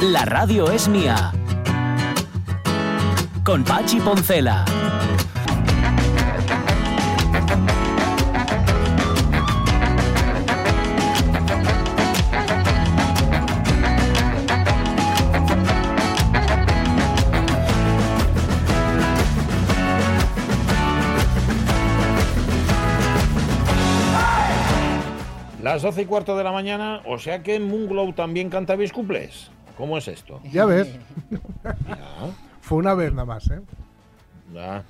La 0.00 0.24
radio 0.24 0.70
es 0.70 0.86
mía. 0.86 1.32
Con 3.42 3.64
Pachi 3.64 3.98
Poncela. 3.98 4.64
Las 25.60 25.82
12 25.82 26.02
y 26.02 26.04
cuarto 26.06 26.36
de 26.36 26.44
la 26.44 26.52
mañana, 26.52 27.02
o 27.04 27.18
sea 27.18 27.42
que 27.42 27.58
Moonglow 27.58 28.12
también 28.12 28.48
canta 28.48 28.76
mis 28.76 28.92
cumples. 28.92 29.50
¿Cómo 29.78 29.96
es 29.96 30.08
esto? 30.08 30.40
Ya 30.52 30.66
ves, 30.66 30.88
Ya, 31.88 32.34
fue 32.60 32.76
una 32.78 32.92
vez 32.94 33.12
nada 33.12 33.24
más, 33.24 33.48
¿eh? 33.50 33.60
ya. 34.52 34.84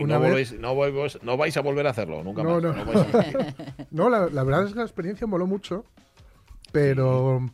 Una 0.00 0.14
no, 0.14 0.20
vez- 0.20 0.52
volvéis- 0.52 0.58
no 0.58 0.74
volvéis- 0.74 1.22
no 1.22 1.36
vais 1.36 1.56
a 1.56 1.60
volver 1.60 1.86
a 1.86 1.90
hacerlo, 1.90 2.24
nunca 2.24 2.42
No, 2.42 2.54
más. 2.54 2.62
no. 2.62 2.72
no 2.72 2.84
vais 2.86 3.14
a- 3.14 3.54
No, 3.90 4.08
la, 4.08 4.26
la 4.30 4.42
verdad 4.42 4.64
es 4.64 4.72
que 4.72 4.78
la 4.78 4.84
experiencia 4.84 5.26
moló 5.26 5.46
mucho, 5.46 5.84
pero 6.72 7.46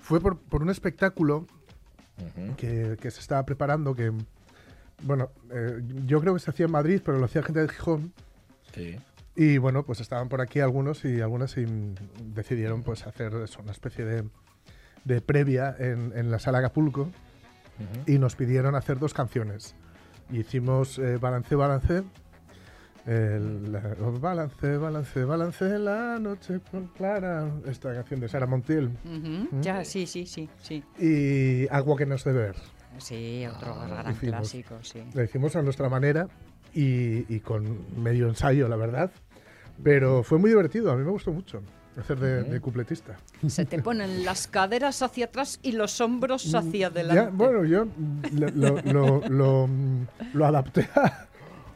fue 0.00 0.20
por, 0.20 0.38
por 0.38 0.62
un 0.62 0.70
espectáculo 0.70 1.46
que 2.56 2.96
se 3.10 3.20
estaba 3.20 3.44
preparando 3.44 3.94
que, 3.94 4.12
bueno, 5.02 5.30
eh, 5.50 5.80
yo 6.06 6.20
creo 6.20 6.34
que 6.34 6.40
se 6.40 6.50
hacía 6.50 6.66
en 6.66 6.72
Madrid, 6.72 7.00
pero 7.04 7.18
lo 7.18 7.24
hacía 7.24 7.42
gente 7.42 7.60
de 7.60 7.68
Gijón. 7.68 8.12
Sí. 8.74 8.96
Y 9.34 9.58
bueno, 9.58 9.84
pues 9.84 10.00
estaban 10.00 10.28
por 10.28 10.40
aquí 10.40 10.60
algunos 10.60 11.04
y 11.04 11.20
algunas 11.20 11.56
y 11.56 11.64
decidieron 12.34 12.82
pues 12.82 13.06
hacer 13.06 13.34
eso, 13.42 13.60
una 13.62 13.72
especie 13.72 14.04
de, 14.04 14.24
de 15.04 15.20
previa 15.20 15.74
en, 15.78 16.12
en 16.16 16.30
la 16.30 16.38
sala 16.38 16.58
Acapulco 16.58 17.08
y 18.06 18.18
nos 18.18 18.36
pidieron 18.36 18.74
hacer 18.74 18.98
dos 18.98 19.12
canciones. 19.14 19.74
Y 20.30 20.40
hicimos 20.40 20.98
eh, 20.98 21.18
Balance, 21.18 21.54
Balance. 21.56 22.02
el- 23.06 23.72
la- 23.72 23.96
balance, 24.20 24.76
balance, 24.76 25.24
balance, 25.24 25.78
la 25.78 26.18
noche 26.20 26.60
con 26.70 26.86
clara. 26.88 27.50
Esta 27.66 27.92
canción 27.94 28.20
de 28.20 28.28
Sara 28.28 28.46
Montiel. 28.46 28.90
Ujú, 29.04 29.60
Ya, 29.60 29.84
sí, 29.84 30.06
sí, 30.06 30.24
sí, 30.26 30.48
sí. 30.60 30.84
Y 30.98 31.66
Agua 31.74 31.96
que 31.96 32.06
nos 32.06 32.22
de 32.24 32.32
ver. 32.32 32.54
Sí, 32.98 33.44
otro 33.46 33.74
Ah, 33.74 33.86
gran 33.88 34.12
hicimos. 34.12 34.36
clásico, 34.38 34.78
sí. 34.82 35.02
Lo 35.14 35.24
hicimos 35.24 35.56
a 35.56 35.62
nuestra 35.62 35.88
manera 35.88 36.28
y, 36.72 37.34
y 37.34 37.40
con 37.40 37.78
medio 38.00 38.28
ensayo, 38.28 38.68
la 38.68 38.76
verdad. 38.76 39.10
Pero 39.82 40.22
fue 40.22 40.38
muy 40.38 40.50
divertido, 40.50 40.92
a 40.92 40.96
mí 40.96 41.02
me 41.02 41.10
gustó 41.10 41.32
mucho 41.32 41.60
hacer 41.98 42.18
de, 42.18 42.42
de 42.44 42.60
cupletista. 42.60 43.16
Se 43.46 43.64
te 43.64 43.80
ponen 43.82 44.24
las 44.24 44.46
caderas 44.46 45.02
hacia 45.02 45.26
atrás 45.26 45.58
y 45.62 45.72
los 45.72 46.00
hombros 46.00 46.54
hacia 46.54 46.88
Mm, 46.90 46.92
Ya, 46.94 47.00
adelante. 47.02 47.32
bueno, 47.34 47.64
yo 47.64 47.86
lo, 48.32 48.48
lo, 48.50 48.82
lo- 48.82 49.28
lo, 49.28 49.68
lo 50.32 50.46
adapté 50.46 50.88
a... 50.94 51.26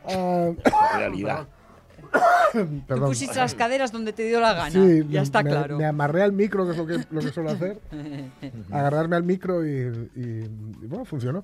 a- 0.08 0.98
Realidad. 0.98 1.46
Tú 2.52 3.00
pusiste 3.00 3.36
las 3.36 3.54
caderas 3.54 3.92
donde 3.92 4.12
te 4.12 4.22
dio 4.24 4.40
la 4.40 4.54
gana. 4.54 4.70
Sí, 4.70 5.04
ya 5.10 5.20
está 5.22 5.42
me, 5.42 5.50
claro. 5.50 5.76
Me 5.76 5.84
amarré 5.84 6.22
al 6.22 6.32
micro, 6.32 6.64
que 6.64 6.70
es 6.72 6.78
lo 6.78 6.86
que, 6.86 6.98
lo 7.10 7.20
que 7.20 7.28
suelo 7.32 7.50
hacer. 7.50 7.78
agarrarme 8.70 9.16
al 9.16 9.24
micro 9.24 9.66
y, 9.66 9.70
y- 10.14 10.50
y, 10.82 10.86
bueno, 10.86 11.04
funcionó. 11.04 11.42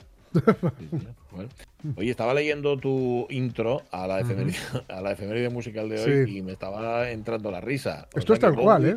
Bueno. 1.31 1.49
Oye, 1.97 2.11
estaba 2.11 2.35
leyendo 2.35 2.77
tu 2.79 3.27
intro 3.31 3.83
a 3.91 4.07
la 4.07 4.21
efeméride, 4.21 4.57
a 4.89 5.01
la 5.01 5.13
efeméride 5.13 5.49
musical 5.49 5.89
de 5.89 6.01
hoy 6.03 6.27
Sí. 6.27 6.39
y 6.39 6.43
me 6.43 6.53
estaba 6.53 7.11
entrando 7.11 7.51
la 7.51 7.61
risa. 7.61 8.09
O 8.15 8.19
Esto 8.19 8.35
es 8.35 8.41
tal 8.41 8.55
cual, 8.55 8.85
¿eh? 8.87 8.97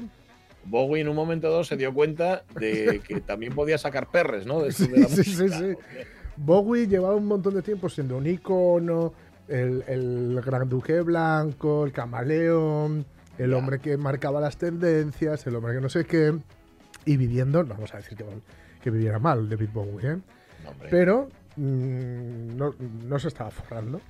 Bowie 0.66 1.02
en 1.02 1.08
un 1.10 1.16
momento 1.16 1.50
dado 1.50 1.64
se 1.64 1.78
dio 1.78 1.94
cuenta 1.94 2.44
de 2.60 3.02
que 3.08 3.22
también 3.22 3.54
podía 3.54 3.78
sacar 3.78 4.10
perres, 4.10 4.46
¿no? 4.46 4.62
De, 4.62 4.72
Sí, 4.72 4.88
de 4.88 5.00
la 5.00 5.08
sí, 5.10 5.24
sí. 5.24 5.74
Bowie 6.38 6.88
llevaba 6.88 7.16
un 7.16 7.26
montón 7.28 7.54
de 7.54 7.62
tiempo 7.62 7.88
siendo 7.88 8.18
un 8.18 8.26
icono, 8.28 9.14
el, 9.48 9.84
el 9.88 10.42
gran 10.44 10.68
duque 10.68 11.02
blanco, 11.02 11.86
el 11.86 11.92
camaleón, 11.92 13.06
el 13.38 13.52
Ya. 13.52 13.58
hombre 13.58 13.80
que 13.80 13.96
marcaba 13.98 14.42
las 14.42 14.58
tendencias, 14.58 15.46
el 15.48 15.56
hombre 15.56 15.76
que 15.76 15.82
no 15.82 15.90
sé 15.90 16.04
qué, 16.06 16.34
y 17.06 17.18
viviendo, 17.18 17.64
no 17.64 17.70
vamos 17.76 17.94
a 17.94 17.98
decir 17.98 18.18
que, 18.18 18.26
que 18.82 18.90
viviera 18.90 19.20
mal 19.20 19.48
David 19.48 19.70
Bowie, 19.74 20.12
¿eh? 20.14 20.18
Hombre. 20.68 20.88
pero 20.90 21.30
mm, 21.56 22.56
no, 22.58 22.74
no 23.08 23.20
se 23.20 23.28
estaba 23.28 23.52
forrando. 23.52 24.02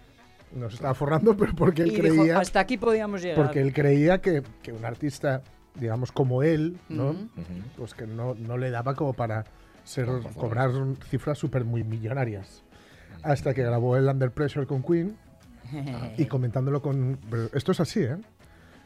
No 0.53 0.69
se 0.69 0.75
estaba 0.75 0.93
forrando, 0.93 1.35
pero 1.35 1.53
porque 1.55 1.81
él 1.83 1.91
Y 1.91 2.01
dijo, 2.01 2.16
creía, 2.16 2.39
hasta 2.39 2.59
aquí 2.61 2.77
podíamos 2.77 3.21
llegar. 3.21 3.43
porque 3.43 3.59
él 3.61 3.73
creía 3.73 4.19
que, 4.21 4.41
que 4.61 4.71
un 4.71 4.85
artista, 4.85 5.41
digamos, 5.75 6.11
como 6.11 6.44
él, 6.44 6.77
¿no? 6.88 7.15
Pues 7.77 7.94
que 7.94 8.07
no, 8.07 8.35
no 8.35 8.57
le 8.57 8.69
daba 8.69 8.94
como 8.95 9.13
para 9.13 9.44
ser, 9.83 10.07
No, 10.07 10.21
cobrar 10.33 10.71
cifras 11.09 11.38
súper 11.38 11.65
muy 11.65 11.83
millonarias. 11.83 12.63
Hasta 13.23 13.53
que 13.53 13.63
grabó 13.63 13.97
el 13.97 14.07
Under 14.07 14.31
Pressure 14.31 14.65
con 14.65 14.81
Queen 14.83 15.17
y 16.17 16.25
comentándolo 16.25 16.81
con... 16.81 17.17
esto 17.53 17.71
es 17.73 17.79
así, 17.79 18.01
¿eh? 18.01 18.17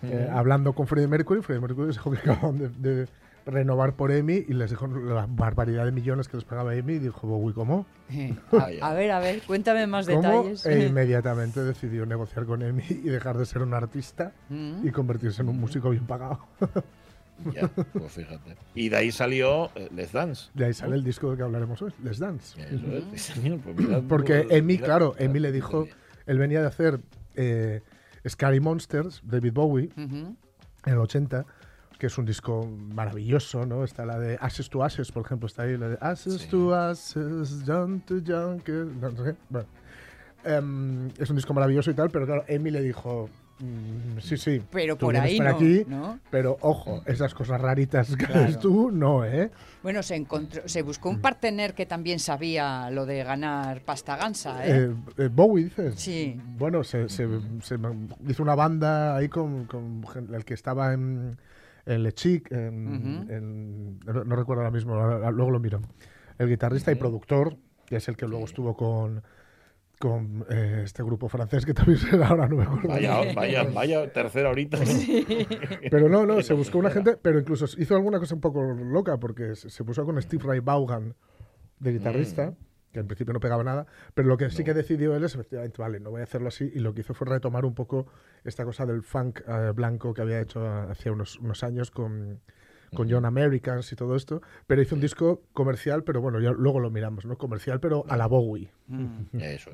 Eh, 0.02 0.30
hablando 0.32 0.72
con 0.74 0.88
Freddie 0.88 1.10
Mercury, 1.10 1.42
Freddie 1.42 1.62
Mercury 1.62 1.90
dijo 1.92 2.10
que 2.10 2.18
acababan 2.20 2.58
de, 2.58 2.70
de 2.70 3.08
renovar 3.46 3.94
por 3.96 4.12
EMI 4.12 4.46
y 4.48 4.54
les 4.54 4.70
dijo 4.70 4.88
la 4.88 5.26
barbaridad 5.30 5.86
de 5.86 5.92
millones 5.92 6.28
que 6.28 6.38
les 6.38 6.44
pagaba 6.46 6.76
EMI 6.76 6.94
y 6.94 7.00
dijo, 7.00 7.28
Bowie, 7.28 7.54
¿cómo? 7.54 7.86
a, 8.82 8.88
a 8.90 8.94
ver, 8.94 9.12
a 9.12 9.20
ver, 9.20 9.42
cuéntame 9.46 9.88
más 9.88 10.08
¿Cómo? 10.08 10.22
detalles. 10.22 10.66
E 10.66 10.86
inmediatamente 10.88 11.64
decidió 11.64 12.06
negociar 12.06 12.46
con 12.46 12.62
EMI 12.62 12.84
y 12.90 13.10
dejar 13.10 13.38
de 13.38 13.46
ser 13.46 13.62
un 13.62 13.74
artista 13.74 14.34
Mm. 14.50 14.88
y 14.88 14.92
convertirse 14.92 15.42
en 15.42 15.50
un 15.50 15.60
músico 15.60 15.90
bien 15.92 16.06
pagado. 16.06 16.40
Ya, 17.54 17.68
pues 17.94 18.12
fíjate. 18.12 18.58
Y 18.76 18.90
de 18.90 18.98
ahí 18.98 19.12
salió 19.12 19.72
eh, 19.76 19.88
Let's 19.96 20.12
Dance. 20.12 20.50
De 20.54 20.66
ahí 20.66 20.74
sale 20.74 20.96
el 20.96 21.04
disco 21.04 21.30
del 21.30 21.38
que 21.38 21.44
hablaremos 21.44 21.82
hoy, 21.82 21.94
Les 22.04 22.20
Dance. 22.20 22.60
Eso 22.62 22.86
es, 23.14 23.22
señor, 23.22 23.60
pues 23.60 23.76
mira, 23.78 24.02
Porque 24.08 24.48
Emi, 24.50 24.78
claro, 24.78 25.16
Emi 25.18 25.40
le 25.40 25.52
dijo, 25.52 25.88
él 26.26 26.38
venía 26.38 26.62
de 26.62 26.68
hacer 26.68 27.00
eh, 27.36 27.82
Scary 28.28 28.60
Monsters, 28.60 29.22
David 29.24 29.54
Bowie, 29.54 29.90
en 29.96 30.36
el 30.86 30.98
80, 30.98 31.46
que 32.00 32.08
es 32.08 32.18
un 32.18 32.26
disco 32.26 32.66
maravilloso, 32.96 33.66
¿no? 33.66 33.84
Está 33.84 34.06
la 34.06 34.18
de 34.18 34.38
Ashes 34.42 34.70
to 34.70 34.84
Ashes, 34.84 35.12
por 35.12 35.26
ejemplo, 35.26 35.48
está 35.48 35.64
ahí 35.64 35.78
la 35.78 35.90
de 35.90 35.98
Ashes 36.02 36.36
Sí. 36.42 36.48
to 36.50 36.74
Ashes, 36.74 37.62
John 37.68 38.00
to 38.08 38.16
John, 38.26 38.62
que 38.62 38.72
no 38.72 39.12
sé. 39.12 39.36
Bueno, 39.50 39.68
Em, 40.46 41.10
es 41.18 41.30
un 41.30 41.36
disco 41.36 41.54
maravilloso 41.54 41.92
y 41.92 41.94
tal, 41.94 42.10
pero 42.10 42.26
claro, 42.26 42.46
Emi 42.48 42.72
le 42.72 42.82
dijo, 42.82 43.30
mm, 43.60 44.20
sí, 44.22 44.38
sí, 44.38 44.62
Pero 44.72 44.96
tú 44.96 45.08
por 45.08 45.18
ahí 45.18 45.38
para 45.38 45.52
no, 45.52 45.56
aquí, 45.58 45.84
¿no? 45.86 46.18
pero 46.32 46.58
ojo, 46.62 47.04
esas 47.06 47.34
cosas 47.34 47.60
raritas 47.60 48.16
que 48.16 48.26
Claro. 48.26 48.44
haces 48.44 48.58
tú, 48.60 48.90
no, 48.90 49.26
¿eh? 49.26 49.52
Bueno, 49.84 50.02
se 50.02 50.16
encontró, 50.16 50.62
se 50.66 50.82
buscó 50.82 51.10
un 51.10 51.20
partener 51.20 51.74
que 51.74 51.86
también 51.86 52.20
sabía 52.20 52.90
lo 52.90 53.06
de 53.06 53.22
ganar 53.26 53.82
pasta 53.82 54.16
gansa, 54.16 54.66
¿eh? 54.66 54.86
Eh, 54.86 54.96
eh, 55.26 55.30
Bowie, 55.30 55.66
dices. 55.66 55.96
Sí. 56.00 56.40
Bueno, 56.58 56.86
se, 56.86 57.10
se- 57.10 57.28
se 57.62 57.76
hizo 58.30 58.42
una 58.42 58.56
banda 58.56 59.18
ahí 59.18 59.28
con, 59.28 59.68
el 60.34 60.46
que 60.46 60.54
estaba 60.54 60.94
en, 60.94 61.38
en 61.86 62.04
Le 62.04 62.12
Chic, 62.14 62.52
en- 62.52 63.28
en- 63.30 64.00
no, 64.00 64.24
no 64.24 64.36
recuerdo 64.36 64.62
ahora 64.62 64.72
mismo, 64.72 64.96
luego 65.32 65.52
lo 65.52 65.60
miro. 65.60 65.82
El 66.38 66.48
guitarrista 66.50 66.92
y 66.92 66.96
productor, 66.96 67.56
que 67.86 67.98
es 67.98 68.08
el 68.08 68.16
que 68.16 68.28
luego 68.28 68.46
estuvo 68.46 68.76
con, 68.76 69.22
con 70.00 70.46
eh, 70.50 70.82
este 70.86 71.04
grupo 71.04 71.28
francés 71.28 71.66
que 71.66 71.74
también 71.76 71.98
será 71.98 72.28
ahora, 72.30 72.48
no 72.48 72.56
me 72.58 72.64
acuerdo. 72.64 72.88
Vaya, 72.90 73.18
vaya, 73.36 73.64
vaya, 73.64 74.14
tercera 74.14 74.50
ahorita. 74.50 74.78
Pero 75.92 76.08
no, 76.10 76.26
no, 76.26 76.42
se 76.42 76.54
buscó 76.54 76.78
una 76.78 76.90
gente, 76.92 77.18
pero 77.18 77.40
incluso 77.40 77.66
hizo 77.78 77.96
alguna 77.96 78.20
cosa 78.20 78.36
un 78.36 78.42
poco 78.42 78.62
loca, 78.64 79.18
porque 79.18 79.56
se, 79.56 79.70
se 79.70 79.84
puso 79.84 80.06
con 80.06 80.22
Steve 80.22 80.44
Ray 80.46 80.60
Vaughan 80.60 81.16
de 81.80 81.94
guitarrista, 81.94 82.54
que 82.92 83.00
en 83.00 83.08
principio 83.08 83.34
no 83.34 83.40
pegaba 83.40 83.64
nada, 83.64 83.86
pero 84.14 84.28
lo 84.28 84.38
que 84.38 84.50
sí 84.50 84.64
que 84.64 84.74
decidió 84.74 85.16
él 85.16 85.24
es, 85.24 85.36
efectivamente, 85.36 85.82
vale, 85.82 86.00
no 86.00 86.12
voy 86.12 86.22
a 86.22 86.24
hacerlo 86.24 86.48
así, 86.48 86.72
y 86.74 86.80
lo 86.80 86.94
que 86.94 87.02
hizo 87.02 87.14
fue 87.14 87.28
retomar 87.28 87.66
un 87.66 87.76
poco 87.76 88.08
esta 88.44 88.66
cosa 88.66 88.86
del 88.86 89.04
funk 89.04 89.42
eh, 89.48 89.72
blanco 89.76 90.14
que 90.14 90.22
había 90.22 90.42
hecho 90.42 90.66
eh, 90.66 90.88
hacía 90.92 91.12
unos, 91.12 91.40
unos 91.40 91.64
años 91.64 91.92
con, 91.92 92.40
con 92.96 93.10
John 93.10 93.26
Americans 93.26 93.92
y 93.92 93.96
todo 93.96 94.16
esto, 94.16 94.42
pero 94.68 94.82
hizo 94.82 94.96
un 94.96 95.02
disco 95.02 95.44
comercial, 95.54 96.04
pero 96.04 96.22
bueno, 96.22 96.40
ya 96.40 96.52
luego 96.52 96.80
lo 96.80 96.90
miramos, 96.90 97.26
¿no? 97.26 97.38
Comercial, 97.38 97.80
pero 97.80 98.06
a 98.08 98.18
la 98.18 98.28
Bowie. 98.28 98.72
Mm. 98.88 99.40
Eso. 99.40 99.72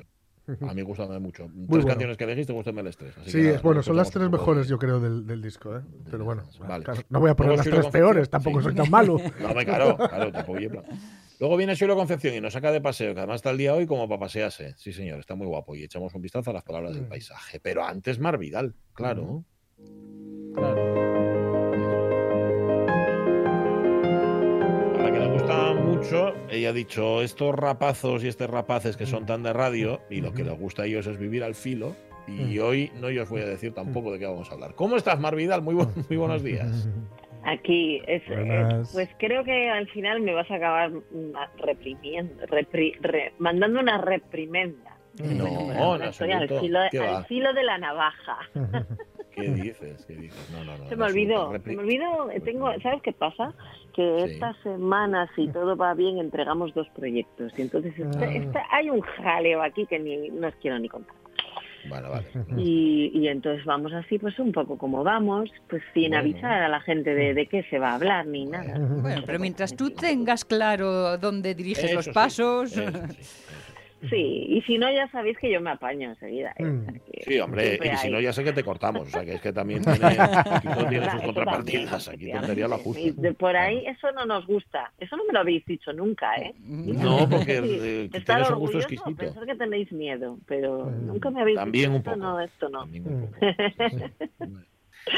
A 0.68 0.74
mí 0.74 0.82
gustan 0.82 1.20
mucho. 1.20 1.46
Tres 1.46 1.66
bueno. 1.66 1.86
canciones 1.86 2.16
que 2.16 2.22
elegiste 2.24 2.52
gustan 2.52 2.76
las 2.76 2.96
tres. 2.96 3.16
así 3.18 3.30
Sí, 3.30 3.38
que 3.38 3.46
nada, 3.48 3.60
bueno, 3.62 3.82
son 3.82 3.96
las 3.96 4.10
tres 4.12 4.30
mejores, 4.30 4.68
yo 4.68 4.78
creo, 4.78 5.00
del, 5.00 5.26
del 5.26 5.42
disco, 5.42 5.76
¿eh? 5.76 5.80
Pero 6.08 6.24
bueno, 6.24 6.44
Vale. 6.60 6.84
claro, 6.84 7.02
no 7.08 7.18
voy 7.18 7.30
a 7.30 7.34
poner 7.34 7.54
Luego 7.54 7.68
las 7.68 7.80
tres 7.80 7.92
peores, 7.92 8.30
tampoco 8.30 8.60
sí. 8.60 8.66
soy 8.66 8.74
tan 8.74 8.88
malo. 8.90 9.16
No, 9.40 9.54
me 9.54 9.64
claro, 9.64 9.96
claro, 9.96 10.30
tampoco. 10.30 10.58
Luego 11.38 11.56
viene 11.58 11.76
Xilo 11.76 11.94
Concepción 11.96 12.34
y 12.34 12.40
nos 12.40 12.54
saca 12.54 12.72
de 12.72 12.80
paseo, 12.80 13.12
que 13.12 13.20
además 13.20 13.36
está 13.36 13.50
el 13.50 13.58
día 13.58 13.74
hoy 13.74 13.86
como 13.86 14.08
para 14.08 14.20
pasearse. 14.20 14.74
Sí, 14.78 14.92
señor, 14.92 15.20
está 15.20 15.34
muy 15.34 15.46
guapo. 15.46 15.76
Y 15.76 15.82
echamos 15.84 16.14
un 16.14 16.22
vistazo 16.22 16.50
a 16.50 16.54
las 16.54 16.62
palabras 16.64 16.94
del 16.94 17.04
Mm. 17.04 17.08
paisaje. 17.08 17.60
Pero 17.60 17.84
antes 17.84 18.18
Mar 18.18 18.38
Vidal, 18.38 18.74
claro. 18.94 19.44
Claro. 20.54 20.96
A 24.98 25.02
la 25.02 25.12
que 25.12 25.18
le 25.18 25.26
gusta 25.32 25.74
mucho, 25.74 26.32
ella 26.50 26.70
ha 26.70 26.72
dicho, 26.72 27.20
estos 27.22 27.54
rapazos 27.54 28.24
y 28.24 28.28
estos 28.28 28.48
rapaces 28.48 28.96
que 28.96 29.04
son 29.06 29.26
tan 29.26 29.42
de 29.42 29.52
radio, 29.52 30.00
y 30.10 30.20
lo 30.22 30.32
que 30.32 30.42
les 30.44 30.58
gusta 30.58 30.82
a 30.82 30.86
ellos 30.86 31.06
es 31.06 31.18
vivir 31.18 31.44
al 31.44 31.54
filo. 31.54 31.94
Y 32.26 32.58
Mm. 32.58 32.62
hoy 32.62 32.90
no 33.00 33.10
yo 33.10 33.22
os 33.22 33.28
voy 33.28 33.42
a 33.42 33.46
decir 33.46 33.72
tampoco 33.72 34.12
de 34.12 34.18
qué 34.18 34.26
vamos 34.26 34.50
a 34.50 34.54
hablar. 34.54 34.74
¿Cómo 34.74 34.96
estás, 34.96 35.20
Mar 35.20 35.36
Vidal? 35.36 35.62
Muy, 35.62 35.74
bu- 35.74 35.86
muy 36.08 36.16
buenos 36.16 36.42
días. 36.42 36.88
Aquí, 37.46 38.02
es, 38.06 38.22
eh, 38.28 38.82
pues 38.92 39.08
creo 39.18 39.44
que 39.44 39.70
al 39.70 39.86
final 39.88 40.20
me 40.20 40.34
vas 40.34 40.50
a 40.50 40.56
acabar 40.56 40.90
reprimiendo, 41.58 42.44
repri- 42.46 42.96
re- 43.00 43.32
mandando 43.38 43.80
una 43.80 43.98
reprimenda. 43.98 44.96
No, 45.22 45.44
Bueno, 45.46 45.94
en 45.96 46.02
estoy 46.02 46.32
al 46.32 46.48
filo, 46.48 46.78
al 46.80 47.24
filo 47.26 47.52
de 47.54 47.62
la 47.62 47.78
navaja. 47.78 48.38
¿Qué 49.34 49.42
dices? 49.50 50.04
¿Qué 50.06 50.14
dices? 50.16 50.50
No, 50.50 50.64
no, 50.64 50.76
no. 50.78 50.88
Se 50.88 50.96
me 50.96 51.04
olvidó, 51.04 51.52
se 51.52 51.58
Repli- 51.58 51.76
me 51.76 51.82
olvidó, 51.82 52.30
eh, 52.30 52.40
tengo, 52.40 52.72
¿sabes 52.80 53.02
qué 53.02 53.12
pasa? 53.12 53.52
Que 53.94 54.24
Sí. 54.26 54.32
estas 54.34 54.56
semanas, 54.62 55.28
si 55.36 55.46
todo 55.52 55.76
va 55.76 55.94
bien, 55.94 56.18
entregamos 56.18 56.74
dos 56.74 56.88
proyectos. 56.96 57.52
Y 57.58 57.62
entonces 57.62 57.94
este- 57.98 58.24
Ah. 58.24 58.32
este- 58.34 58.62
hay 58.70 58.90
un 58.90 59.00
jaleo 59.02 59.62
aquí 59.62 59.86
que 59.86 59.98
ni, 59.98 60.30
no 60.30 60.48
os 60.48 60.54
quiero 60.56 60.78
ni 60.78 60.88
contar. 60.88 61.14
Bueno, 61.88 62.10
vale. 62.10 62.26
Y, 62.56 63.10
y 63.14 63.28
entonces 63.28 63.64
vamos 63.64 63.92
así, 63.92 64.18
pues 64.18 64.38
un 64.38 64.52
poco 64.52 64.76
como 64.78 65.02
vamos, 65.04 65.50
pues 65.68 65.82
sin 65.94 66.10
Bueno. 66.10 66.18
avisar 66.18 66.62
a 66.62 66.68
la 66.68 66.80
gente 66.80 67.14
de, 67.14 67.34
de 67.34 67.46
qué 67.46 67.62
se 67.70 67.78
va 67.78 67.90
a 67.90 67.94
hablar 67.94 68.26
ni 68.26 68.44
nada. 68.46 68.78
Bueno, 68.78 69.22
pero 69.26 69.38
mientras 69.38 69.74
tú 69.76 69.90
tengas 69.90 70.44
claro 70.44 71.18
dónde 71.18 71.54
diriges 71.54 71.84
Eso 71.84 71.94
los 71.94 72.04
sí, 72.06 72.10
pasos. 72.12 72.72
eso 72.72 72.90
sí, 72.90 73.16
eso 73.20 73.42
sí. 74.08 74.46
Y 74.48 74.62
si 74.62 74.78
no, 74.78 74.90
ya 74.92 75.08
sabéis 75.10 75.36
que 75.38 75.50
yo 75.50 75.60
me 75.60 75.70
apaño 75.70 76.10
enseguida. 76.10 76.52
¿eh? 76.58 76.64
Mm. 76.64 76.80
O 76.80 76.84
sea 76.84 77.00
que 77.00 77.24
Sí, 77.24 77.38
hombre, 77.40 77.78
y 77.82 77.96
si 77.96 78.06
hay. 78.06 78.12
no, 78.12 78.20
ya 78.20 78.32
sé 78.32 78.44
que 78.44 78.52
te 78.52 78.62
cortamos. 78.64 79.08
O 79.08 79.10
sea, 79.10 79.24
que 79.24 79.34
es 79.34 79.40
que 79.40 79.52
también 79.52 79.82
tiene, 79.84 79.98
tiene 80.88 81.10
sus 81.10 81.20
contrapartidas. 81.22 82.04
también, 82.06 82.30
Aquí 82.36 82.40
tontería 82.46 82.68
la 82.68 82.78
justa. 82.78 83.02
De 83.20 83.34
por 83.34 83.56
ahí, 83.56 83.84
eso 83.86 84.12
no 84.12 84.24
nos 84.26 84.46
gusta. 84.46 84.92
Eso 84.98 85.16
no 85.16 85.24
me 85.24 85.32
lo 85.32 85.40
habéis 85.40 85.64
dicho 85.66 85.92
nunca, 85.92 86.34
¿eh? 86.36 86.54
No, 86.60 87.28
porque 87.28 87.56
Sí, 87.62 87.78
eh, 87.82 88.10
estar 88.12 88.36
un 88.38 88.42
gusto 88.42 88.54
orgulloso, 88.54 88.78
exquisito. 88.78 89.16
pensar 89.16 89.46
que 89.46 89.54
tenéis 89.56 89.90
miedo, 89.92 90.38
pero 90.46 90.86
Mm. 90.86 91.06
nunca 91.06 91.30
me 91.30 91.40
habéis 91.42 91.56
También 91.58 91.82
dicho 91.84 91.90
un 91.92 91.96
esto 91.98 92.10
poco. 92.12 92.22
no, 92.22 92.40
esto 92.40 92.68
no. 92.68 92.80
También 92.80 93.06
un 93.06 93.26
poco. 93.26 93.36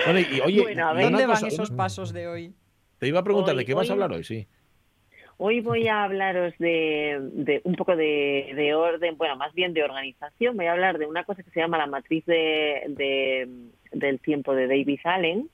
Bueno, 0.05 0.20
y 0.20 0.41
oye, 0.41 0.62
Bueno, 0.62 0.94
¿Dónde 0.94 1.26
van 1.26 1.37
cosa, 1.37 1.46
esos 1.49 1.70
pasos 1.70 2.12
de 2.12 2.29
hoy? 2.29 2.55
Te 2.99 3.06
iba 3.08 3.20
a 3.20 3.25
preguntar, 3.25 3.55
¿de 3.55 3.61
Hoy- 3.61 3.64
qué 3.64 3.75
vas 3.75 3.88
a 3.88 3.93
hoy- 3.93 4.02
hablar 4.02 4.12
hoy? 4.12 4.25
Sí. 4.25 4.46
Hoy 5.40 5.61
voy 5.61 5.87
a 5.87 6.02
hablaros 6.02 6.52
de, 6.58 7.17
de 7.32 7.61
un 7.64 7.75
poco 7.76 7.94
de, 7.94 8.52
de 8.56 8.75
orden, 8.75 9.17
bueno, 9.17 9.37
más 9.37 9.55
bien 9.55 9.73
de 9.73 9.85
organización. 9.85 10.56
Voy 10.56 10.67
a 10.67 10.73
hablar 10.73 10.99
de 10.99 11.06
una 11.06 11.23
cosa 11.25 11.43
que 11.44 11.50
se 11.50 11.61
llama 11.61 11.79
la 11.79 11.87
matriz 11.87 12.26
de, 12.26 12.82
de- 12.88 13.49
del 13.93 14.19
tiempo 14.20 14.52
de 14.55 14.67
David 14.67 14.99
Allen. 15.05 15.49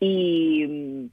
Y, 0.00 1.10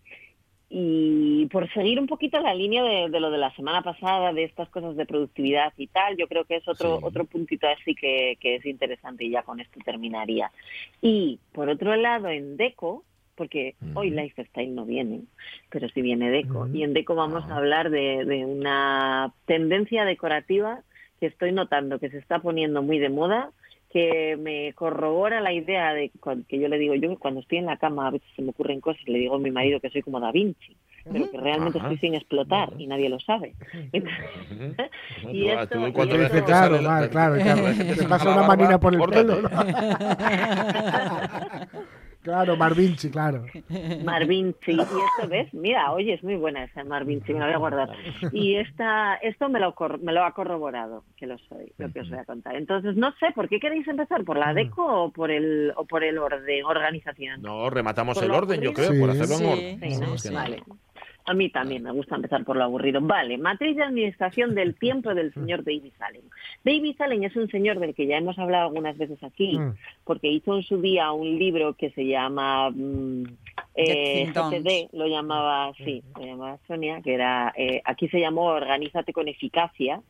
y 0.69 1.45
por 1.47 1.71
seguir 1.73 1.99
un 1.99 2.07
poquito 2.07 2.39
la 2.39 2.53
línea 2.53 2.83
de, 2.83 3.09
de 3.09 3.19
lo 3.19 3.31
de 3.31 3.37
la 3.37 3.53
semana 3.55 3.81
pasada, 3.81 4.33
de 4.33 4.43
estas 4.43 4.69
cosas 4.69 4.95
de 4.95 5.05
productividad 5.05 5.73
y 5.77 5.87
tal, 5.87 6.17
yo 6.17 6.27
creo 6.27 6.45
que 6.45 6.57
es 6.57 6.67
otro, 6.67 6.97
Sí. 6.99 7.03
otro 7.05 7.25
puntito 7.25 7.67
así 7.67 7.95
que, 7.95 8.37
que 8.39 8.55
es 8.55 8.65
interesante 8.65 9.25
y 9.25 9.31
ya 9.31 9.43
con 9.43 9.59
esto 9.59 9.79
terminaría. 9.83 10.51
Y 11.01 11.39
por 11.53 11.69
otro 11.69 11.95
lado, 11.95 12.29
en 12.29 12.57
Deco, 12.57 13.03
porque 13.35 13.75
Ujú. 13.81 13.99
hoy 13.99 14.09
Lifestyle 14.11 14.73
no 14.73 14.85
viene, 14.85 15.21
pero 15.69 15.87
sí 15.89 16.01
viene 16.01 16.29
Deco, 16.31 16.67
y 16.73 16.83
en 16.83 16.93
Deco 16.93 17.15
vamos 17.15 17.43
Ah. 17.47 17.53
a 17.53 17.57
hablar 17.57 17.89
de, 17.89 18.25
de 18.25 18.45
una 18.45 19.31
tendencia 19.45 20.05
decorativa 20.05 20.81
que 21.19 21.27
estoy 21.27 21.51
notando 21.51 21.99
que 21.99 22.09
se 22.09 22.17
está 22.17 22.39
poniendo 22.39 22.81
muy 22.81 22.99
de 22.99 23.09
moda, 23.09 23.51
que 23.91 24.35
me 24.37 24.73
corrobora 24.73 25.39
la 25.39 25.53
idea 25.53 25.93
de 25.93 26.11
que 26.49 26.59
yo 26.59 26.67
le 26.67 26.77
digo, 26.77 26.95
yo 26.95 27.17
cuando 27.17 27.39
estoy 27.39 27.59
en 27.59 27.65
la 27.67 27.77
cama 27.77 28.07
a 28.07 28.11
veces 28.11 28.27
se 28.35 28.41
me 28.41 28.49
ocurren 28.49 28.81
cosas 28.81 29.01
y 29.07 29.11
le 29.11 29.19
digo 29.19 29.35
a 29.35 29.39
mi 29.39 29.51
marido 29.51 29.79
que 29.79 29.89
soy 29.89 30.01
como 30.01 30.19
Da 30.19 30.33
Vinci, 30.33 30.75
pero 31.09 31.31
que 31.31 31.37
realmente 31.37 31.77
Ajá. 31.79 31.87
estoy 31.87 31.99
sin 32.09 32.15
explotar 32.15 32.73
y 32.77 32.87
nadie 32.87 33.07
lo 33.09 33.19
sabe. 33.21 33.53
Y 35.31 35.43
Tú- 35.45 35.49
esto- 35.49 35.79
tú, 35.79 35.87
y 35.87 35.91
¿cuántas 35.93 36.19
esto- 36.19 36.33
veces 36.33 36.41
Claro, 36.43 36.77
claro, 36.79 37.09
claro, 37.09 37.35
claro. 37.35 37.61
Te 37.97 38.03
pasa 38.07 38.33
una 38.33 38.43
manina 38.47 38.77
por 38.79 38.93
el 38.93 39.01
pelo. 39.09 39.37
claro, 42.25 42.57
Marvinci, 42.57 43.09
claro. 43.09 43.45
Marvinci. 44.03 44.71
Y 44.73 44.79
esto, 44.81 45.29
¿ves? 45.29 45.53
Mira, 45.53 45.93
oye, 45.93 46.13
es 46.15 46.23
muy 46.23 46.35
buena 46.35 46.65
esa 46.65 46.83
Marvinci, 46.83 47.33
me 47.33 47.39
la 47.39 47.45
voy 47.45 47.55
a 47.55 47.57
guardar. 47.59 47.89
Y 48.33 48.55
esta, 48.55 49.15
esto 49.15 49.47
me 49.47 49.59
lo, 49.61 49.73
me 50.01 50.11
lo 50.11 50.25
ha 50.25 50.33
corroborado, 50.33 51.03
que 51.15 51.25
lo 51.27 51.37
soy, 51.37 51.71
lo 51.77 51.91
que 51.93 52.01
os 52.01 52.09
voy 52.09 52.19
a 52.19 52.25
contar. 52.25 52.55
Entonces, 52.57 52.95
no 52.97 53.13
sé, 53.19 53.27
¿por 53.33 53.47
qué 53.47 53.59
queréis 53.59 53.87
empezar? 53.87 54.23
¿Por 54.25 54.37
la 54.37 54.53
deco 54.53 54.85
o 55.05 55.11
por 55.11 55.31
el, 55.31 55.71
o 55.77 55.85
por 55.85 56.03
el 56.03 56.17
orden, 56.17 56.65
organización? 56.65 57.41
No, 57.41 57.69
rematamos 57.69 58.15
Por 58.17 58.23
el 58.25 58.31
orden, 58.31 58.59
yo 58.61 58.73
creo, 58.73 58.89
por 58.99 59.13
Sí. 59.13 59.21
hacerlo 59.21 59.35
en 59.35 59.39
Sí, 59.39 59.45
orden. 59.95 60.17
Sí, 60.17 60.29
¿no? 60.29 60.35
Vale. 60.35 60.63
A 61.27 61.33
mí 61.33 61.49
también 61.49 61.81
me 61.83 61.91
gusta 61.91 62.15
empezar 62.15 62.43
por 62.45 62.55
lo 62.55 62.63
aburrido. 62.63 63.01
Vale, 63.01 63.37
matriz 63.37 63.75
de 63.75 63.83
administración 63.83 64.53
del 64.53 64.75
tiempo 64.75 65.13
del 65.15 65.33
señor 65.33 65.63
David 65.63 65.93
Allen. 65.99 66.21
David 66.63 67.01
Allen 67.01 67.23
es 67.23 67.35
un 67.35 67.49
señor 67.49 67.79
del 67.79 67.95
que 67.95 68.05
ya 68.05 68.17
hemos 68.17 68.37
hablado 68.37 68.67
algunas 68.67 68.95
veces 68.97 69.21
aquí, 69.23 69.57
Mm. 69.57 69.73
porque 70.03 70.27
hizo 70.27 70.55
en 70.55 70.63
su 70.63 70.79
día 70.81 71.11
un 71.11 71.39
libro 71.39 71.73
que 71.73 71.89
se 71.91 72.05
llama 72.05 72.69
mm, 72.69 73.23
eh. 73.75 74.31
GTD, 74.33 74.89
lo 74.95 75.07
llamaba, 75.07 75.73
sí, 75.77 76.03
lo 76.15 76.25
llamaba 76.25 76.59
Sonia, 76.67 77.01
que 77.01 77.13
era, 77.15 77.53
eh, 77.57 77.81
aquí 77.85 78.07
se 78.09 78.19
llamó 78.19 78.43
Organízate 78.45 79.11
con 79.11 79.27
eficacia, 79.27 80.01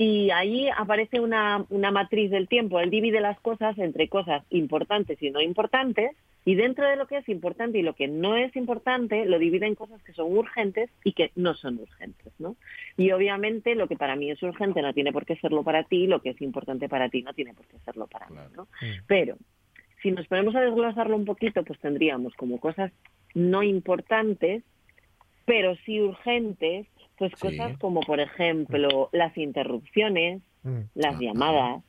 y 0.00 0.30
ahí 0.30 0.68
aparece 0.68 1.18
una, 1.18 1.66
una 1.70 1.90
matriz 1.90 2.30
del 2.30 2.46
tiempo. 2.46 2.78
Él 2.78 2.88
divide 2.88 3.20
las 3.20 3.40
cosas 3.40 3.76
entre 3.78 4.08
cosas 4.08 4.44
importantes 4.50 5.20
y 5.20 5.32
no 5.32 5.40
importantes, 5.40 6.12
y 6.44 6.54
dentro 6.54 6.86
de 6.86 6.94
lo 6.94 7.08
que 7.08 7.16
es 7.16 7.28
importante 7.28 7.78
y 7.78 7.82
lo 7.82 7.96
que 7.96 8.06
no 8.06 8.36
es 8.36 8.54
importante, 8.54 9.26
lo 9.26 9.40
divide 9.40 9.66
en 9.66 9.74
cosas 9.74 10.00
que 10.04 10.12
son 10.12 10.32
urgentes 10.38 10.88
y 11.02 11.14
que 11.14 11.32
no 11.34 11.54
son 11.54 11.80
urgentes, 11.80 12.32
¿no? 12.38 12.54
Y 12.96 13.10
obviamente 13.10 13.74
lo 13.74 13.88
que 13.88 13.96
para 13.96 14.14
mí 14.14 14.30
es 14.30 14.40
urgente 14.40 14.82
no 14.82 14.94
tiene 14.94 15.12
por 15.12 15.26
qué 15.26 15.34
serlo 15.34 15.64
para 15.64 15.82
ti, 15.82 16.06
lo 16.06 16.22
que 16.22 16.30
es 16.30 16.40
importante 16.42 16.88
para 16.88 17.08
ti 17.08 17.22
no 17.22 17.34
tiene 17.34 17.52
por 17.52 17.66
qué 17.66 17.78
serlo 17.84 18.06
para 18.06 18.28
mí, 18.28 18.38
¿no? 18.56 18.68
Pero 19.08 19.36
si 20.00 20.12
nos 20.12 20.28
ponemos 20.28 20.54
a 20.54 20.60
desglosarlo 20.60 21.16
un 21.16 21.24
poquito, 21.24 21.64
pues 21.64 21.80
tendríamos 21.80 22.34
como 22.34 22.60
cosas 22.60 22.92
no 23.34 23.64
importantes, 23.64 24.62
pero 25.44 25.74
sí 25.84 26.00
urgentes, 26.00 26.86
pues 27.18 27.32
Sí. 27.32 27.38
cosas 27.40 27.76
como, 27.78 28.00
por 28.00 28.20
ejemplo, 28.20 29.08
las 29.12 29.36
interrupciones, 29.36 30.42
Mm. 30.62 30.80
las 30.94 31.14
Ajá. 31.14 31.20
llamadas, 31.22 31.82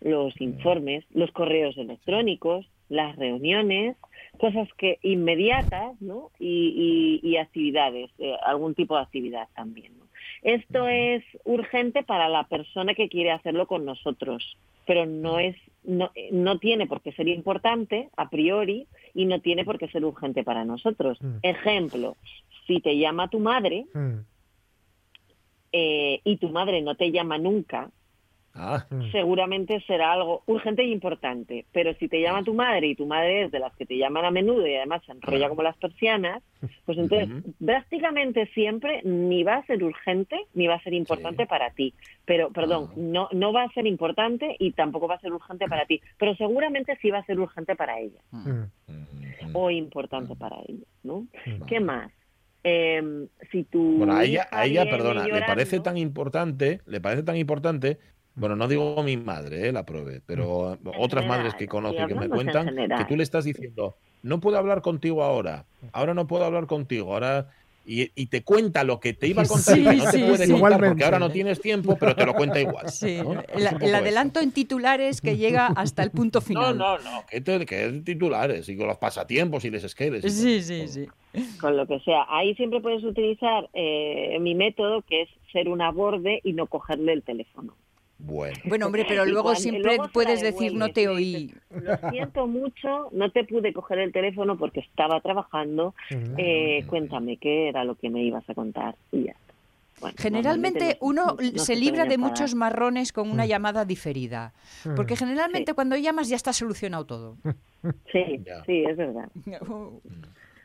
los 0.00 0.38
informes, 0.40 1.04
los 1.10 1.30
correos 1.32 1.76
electrónicos, 1.76 2.66
las 2.88 3.16
reuniones, 3.16 3.96
cosas 4.38 4.68
que 4.78 4.98
inmediatas, 5.02 6.00
¿no? 6.00 6.30
Y, 6.38 7.20
y- 7.22 7.28
y 7.28 7.36
actividades, 7.36 8.10
eh, 8.18 8.34
algún 8.44 8.74
tipo 8.74 8.96
de 8.96 9.02
actividad 9.02 9.48
también. 9.54 9.96
¿no? 9.98 10.06
Esto 10.42 10.88
es 10.88 11.22
urgente 11.44 12.02
para 12.02 12.28
la 12.28 12.44
persona 12.44 12.94
que 12.94 13.08
quiere 13.08 13.30
hacerlo 13.30 13.66
con 13.66 13.84
nosotros, 13.84 14.56
pero 14.86 15.06
no 15.06 15.38
es, 15.38 15.56
no, 15.84 16.10
no 16.32 16.58
tiene 16.58 16.86
por 16.86 17.00
qué 17.02 17.12
ser 17.12 17.28
importante 17.28 18.08
a 18.16 18.28
priori 18.30 18.86
y 19.14 19.26
no 19.26 19.40
tiene 19.40 19.64
por 19.64 19.78
qué 19.78 19.88
ser 19.88 20.04
urgente 20.04 20.42
para 20.44 20.64
nosotros. 20.64 21.20
Mm. 21.22 21.36
Ejemplo, 21.42 22.16
si 22.66 22.80
te 22.80 22.96
llama 22.98 23.28
tu 23.28 23.38
madre 23.38 23.84
Mm. 23.94 24.20
Eh, 25.72 26.20
y 26.24 26.36
tu 26.38 26.48
madre 26.50 26.82
no 26.82 26.94
te 26.94 27.10
llama 27.10 27.38
nunca, 27.38 27.90
Ah, 28.52 28.84
seguramente 29.12 29.80
será 29.86 30.12
algo 30.12 30.42
urgente 30.46 30.82
y 30.82 30.90
importante. 30.90 31.66
Pero 31.70 31.94
si 31.94 32.08
te 32.08 32.20
llama 32.20 32.42
tu 32.42 32.52
madre 32.52 32.88
y 32.88 32.96
tu 32.96 33.06
madre 33.06 33.44
es 33.44 33.52
de 33.52 33.60
las 33.60 33.72
que 33.76 33.86
te 33.86 33.96
llaman 33.96 34.24
a 34.24 34.32
menudo 34.32 34.66
y 34.66 34.74
además 34.74 35.02
se 35.06 35.12
enrolla 35.12 35.48
como 35.48 35.62
las 35.62 35.76
persianas, 35.76 36.42
pues 36.84 36.98
entonces 36.98 37.28
Ujú. 37.30 37.54
prácticamente 37.64 38.46
siempre 38.48 39.02
ni 39.04 39.44
va 39.44 39.54
a 39.58 39.66
ser 39.66 39.84
urgente 39.84 40.36
ni 40.52 40.66
va 40.66 40.74
a 40.74 40.82
ser 40.82 40.94
importante 40.94 41.44
Sí. 41.44 41.48
para 41.48 41.70
ti. 41.70 41.94
Pero, 42.24 42.50
perdón, 42.50 42.88
Ah. 42.90 42.94
no, 42.96 43.28
no 43.30 43.52
va 43.52 43.62
a 43.62 43.70
ser 43.72 43.86
importante 43.86 44.56
y 44.58 44.72
tampoco 44.72 45.06
va 45.06 45.14
a 45.14 45.20
ser 45.20 45.32
urgente 45.32 45.68
para 45.68 45.86
ti. 45.86 46.00
Pero 46.18 46.34
seguramente 46.34 46.98
sí 47.00 47.08
va 47.12 47.18
a 47.18 47.24
ser 47.26 47.38
urgente 47.38 47.76
para 47.76 48.00
ella 48.00 48.18
Mm. 48.32 48.48
mm, 48.88 49.54
o 49.54 49.70
importante 49.70 50.34
para 50.34 50.56
ella, 50.66 50.84
¿no? 51.04 51.28
¿Qué 51.68 51.78
más? 51.78 52.10
Eh, 52.62 53.26
si 53.50 53.64
tu 53.64 53.98
Bueno, 53.98 54.14
a 54.14 54.24
ella, 54.24 54.48
a 54.50 54.90
perdona, 54.90 55.26
le 55.26 55.42
parece 55.42 55.80
tan 55.80 55.96
importante, 55.96 56.80
le 56.86 57.00
parece 57.00 57.22
tan 57.22 57.36
importante, 57.36 57.98
bueno, 58.34 58.54
no 58.54 58.68
digo 58.68 59.02
mi 59.02 59.16
madre, 59.16 59.68
eh, 59.68 59.72
la 59.72 59.84
pruebe, 59.84 60.20
pero 60.24 60.78
otras 60.96 61.24
general, 61.24 61.28
madres 61.28 61.54
que 61.54 61.66
conozco 61.66 62.02
y 62.02 62.06
que 62.06 62.14
me 62.14 62.28
cuentan 62.28 62.74
que 62.74 63.04
tú 63.08 63.16
le 63.16 63.22
estás 63.22 63.44
diciendo, 63.44 63.96
no 64.22 64.40
puedo 64.40 64.58
hablar 64.58 64.82
contigo 64.82 65.22
ahora, 65.22 65.64
ahora 65.92 66.14
no 66.14 66.26
puedo 66.26 66.44
hablar 66.44 66.66
contigo, 66.66 67.14
ahora 67.14 67.48
y, 67.86 68.10
y 68.14 68.26
te 68.26 68.42
cuenta 68.44 68.84
lo 68.84 69.00
que 69.00 69.14
te 69.14 69.26
iba 69.26 69.42
a 69.42 69.46
contar 69.46 69.74
Sí, 69.74 69.80
y 69.80 69.84
no 69.84 70.10
te 70.10 70.18
puede 70.18 70.46
sí. 70.46 70.52
contar 70.52 70.80
porque 70.80 71.04
ahora 71.04 71.18
no 71.18 71.30
tienes 71.30 71.60
tiempo, 71.60 71.96
pero 71.98 72.14
te 72.14 72.24
lo 72.26 72.34
cuenta 72.34 72.60
igual. 72.60 72.86
¿no? 72.86 73.42
El, 73.54 73.68
un 73.82 73.94
adelanto 73.94 74.40
en 74.40 74.52
titulares 74.52 75.20
que 75.20 75.36
llega 75.36 75.66
hasta 75.68 76.02
el 76.02 76.10
punto 76.10 76.38
No, 76.40 76.44
final. 76.46 76.78
no, 76.78 76.98
no, 76.98 77.24
que, 77.28 77.40
te, 77.40 77.64
que 77.66 77.86
es 77.86 78.04
titulares 78.04 78.68
y 78.68 78.76
con 78.76 78.86
los 78.86 78.98
pasatiempos 78.98 79.64
y 79.64 79.70
les 79.70 79.82
esqueles. 79.84 80.24
y 80.24 80.30
Sí, 80.30 80.76
todo. 80.76 80.86
sí, 80.88 81.06
sí. 81.32 81.48
con 81.60 81.76
lo 81.76 81.86
que 81.86 81.98
sea. 82.00 82.26
Ahí 82.28 82.54
siempre 82.54 82.80
puedes 82.80 83.02
utilizar 83.02 83.68
eh, 83.72 84.36
mi 84.40 84.54
método, 84.54 85.02
que 85.02 85.22
es 85.22 85.28
ser 85.52 85.68
una 85.68 85.90
borde 85.90 86.40
y 86.44 86.52
no 86.52 86.66
cogerle 86.66 87.12
el 87.12 87.22
teléfono. 87.22 87.74
Bueno. 88.22 88.56
Bueno, 88.64 88.86
hombre, 88.86 89.04
pero 89.08 89.24
luego 89.24 89.42
cuando- 89.44 89.60
siempre 89.60 89.82
luego 89.96 90.08
puedes 90.12 90.40
decir 90.42 90.74
no 90.74 90.88
te 90.90 91.08
oí. 91.08 91.54
Lo 91.70 92.10
siento 92.10 92.46
mucho, 92.46 93.08
no 93.12 93.30
te 93.30 93.44
pude 93.44 93.72
coger 93.72 93.98
el 93.98 94.12
teléfono 94.12 94.56
porque 94.58 94.80
estaba 94.80 95.20
trabajando. 95.20 95.94
Eh, 96.38 96.84
cuéntame 96.86 97.36
qué 97.38 97.68
era 97.68 97.84
lo 97.84 97.94
que 97.94 98.10
me 98.10 98.22
ibas 98.22 98.48
a 98.48 98.54
contar 98.54 98.94
y 99.12 99.24
ya. 99.24 99.32
está. 99.32 99.40
Bueno, 100.00 100.16
Generalmente 100.18 100.96
uno 101.00 101.26
no- 101.26 101.36
no 101.52 101.58
se 101.58 101.76
libra 101.76 102.04
de 102.06 102.16
muchos 102.18 102.54
marrones 102.54 103.12
con 103.12 103.30
una 103.30 103.44
llamada 103.46 103.84
diferida. 103.84 104.52
Porque 104.96 105.14
generalmente 105.16 105.72
Sí. 105.72 105.74
cuando 105.74 105.96
llamas 105.96 106.28
ya 106.28 106.36
está 106.36 106.52
solucionado 106.52 107.04
todo. 107.06 107.36
Sí, 108.12 108.40
Ya. 108.44 108.62
sí, 108.64 108.84
es 108.86 108.96
verdad. 108.96 109.28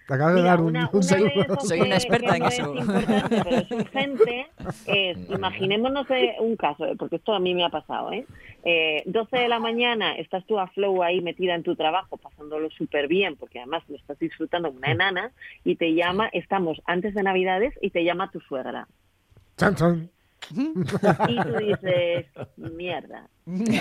Te 0.08 0.14
acabas 0.14 0.36
de 0.36 0.42
dar 0.44 0.62
un, 0.62 0.68
una- 0.68 0.90
un 0.94 0.98
una 0.98 1.60
Soy 1.62 1.80
una 1.82 1.96
experta 1.96 2.32
que 2.32 2.36
en 2.38 2.42
no 2.44 2.48
eso. 2.50 2.74
Es 2.76 2.80
importante, 2.82 3.42
pero 3.44 3.56
es 3.58 3.72
urgente. 3.72 4.48
Es, 4.88 5.18
imaginémonos 5.30 6.10
eh, 6.12 6.36
un 6.40 6.56
caso, 6.56 6.86
eh, 6.86 6.96
porque 6.98 7.16
esto 7.18 7.34
a 7.34 7.40
mí 7.40 7.54
me 7.56 7.64
ha 7.64 7.70
pasado. 7.70 8.12
¿eh? 8.12 8.26
Eh, 8.64 9.04
12 9.06 9.38
de 9.38 9.48
la 9.48 9.60
mañana, 9.60 10.16
estás 10.16 10.46
tú 10.46 10.60
a 10.60 10.68
flow 10.68 11.02
ahí 11.04 11.22
metida 11.22 11.56
en 11.56 11.64
tu 11.64 11.76
trabajo, 11.76 12.18
pasándolo 12.18 12.70
súper 12.72 13.08
bien, 13.08 13.36
porque 13.36 13.60
además 13.60 13.84
lo 13.88 13.96
estás 13.96 14.18
disfrutando 14.20 14.68
como 14.70 14.80
una 14.80 14.92
enana, 14.92 15.32
y 15.64 15.76
te 15.76 15.94
llama, 15.94 16.30
estamos 16.34 16.82
antes 16.86 17.14
de 17.16 17.24
Navidades, 17.24 17.74
y 17.82 17.90
te 17.92 18.04
llama 18.04 18.30
tu 18.32 18.40
suegra. 18.42 18.88
Chan, 19.58 19.76
chan. 19.76 20.10
Y 21.28 21.42
tú 21.42 21.58
dices, 21.58 22.26
mierda. 22.58 23.28
Ni 23.46 23.78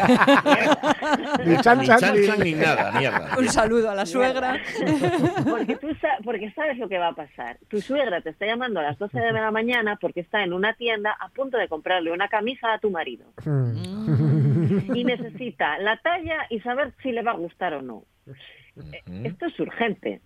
chan, 1.62 1.78
Ni 1.78 1.86
chan, 1.86 1.98
chan, 2.00 2.14
ni- 2.20 2.26
chan, 2.26 2.40
ni 2.40 2.52
nada, 2.52 2.92
mierda. 2.92 3.36
Un 3.38 3.48
saludo 3.48 3.90
a 3.90 3.94
la 3.94 4.06
suegra. 4.06 4.58
Porque 5.48 5.76
tú 5.76 5.88
sa- 6.00 6.18
porque 6.24 6.50
sabes 6.52 6.78
lo 6.78 6.88
que 6.88 6.98
va 6.98 7.08
a 7.08 7.14
pasar. 7.14 7.58
Tu 7.68 7.80
suegra 7.80 8.20
te 8.20 8.30
está 8.30 8.46
llamando 8.46 8.80
a 8.80 8.82
las 8.82 8.98
12 8.98 9.18
de 9.18 9.32
la 9.32 9.50
mañana 9.50 9.96
porque 10.00 10.20
está 10.20 10.42
en 10.42 10.52
una 10.52 10.74
tienda 10.74 11.16
a 11.18 11.28
punto 11.30 11.56
de 11.58 11.68
comprarle 11.68 12.12
una 12.12 12.28
camisa 12.28 12.72
a 12.74 12.78
tu 12.78 12.90
marido. 12.90 13.26
Mm. 13.44 14.94
Y 14.94 15.04
necesita 15.04 15.78
la 15.78 15.96
talla 15.98 16.46
y 16.50 16.60
saber 16.60 16.92
si 17.02 17.12
le 17.12 17.22
va 17.22 17.32
a 17.32 17.36
gustar 17.36 17.74
o 17.74 17.82
no. 17.82 18.04
Esto 19.24 19.46
es 19.46 19.60
urgente. 19.60 20.20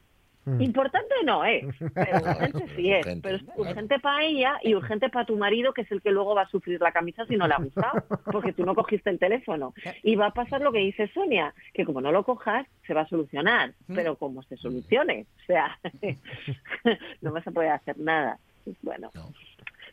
Importante 0.60 1.14
no 1.24 1.44
es, 1.44 1.64
pero 1.94 2.18
urgente 2.18 2.66
sí 2.76 2.92
es. 2.92 3.00
Urgente. 3.00 3.28
Pero 3.28 3.36
es 3.36 3.58
urgente 3.58 3.98
para 3.98 4.24
ella 4.24 4.58
y 4.62 4.74
urgente 4.74 5.08
para 5.08 5.26
tu 5.26 5.36
marido, 5.36 5.72
que 5.72 5.82
es 5.82 5.92
el 5.92 6.02
que 6.02 6.10
luego 6.10 6.34
va 6.34 6.42
a 6.42 6.48
sufrir 6.48 6.80
la 6.80 6.92
camisa 6.92 7.26
si 7.26 7.36
no 7.36 7.46
le 7.46 7.54
ha 7.54 7.58
gustado, 7.58 8.04
porque 8.24 8.52
tú 8.52 8.64
no 8.64 8.74
cogiste 8.74 9.10
el 9.10 9.18
teléfono. 9.18 9.74
Y 10.02 10.16
va 10.16 10.26
a 10.26 10.32
pasar 10.32 10.60
lo 10.60 10.72
que 10.72 10.78
dice 10.78 11.08
Sonia, 11.14 11.54
que 11.74 11.84
como 11.84 12.00
no 12.00 12.12
lo 12.12 12.24
cojas, 12.24 12.66
se 12.86 12.94
va 12.94 13.02
a 13.02 13.08
solucionar. 13.08 13.74
Pero 13.86 14.16
como 14.16 14.42
se 14.42 14.56
solucione, 14.56 15.26
o 15.42 15.46
sea, 15.46 15.78
no 17.20 17.32
vas 17.32 17.46
a 17.46 17.50
poder 17.50 17.70
hacer 17.70 17.98
nada. 17.98 18.38
Bueno. 18.82 19.10
No. 19.14 19.32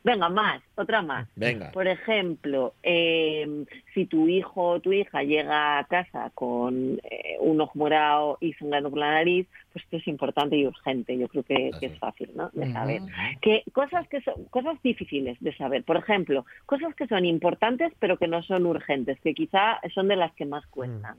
Venga, 0.06 0.30
más, 0.30 0.62
otra 0.76 1.02
más. 1.02 1.28
Venga. 1.36 1.72
Por 1.72 1.88
ejemplo, 1.88 2.76
eh, 2.84 3.66
si 3.96 4.06
tu 4.06 4.28
hijo 4.28 4.74
o 4.74 4.80
tu 4.80 4.94
hija 4.94 5.24
llega 5.24 5.80
a 5.80 5.84
casa 5.86 6.30
con 6.36 7.00
eh, 7.10 7.38
un 7.40 7.60
ojo 7.60 7.72
morado 7.74 8.38
y 8.40 8.54
sangrando 8.54 8.92
por 8.92 9.00
la 9.00 9.10
nariz, 9.14 9.48
pues 9.74 9.84
esto 9.84 9.98
es 9.98 10.08
importante 10.08 10.58
y 10.58 10.68
urgente. 10.68 11.18
Yo 11.18 11.28
creo 11.28 11.42
que, 11.42 11.72
Ah, 11.74 11.78
que 11.80 11.88
es 11.88 11.98
fácil, 11.98 12.30
¿no? 12.36 12.52
De 12.54 12.72
saber. 12.72 13.02
Que 13.42 13.64
cosas 13.74 14.08
que 14.08 14.22
son 14.22 14.46
cosas 14.52 14.80
difíciles 14.84 15.40
de 15.40 15.58
saber. 15.58 15.84
Por 15.84 15.98
ejemplo, 15.98 16.46
cosas 16.68 16.94
que 16.94 17.08
son 17.08 17.26
importantes 17.26 17.92
pero 17.98 18.18
que 18.20 18.28
no 18.28 18.44
son 18.44 18.68
urgentes, 18.68 19.20
que 19.22 19.34
quizá 19.34 19.80
son 19.96 20.08
de 20.08 20.18
las 20.18 20.32
que 20.34 20.46
más 20.46 20.68
cuestan. 20.68 21.18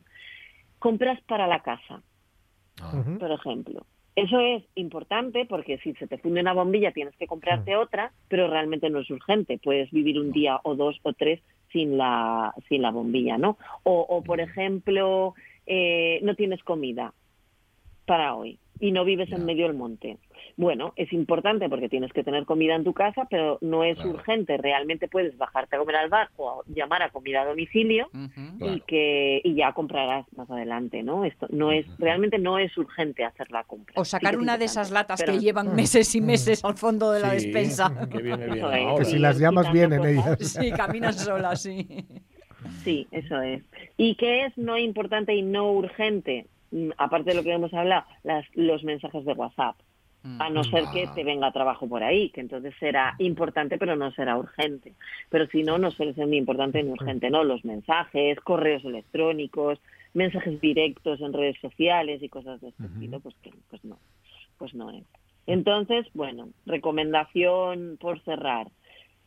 Compras 0.78 1.20
para 1.22 1.48
la 1.48 1.60
casa 1.64 2.02
Ah, 2.80 3.02
por 3.18 3.32
ejemplo. 3.32 3.84
Eso 4.16 4.40
es 4.40 4.64
importante 4.74 5.44
porque 5.44 5.78
si 5.78 5.92
se 5.94 6.06
te 6.06 6.16
funde 6.16 6.40
una 6.40 6.54
bombilla 6.54 6.90
tienes 6.90 7.14
que 7.16 7.26
comprarte 7.26 7.76
otra, 7.76 8.12
pero 8.28 8.48
realmente 8.48 8.88
no 8.88 9.00
es 9.00 9.10
urgente. 9.10 9.60
Puedes 9.62 9.90
vivir 9.90 10.18
un 10.18 10.32
día 10.32 10.58
o 10.64 10.74
dos 10.74 10.98
o 11.02 11.12
tres 11.12 11.40
sin 11.70 11.98
la, 11.98 12.54
sin 12.68 12.80
la 12.80 12.90
bombilla, 12.90 13.36
¿no? 13.36 13.58
O, 13.82 14.00
o 14.08 14.22
por 14.22 14.40
ejemplo, 14.40 15.34
eh, 15.66 16.20
no 16.22 16.34
tienes 16.34 16.62
comida 16.64 17.12
para 18.06 18.34
hoy 18.34 18.58
y 18.80 18.92
no 18.92 19.04
vives 19.04 19.30
en 19.32 19.44
medio 19.44 19.66
del 19.66 19.76
monte. 19.76 20.18
Bueno, 20.58 20.94
es 20.96 21.12
importante 21.12 21.68
porque 21.68 21.88
tienes 21.90 22.12
que 22.14 22.24
tener 22.24 22.46
comida 22.46 22.74
en 22.74 22.84
tu 22.84 22.94
casa, 22.94 23.26
pero 23.28 23.58
no 23.60 23.84
es 23.84 23.96
Claro. 23.96 24.10
urgente. 24.12 24.56
Realmente 24.56 25.06
puedes 25.06 25.36
bajarte 25.36 25.76
a 25.76 25.78
comer 25.78 25.96
al 25.96 26.08
bar 26.08 26.30
o 26.36 26.50
a 26.50 26.54
llamar 26.74 27.02
a 27.02 27.10
comida 27.10 27.42
a 27.42 27.44
domicilio 27.46 28.08
y 28.14 28.58
Claro. 28.58 28.82
que 28.86 29.40
y 29.44 29.54
ya 29.54 29.72
comprarás 29.72 30.24
más 30.34 30.50
adelante, 30.50 31.02
¿no? 31.02 31.24
Esto 31.26 31.46
no 31.50 31.72
es 31.72 31.84
realmente 31.98 32.38
no 32.38 32.58
es 32.58 32.76
urgente 32.78 33.24
hacer 33.24 33.50
la 33.50 33.64
compra. 33.64 33.94
O 33.96 34.04
sacar 34.06 34.38
una 34.38 34.56
de 34.56 34.64
esas 34.64 34.90
latas 34.90 35.20
pero- 35.20 35.34
que 35.34 35.40
llevan 35.40 35.74
meses 35.76 36.14
y 36.14 36.20
meses 36.22 36.64
al 36.64 36.74
fondo 36.76 37.12
de 37.12 37.20
la 37.20 37.32
despensa. 37.32 37.90
Que 38.10 38.22
viene 38.22 38.46
bien 38.46 38.58
Eso 38.58 38.72
es. 38.72 38.82
ahora. 38.86 38.98
Que 38.98 39.04
si 39.04 39.18
las 39.18 39.38
llamas 39.38 39.70
vienen 39.72 40.04
ellas. 40.06 40.38
Sí, 40.40 40.70
caminan 40.70 41.12
solas, 41.12 41.62
sí. 41.62 41.86
Sí, 42.82 43.06
eso 43.10 43.40
es. 43.42 43.62
¿Y 43.96 44.14
qué 44.16 44.46
es 44.46 44.56
no 44.56 44.76
importante 44.78 45.34
y 45.34 45.42
no 45.42 45.70
urgente? 45.72 46.46
Mm, 46.76 46.90
Aparte 46.98 47.30
de 47.30 47.36
lo 47.36 47.42
que 47.42 47.52
hemos 47.52 47.72
hablado, 47.72 48.04
las, 48.22 48.44
los 48.54 48.84
mensajes 48.84 49.24
de 49.24 49.32
WhatsApp. 49.32 49.76
A 50.40 50.50
no 50.50 50.64
ser 50.64 50.84
que 50.92 51.04
Ah. 51.04 51.12
te 51.14 51.22
venga 51.22 51.52
trabajo 51.52 51.88
por 51.88 52.02
ahí, 52.02 52.30
que 52.30 52.40
entonces 52.40 52.74
será 52.80 53.14
importante, 53.20 53.78
pero 53.78 53.94
no 53.94 54.10
será 54.10 54.36
urgente. 54.36 54.92
Pero 55.30 55.46
si 55.46 55.62
no, 55.62 55.78
no 55.78 55.92
suele 55.92 56.14
ser 56.14 56.26
ni 56.26 56.36
importante 56.36 56.82
ni 56.82 56.90
urgente, 56.90 57.30
¿no? 57.30 57.44
Los 57.44 57.64
mensajes, 57.64 58.38
correos 58.40 58.84
electrónicos, 58.84 59.78
mensajes 60.14 60.60
directos 60.60 61.20
en 61.20 61.32
redes 61.32 61.56
sociales 61.60 62.22
y 62.24 62.28
cosas 62.28 62.60
de 62.60 62.70
este 62.70 62.86
estilo, 62.86 63.20
pues 63.20 63.36
que 63.40 63.52
pues 63.70 63.84
no, 63.84 63.98
pues 64.58 64.74
no 64.74 64.90
es. 64.90 65.04
Entonces, 65.46 66.06
bueno, 66.12 66.48
recomendación 66.66 67.96
por 68.00 68.20
cerrar. 68.24 68.66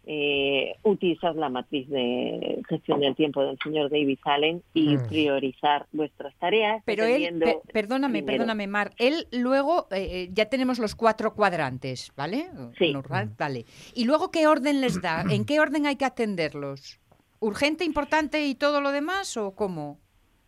Eh, 0.06 0.76
utilizar 0.84 1.36
la 1.36 1.50
matriz 1.50 1.88
de 1.90 2.62
gestión 2.68 3.00
del 3.02 3.16
tiempo 3.16 3.44
del 3.44 3.60
señor 3.60 3.92
David 3.92 4.18
Allen 4.24 4.64
y 4.74 4.96
Mm. 4.98 5.08
priorizar 5.08 5.86
vuestras 5.92 6.34
tareas. 6.40 6.82
Pero 6.86 7.04
él, 7.04 7.44
perdóname, 7.72 8.20
primero. 8.20 8.26
perdóname, 8.26 8.66
Mar, 8.68 8.92
él 8.98 9.28
luego, 9.32 9.88
eh, 9.92 10.08
eh, 10.10 10.30
ya 10.34 10.46
tenemos 10.46 10.80
los 10.80 10.96
cuatro 10.96 11.36
cuadrantes, 11.36 12.12
¿vale? 12.16 12.48
Sí. 12.80 12.92
Normal, 12.92 13.30
vale. 13.38 13.66
¿Y 13.94 14.06
luego 14.06 14.32
qué 14.32 14.48
orden 14.48 14.82
les 14.82 15.00
da? 15.02 15.22
¿En 15.30 15.46
qué 15.46 15.60
orden 15.60 15.86
hay 15.86 15.96
que 15.98 16.06
atenderlos? 16.06 17.00
¿Urgente, 17.40 17.86
importante 17.86 18.46
y 18.48 18.56
todo 18.56 18.82
lo 18.82 18.92
demás 18.92 19.38
o 19.38 19.52
cómo? 19.54 20.00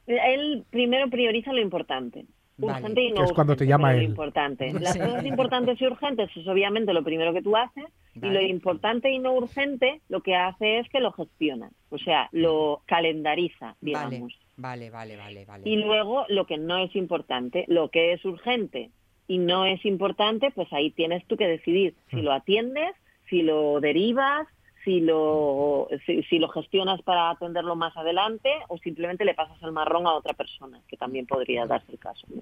Él 0.08 0.66
primero 0.72 1.10
prioriza 1.10 1.54
lo 1.54 1.62
importante. 1.62 2.26
Vale. 2.58 2.74
Urgente 2.84 3.02
y 3.02 3.10
no 3.12 3.16
Que 3.16 3.24
es 3.24 3.32
cuando 3.34 3.54
urgente, 3.54 3.66
te 3.66 3.70
llama 3.70 3.94
él. 3.96 4.04
importante. 4.04 4.72
Las 4.80 4.94
Sí. 4.94 5.00
cosas 5.00 5.26
importantes 5.26 5.82
y 5.82 5.86
urgentes 5.88 6.30
es 6.36 6.48
obviamente 6.48 6.94
lo 6.94 7.04
primero 7.04 7.34
que 7.34 7.42
tú 7.42 7.56
haces 7.58 7.86
y 8.16 8.20
lo 8.28 8.42
importante 8.42 9.10
y 9.10 9.20
no 9.20 9.34
urgente 9.34 10.02
lo 10.10 10.22
que 10.22 10.36
hace 10.36 10.80
es 10.80 10.90
que 10.90 11.00
lo 11.00 11.12
gestiona, 11.14 11.72
o 11.90 11.98
sea, 11.98 12.28
lo 12.34 12.82
calendariza, 12.86 13.76
digamos. 13.82 14.38
vale, 14.58 14.90
vale, 14.90 15.16
vale, 15.18 15.46
vale. 15.46 15.68
Y 15.70 15.78
luego 15.78 16.26
lo 16.30 16.46
que 16.46 16.58
no 16.58 16.78
es 16.78 16.96
importante, 16.96 17.66
lo 17.68 17.90
que 17.90 18.14
es 18.14 18.24
urgente 18.26 18.92
y 19.28 19.38
no 19.38 19.66
es 19.66 19.84
importante, 19.86 20.52
pues 20.52 20.72
ahí 20.74 20.92
tienes 20.92 21.26
tú 21.28 21.38
que 21.38 21.48
decidir 21.48 21.96
si 22.10 22.22
lo 22.22 22.34
atiendes, 22.34 22.92
si 23.30 23.42
lo 23.44 23.80
derivas, 23.80 24.46
si 24.84 25.02
lo, 25.02 25.88
si, 26.06 26.24
si 26.24 26.40
lo 26.40 26.50
gestionas 26.50 27.02
para 27.02 27.30
atenderlo 27.30 27.76
más 27.76 27.96
adelante 27.96 28.50
o 28.68 28.78
simplemente 28.78 29.26
le 29.26 29.34
pasas 29.34 29.62
el 29.64 29.72
marrón 29.72 30.08
a 30.08 30.14
otra 30.14 30.34
persona, 30.34 30.80
que 30.88 30.98
también 30.98 31.26
podría 31.26 31.66
darse 31.66 31.92
el 31.92 32.00
caso. 32.00 32.28
¿no? 32.30 32.42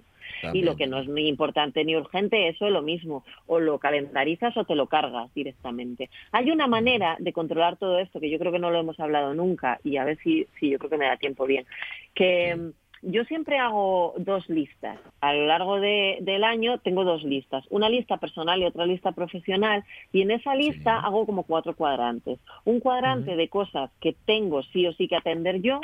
Y 0.53 0.61
lo 0.61 0.75
que 0.75 0.87
no 0.87 0.99
es 0.99 1.07
ni 1.07 1.27
importante 1.27 1.83
ni 1.83 1.95
urgente, 1.95 2.47
eso 2.47 2.65
es 2.65 2.71
lo 2.71 2.81
mismo. 2.81 3.23
O 3.47 3.59
lo 3.59 3.79
calendarizas 3.79 4.55
o 4.57 4.63
te 4.63 4.75
lo 4.75 4.87
cargas 4.87 5.33
directamente. 5.33 6.09
Hay 6.31 6.51
una 6.51 6.67
manera 6.67 7.17
de 7.19 7.33
controlar 7.33 7.77
todo 7.77 7.99
esto 7.99 8.19
que 8.19 8.29
yo 8.29 8.39
creo 8.39 8.51
que 8.51 8.59
no 8.59 8.71
lo 8.71 8.79
hemos 8.79 8.99
hablado 8.99 9.33
nunca 9.33 9.79
y 9.83 9.97
a 9.97 10.05
ver 10.05 10.17
si, 10.23 10.47
si 10.59 10.69
yo 10.69 10.79
creo 10.79 10.91
que 10.91 10.97
me 10.97 11.07
da 11.07 11.17
tiempo 11.17 11.45
bien. 11.45 11.65
Que 12.13 12.55
mm, 12.55 12.69
yo 13.01 13.23
siempre 13.25 13.57
hago 13.57 14.13
dos 14.17 14.47
listas. 14.49 14.99
A 15.21 15.33
lo 15.33 15.45
largo 15.47 15.79
de- 15.79 16.17
del 16.21 16.43
año 16.43 16.79
tengo 16.79 17.03
dos 17.03 17.23
listas. 17.23 17.65
Una 17.69 17.89
lista 17.89 18.17
personal 18.17 18.61
y 18.61 18.65
otra 18.65 18.85
lista 18.85 19.11
profesional. 19.13 19.83
Y 20.11 20.21
en 20.21 20.31
esa 20.31 20.55
lista 20.55 20.99
hago 20.99 21.25
como 21.25 21.43
cuatro 21.43 21.75
cuadrantes. 21.75 22.39
Un 22.65 22.79
cuadrante 22.79 23.35
de 23.35 23.47
cosas 23.49 23.91
que 24.01 24.13
tengo 24.25 24.63
sí 24.63 24.85
o 24.87 24.93
sí 24.93 25.07
que 25.07 25.15
atender 25.15 25.61
yo. 25.61 25.79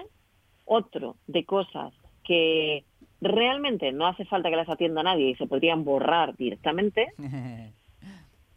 Otro 0.65 1.15
de 1.27 1.45
cosas 1.45 1.93
que 2.23 2.83
realmente 3.21 3.91
no 3.91 4.07
hace 4.07 4.25
falta 4.25 4.49
que 4.49 4.55
las 4.55 4.69
atienda 4.69 5.03
nadie 5.03 5.29
y 5.29 5.35
se 5.35 5.47
podrían 5.47 5.83
borrar 5.83 6.35
directamente. 6.35 7.07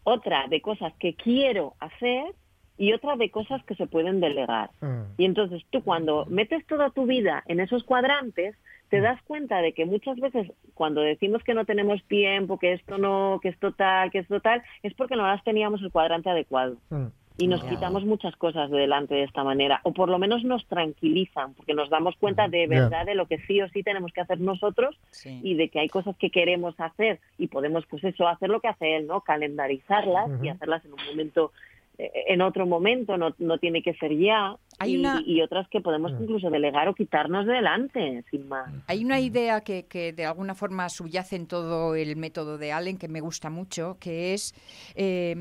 Otra 0.04 0.46
de 0.48 0.60
cosas 0.62 0.94
que 0.98 1.14
quiero 1.14 1.74
hacer 1.80 2.34
y 2.78 2.92
otra 2.92 3.16
de 3.16 3.30
cosas 3.30 3.62
que 3.64 3.74
se 3.74 3.86
pueden 3.86 4.20
delegar. 4.20 4.70
Mm. 4.80 5.02
Y 5.18 5.24
entonces 5.24 5.62
tú 5.70 5.82
cuando 5.82 6.24
metes 6.26 6.64
toda 6.66 6.90
tu 6.90 7.06
vida 7.06 7.42
en 7.46 7.60
esos 7.60 7.84
cuadrantes, 7.84 8.54
te 8.88 9.00
das 9.00 9.20
cuenta 9.22 9.60
de 9.60 9.72
que 9.72 9.84
muchas 9.84 10.18
veces 10.18 10.50
cuando 10.74 11.02
decimos 11.02 11.42
que 11.42 11.54
no 11.54 11.64
tenemos 11.64 12.02
tiempo, 12.04 12.58
que 12.58 12.72
esto 12.72 12.96
no, 12.96 13.38
que 13.42 13.48
esto 13.50 13.72
tal, 13.72 14.10
que 14.10 14.20
esto 14.20 14.40
tal, 14.40 14.62
es 14.82 14.94
porque 14.94 15.16
no 15.16 15.26
las 15.26 15.44
teníamos 15.44 15.82
el 15.82 15.90
cuadrante 15.90 16.30
adecuado. 16.30 16.76
Mm. 16.88 17.06
Y 17.40 17.46
nos 17.46 17.62
quitamos 17.62 18.04
muchas 18.04 18.34
cosas 18.34 18.68
de 18.68 18.78
delante 18.78 19.14
de 19.14 19.22
esta 19.22 19.44
manera, 19.44 19.80
o 19.84 19.92
por 19.92 20.08
lo 20.08 20.18
menos 20.18 20.42
nos 20.42 20.66
tranquilizan, 20.66 21.54
porque 21.54 21.72
nos 21.72 21.88
damos 21.88 22.16
cuenta 22.16 22.48
de 22.48 22.66
verdad 22.66 23.06
de 23.06 23.14
lo 23.14 23.26
que 23.26 23.38
sí 23.46 23.60
o 23.60 23.68
sí 23.68 23.84
tenemos 23.84 24.12
que 24.12 24.20
hacer 24.20 24.40
nosotros 24.40 24.98
Sí. 25.10 25.38
y 25.44 25.54
de 25.54 25.68
que 25.68 25.78
hay 25.78 25.88
cosas 25.88 26.16
que 26.16 26.30
queremos 26.30 26.74
hacer 26.80 27.20
y 27.38 27.46
podemos, 27.46 27.86
pues 27.86 28.02
eso, 28.02 28.26
hacer 28.26 28.50
lo 28.50 28.58
que 28.60 28.66
hace 28.66 28.96
él, 28.96 29.06
¿no? 29.06 29.20
Calendarizarlas 29.20 30.42
y 30.42 30.48
hacerlas 30.48 30.84
en 30.84 30.94
un 30.94 31.06
momento, 31.08 31.52
en 31.98 32.40
otro 32.42 32.64
momento, 32.66 33.16
no, 33.16 33.34
no 33.38 33.58
tiene 33.58 33.82
que 33.82 33.92
ser 33.94 34.16
ya. 34.16 34.56
Hay 34.78 34.94
y, 34.94 34.98
una- 35.00 35.20
y 35.26 35.42
otras 35.42 35.66
que 35.68 35.80
podemos 35.80 36.12
Mm. 36.12 36.22
incluso 36.22 36.48
delegar 36.50 36.86
o 36.88 36.94
quitarnos 36.94 37.44
de 37.46 37.54
delante, 37.54 38.24
sin 38.30 38.46
más. 38.48 38.72
Hay 38.86 39.04
una 39.04 39.18
idea 39.18 39.62
que, 39.62 39.86
que 39.86 40.12
de 40.12 40.24
alguna 40.24 40.54
forma 40.54 40.88
subyace 40.88 41.34
en 41.34 41.46
todo 41.48 41.96
el 41.96 42.14
método 42.14 42.56
de 42.58 42.70
Allen 42.72 42.98
que 42.98 43.08
me 43.08 43.20
gusta 43.20 43.50
mucho, 43.50 43.96
que 43.98 44.32
es 44.34 44.54
eh, 44.94 45.34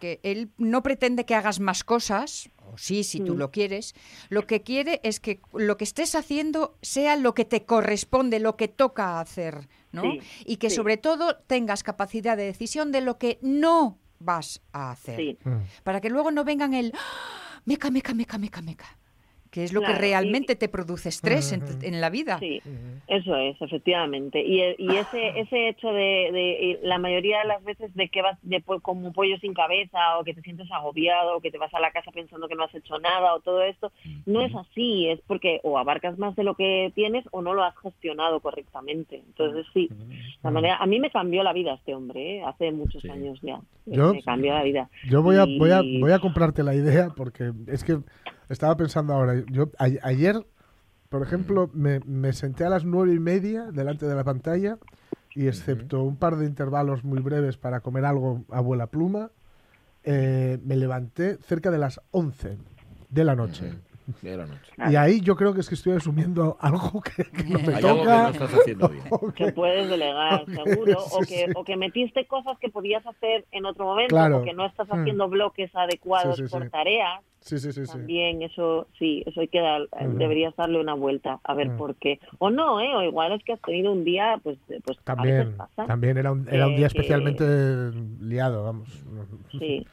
que 0.00 0.20
él 0.22 0.50
no 0.58 0.82
pretende 0.82 1.24
que 1.24 1.34
hagas 1.34 1.58
más 1.60 1.82
cosas, 1.84 2.50
o 2.72 2.78
sí, 2.78 3.02
si 3.02 3.18
tú 3.20 3.34
Mm. 3.34 3.38
lo 3.38 3.50
quieres, 3.50 3.94
lo 4.28 4.46
que 4.46 4.62
quiere 4.62 5.00
es 5.02 5.18
que 5.20 5.40
lo 5.52 5.76
que 5.76 5.84
estés 5.84 6.14
haciendo 6.14 6.76
sea 6.82 7.16
lo 7.16 7.34
que 7.34 7.44
te 7.44 7.64
corresponde, 7.64 8.38
lo 8.38 8.56
que 8.56 8.68
toca 8.68 9.20
hacer, 9.20 9.66
¿no? 9.92 10.02
Sí, 10.02 10.20
y 10.46 10.56
que 10.58 10.70
sí. 10.70 10.76
sobre 10.76 10.96
todo 10.96 11.36
tengas 11.48 11.82
capacidad 11.82 12.36
de 12.36 12.44
decisión 12.44 12.92
de 12.92 13.00
lo 13.00 13.18
que 13.18 13.38
no 13.42 13.98
vas 14.20 14.62
a 14.72 14.92
hacer. 14.92 15.16
Sí. 15.16 15.38
Mm. 15.44 15.56
Para 15.82 16.00
que 16.00 16.10
luego 16.10 16.30
no 16.30 16.44
vengan 16.44 16.74
el 16.74 16.92
"Ah, 16.94 17.60
meca, 17.64 17.90
meca, 17.90 18.14
meca, 18.14 18.38
meca, 18.38 18.62
meca. 18.62 18.86
Que 19.50 19.64
es 19.64 19.72
lo 19.72 19.80
Claro, 19.80 19.94
que 19.94 19.98
y- 19.98 20.10
realmente 20.10 20.54
te 20.54 20.68
produce 20.68 21.08
estrés 21.08 21.52
en, 21.52 21.62
en 21.82 22.00
la 22.00 22.08
vida. 22.08 22.38
Sí, 22.38 22.62
eso 23.08 23.34
es, 23.34 23.60
efectivamente. 23.60 24.40
Y, 24.44 24.60
e- 24.60 24.76
y 24.78 24.94
ese 24.94 25.40
ese 25.40 25.68
hecho 25.70 25.88
de, 25.88 26.30
de 26.32 26.78
la 26.84 26.98
mayoría 26.98 27.40
de 27.40 27.46
las 27.48 27.64
veces 27.64 27.92
de 27.94 28.08
que 28.08 28.22
vas 28.22 28.38
de, 28.42 28.62
como 28.82 29.08
un 29.08 29.12
pollo 29.12 29.36
sin 29.40 29.52
cabeza 29.52 30.18
o 30.18 30.24
que 30.24 30.34
te 30.34 30.42
sientes 30.42 30.70
agobiado 30.70 31.36
o 31.36 31.40
que 31.40 31.50
te 31.50 31.58
vas 31.58 31.74
a 31.74 31.80
la 31.80 31.90
casa 31.90 32.12
pensando 32.12 32.46
que 32.46 32.54
no 32.54 32.62
has 32.62 32.74
hecho 32.76 32.96
nada 33.00 33.34
o 33.34 33.40
todo 33.40 33.62
esto, 33.64 33.90
no 34.24 34.40
es 34.42 34.54
así, 34.54 35.08
es 35.08 35.20
porque 35.26 35.58
o 35.64 35.78
abarcas 35.78 36.16
más 36.16 36.36
de 36.36 36.44
lo 36.44 36.54
que 36.54 36.92
tienes 36.94 37.24
o 37.32 37.42
no 37.42 37.52
lo 37.52 37.64
has 37.64 37.76
gestionado 37.78 38.38
correctamente. 38.38 39.16
Entonces 39.16 39.66
sí, 39.74 39.88
la 40.44 40.50
manera, 40.52 40.76
a 40.76 40.86
mí 40.86 41.00
me 41.00 41.10
cambió 41.10 41.42
la 41.42 41.52
vida 41.52 41.74
este 41.74 41.94
hombre, 41.94 42.36
¿eh? 42.38 42.42
hace 42.44 42.70
muchos 42.70 43.02
Sí. 43.02 43.10
años 43.10 43.38
ya. 43.42 43.60
Yo- 43.86 44.14
me 44.14 44.22
cambió 44.22 44.52
la 44.54 44.62
vida. 44.62 44.88
Yo 45.08 45.22
voy 45.24 45.36
a, 45.38 45.44
voy, 45.44 45.72
a, 45.72 45.80
voy 45.82 46.12
a 46.12 46.20
comprarte 46.20 46.62
la 46.62 46.74
idea 46.76 47.08
porque 47.16 47.50
es 47.66 47.82
que 47.82 47.98
estaba 48.50 48.76
pensando 48.76 49.14
ahora. 49.14 49.42
Yo 49.50 49.70
a- 49.78 49.88
ayer, 50.06 50.44
por 51.08 51.22
ejemplo, 51.22 51.70
me, 51.72 52.00
me 52.00 52.32
senté 52.32 52.64
a 52.64 52.68
las 52.68 52.84
nueve 52.84 53.14
y 53.14 53.18
media 53.18 53.64
delante 53.72 54.06
de 54.06 54.14
la 54.14 54.24
pantalla 54.24 54.78
y 55.34 55.46
excepto 55.46 56.02
un 56.02 56.16
par 56.16 56.36
de 56.36 56.46
intervalos 56.46 57.04
muy 57.04 57.20
breves 57.20 57.56
para 57.56 57.80
comer 57.80 58.04
algo 58.04 58.44
a 58.50 58.60
vuela 58.60 58.88
pluma, 58.88 59.30
eh, 60.02 60.58
me 60.64 60.76
levanté 60.76 61.36
cerca 61.42 61.70
de 61.70 61.78
las 61.78 62.00
11 62.10 62.58
de 63.08 63.24
la 63.24 63.34
noche. 63.36 63.72
De 64.22 64.36
la 64.36 64.44
noche. 64.46 64.72
Y 64.90 64.96
ahí 64.96 65.20
yo 65.20 65.36
creo 65.36 65.54
que 65.54 65.60
es 65.60 65.68
que 65.68 65.76
estoy 65.76 65.92
asumiendo 65.92 66.56
algo 66.60 67.00
que, 67.00 67.22
que 67.24 67.44
no 67.44 67.60
me 67.60 67.74
Hay 67.76 67.84
algo 67.84 67.98
que 68.00 68.04
toca. 68.08 68.22
no 68.22 68.28
estás 68.30 68.54
haciendo 68.54 68.88
bien. 68.88 69.04
o 69.10 69.20
que 69.32 69.44
que- 69.44 69.52
puedes 69.52 69.88
delegar, 69.88 70.44
seguro, 70.46 70.98
o, 71.12 71.20
que, 71.20 71.26
sí. 71.46 71.52
o 71.54 71.62
que 71.64 71.76
metiste 71.76 72.26
cosas 72.26 72.58
que 72.58 72.70
podías 72.70 73.06
hacer 73.06 73.46
en 73.52 73.66
otro 73.66 73.84
momento, 73.84 74.16
Claro. 74.16 74.38
o 74.38 74.42
que 74.42 74.52
no 74.52 74.66
estás 74.66 74.88
Mm. 74.88 75.00
haciendo 75.00 75.28
bloques 75.28 75.70
adecuados 75.76 76.36
Sí, 76.38 76.44
sí, 76.46 76.50
por 76.50 76.64
sí. 76.64 76.70
tareas, 76.70 77.20
Sí, 77.40 77.58
sí, 77.58 77.72
sí, 77.72 77.86
sí. 77.86 77.92
también 77.92 78.42
eso 78.42 78.86
sí, 78.98 79.22
eso 79.26 79.40
hay 79.40 79.48
que 79.48 79.60
dar, 79.60 79.82
Ujú. 79.92 80.18
deberías 80.18 80.54
darle 80.56 80.78
una 80.78 80.92
vuelta 80.94 81.40
a 81.42 81.54
ver 81.54 81.70
Mm. 81.70 81.76
por 81.78 81.96
qué. 81.96 82.20
O 82.38 82.50
no, 82.50 82.80
¿eh? 82.80 82.94
o 82.94 83.02
igual 83.02 83.32
es 83.32 83.42
que 83.44 83.54
has 83.54 83.60
tenido 83.62 83.92
un 83.92 84.04
día, 84.04 84.38
pues, 84.42 84.58
eh, 84.68 84.80
pues 84.84 84.98
a 84.98 85.02
También, 85.04 85.38
veces 85.38 85.54
pasa. 85.56 85.86
también 85.86 86.18
era 86.18 86.32
un, 86.32 86.46
era 86.50 86.66
un 86.66 86.76
día 86.76 86.88
que- 86.88 86.98
especialmente 86.98 87.44
liado, 88.20 88.64
vamos. 88.64 88.88
Sí. 89.58 89.86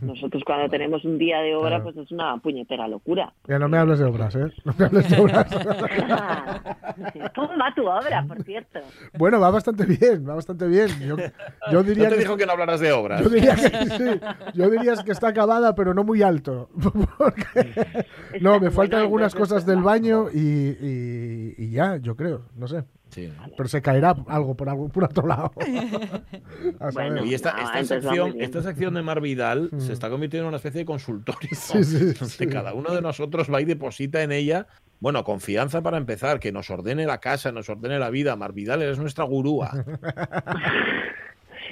Nosotros 0.00 0.42
cuando 0.46 0.68
tenemos 0.68 1.04
un 1.04 1.18
día 1.18 1.38
de 1.40 1.54
obra, 1.54 1.70
Claro. 1.80 1.84
pues 1.84 1.96
es 1.98 2.10
una 2.12 2.36
puñetera 2.38 2.88
locura. 2.88 3.32
Ya 3.48 3.58
no 3.58 3.68
me 3.68 3.78
hables 3.78 3.98
de 3.98 4.04
obras, 4.06 4.34
¿eh? 4.36 4.46
No 4.64 4.74
me 4.78 4.84
hables 4.86 5.10
de 5.10 5.20
obras. 5.20 5.46
¿Cómo 7.34 7.48
va 7.58 7.74
tu 7.74 7.86
obra, 7.86 8.24
por 8.26 8.42
cierto? 8.44 8.80
bueno, 9.18 9.40
va 9.40 9.50
bastante 9.50 9.84
bien, 9.84 10.28
va 10.28 10.34
bastante 10.34 10.66
bien. 10.66 10.88
Yo, 11.00 11.16
yo 11.16 11.24
No 11.72 11.82
diría 11.82 12.08
te 12.08 12.14
que, 12.16 12.20
dijo 12.22 12.36
que 12.36 12.46
no 12.46 12.52
hablaras 12.52 12.80
de 12.80 12.92
obras. 12.92 13.20
yo 13.22 13.28
diría 13.28 13.54
que 13.54 13.68
sí. 13.86 14.20
Yo 14.54 14.70
diría 14.70 14.94
que 15.04 15.12
está 15.12 15.28
acabada, 15.28 15.74
pero 15.74 15.94
no 15.94 16.04
muy 16.04 16.22
alto. 16.22 16.68
Porque- 17.18 18.06
no, 18.40 18.60
me 18.60 18.70
faltan 18.70 19.00
algunas 19.00 19.34
cosas 19.34 19.66
del 19.66 19.82
baño 19.82 20.26
y, 20.32 20.38
y- 20.38 21.54
y 21.58 21.70
ya, 21.70 21.96
yo 21.96 22.16
creo, 22.16 22.42
no 22.56 22.66
sé. 22.68 22.84
Sí. 23.14 23.32
Pero 23.56 23.68
se 23.68 23.80
caerá 23.80 24.16
algo 24.28 24.56
por 24.56 24.68
algún 24.68 24.90
por 24.90 25.04
otro 25.04 25.26
lado. 25.26 25.52
Bueno, 26.92 27.24
Y 27.24 27.34
esta, 27.34 27.50
esta 27.50 27.84
sección, 27.84 28.34
esta 28.40 28.62
sección 28.62 28.94
de 28.94 29.02
Mar 29.02 29.20
Vidal 29.20 29.68
Mm. 29.72 29.80
se 29.80 29.92
está 29.92 30.10
convirtiendo 30.10 30.44
en 30.44 30.48
una 30.48 30.56
especie 30.56 30.80
de 30.80 30.84
consultorio. 30.84 31.50
Sí, 31.52 31.84
sí, 31.84 31.98
donde 31.98 32.14
sí. 32.28 32.46
cada 32.48 32.74
uno 32.74 32.92
de 32.94 33.00
nosotros 33.02 33.52
va 33.52 33.60
y 33.60 33.64
deposita 33.64 34.22
en 34.22 34.32
ella, 34.32 34.66
bueno, 35.00 35.22
confianza 35.24 35.82
para 35.82 35.96
empezar, 35.96 36.40
que 36.40 36.50
nos 36.52 36.70
ordene 36.70 37.06
la 37.06 37.18
casa, 37.18 37.52
nos 37.52 37.68
ordene 37.68 37.98
la 37.98 38.10
vida. 38.10 38.36
Mar 38.36 38.52
Vidal 38.52 38.82
eres 38.82 38.98
nuestra 38.98 39.24
gurúa. 39.24 39.70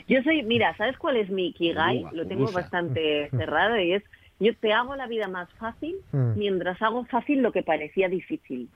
Yo 0.08 0.22
soy, 0.22 0.42
mira, 0.42 0.76
¿sabes 0.76 0.96
cuál 0.98 1.16
es 1.16 1.30
mi 1.30 1.48
Ikigai? 1.48 2.04
Lo 2.12 2.26
tengo 2.26 2.50
bastante 2.50 3.28
cerrado 3.30 3.78
y 3.78 3.92
es, 3.94 4.02
yo 4.40 4.54
te 4.56 4.72
hago 4.72 4.96
la 4.96 5.06
vida 5.06 5.28
más 5.28 5.48
fácil 5.54 5.96
Mm. 6.12 6.32
mientras 6.36 6.80
hago 6.82 7.04
fácil 7.06 7.40
lo 7.42 7.52
que 7.52 7.62
parecía 7.62 8.08
difícil. 8.08 8.68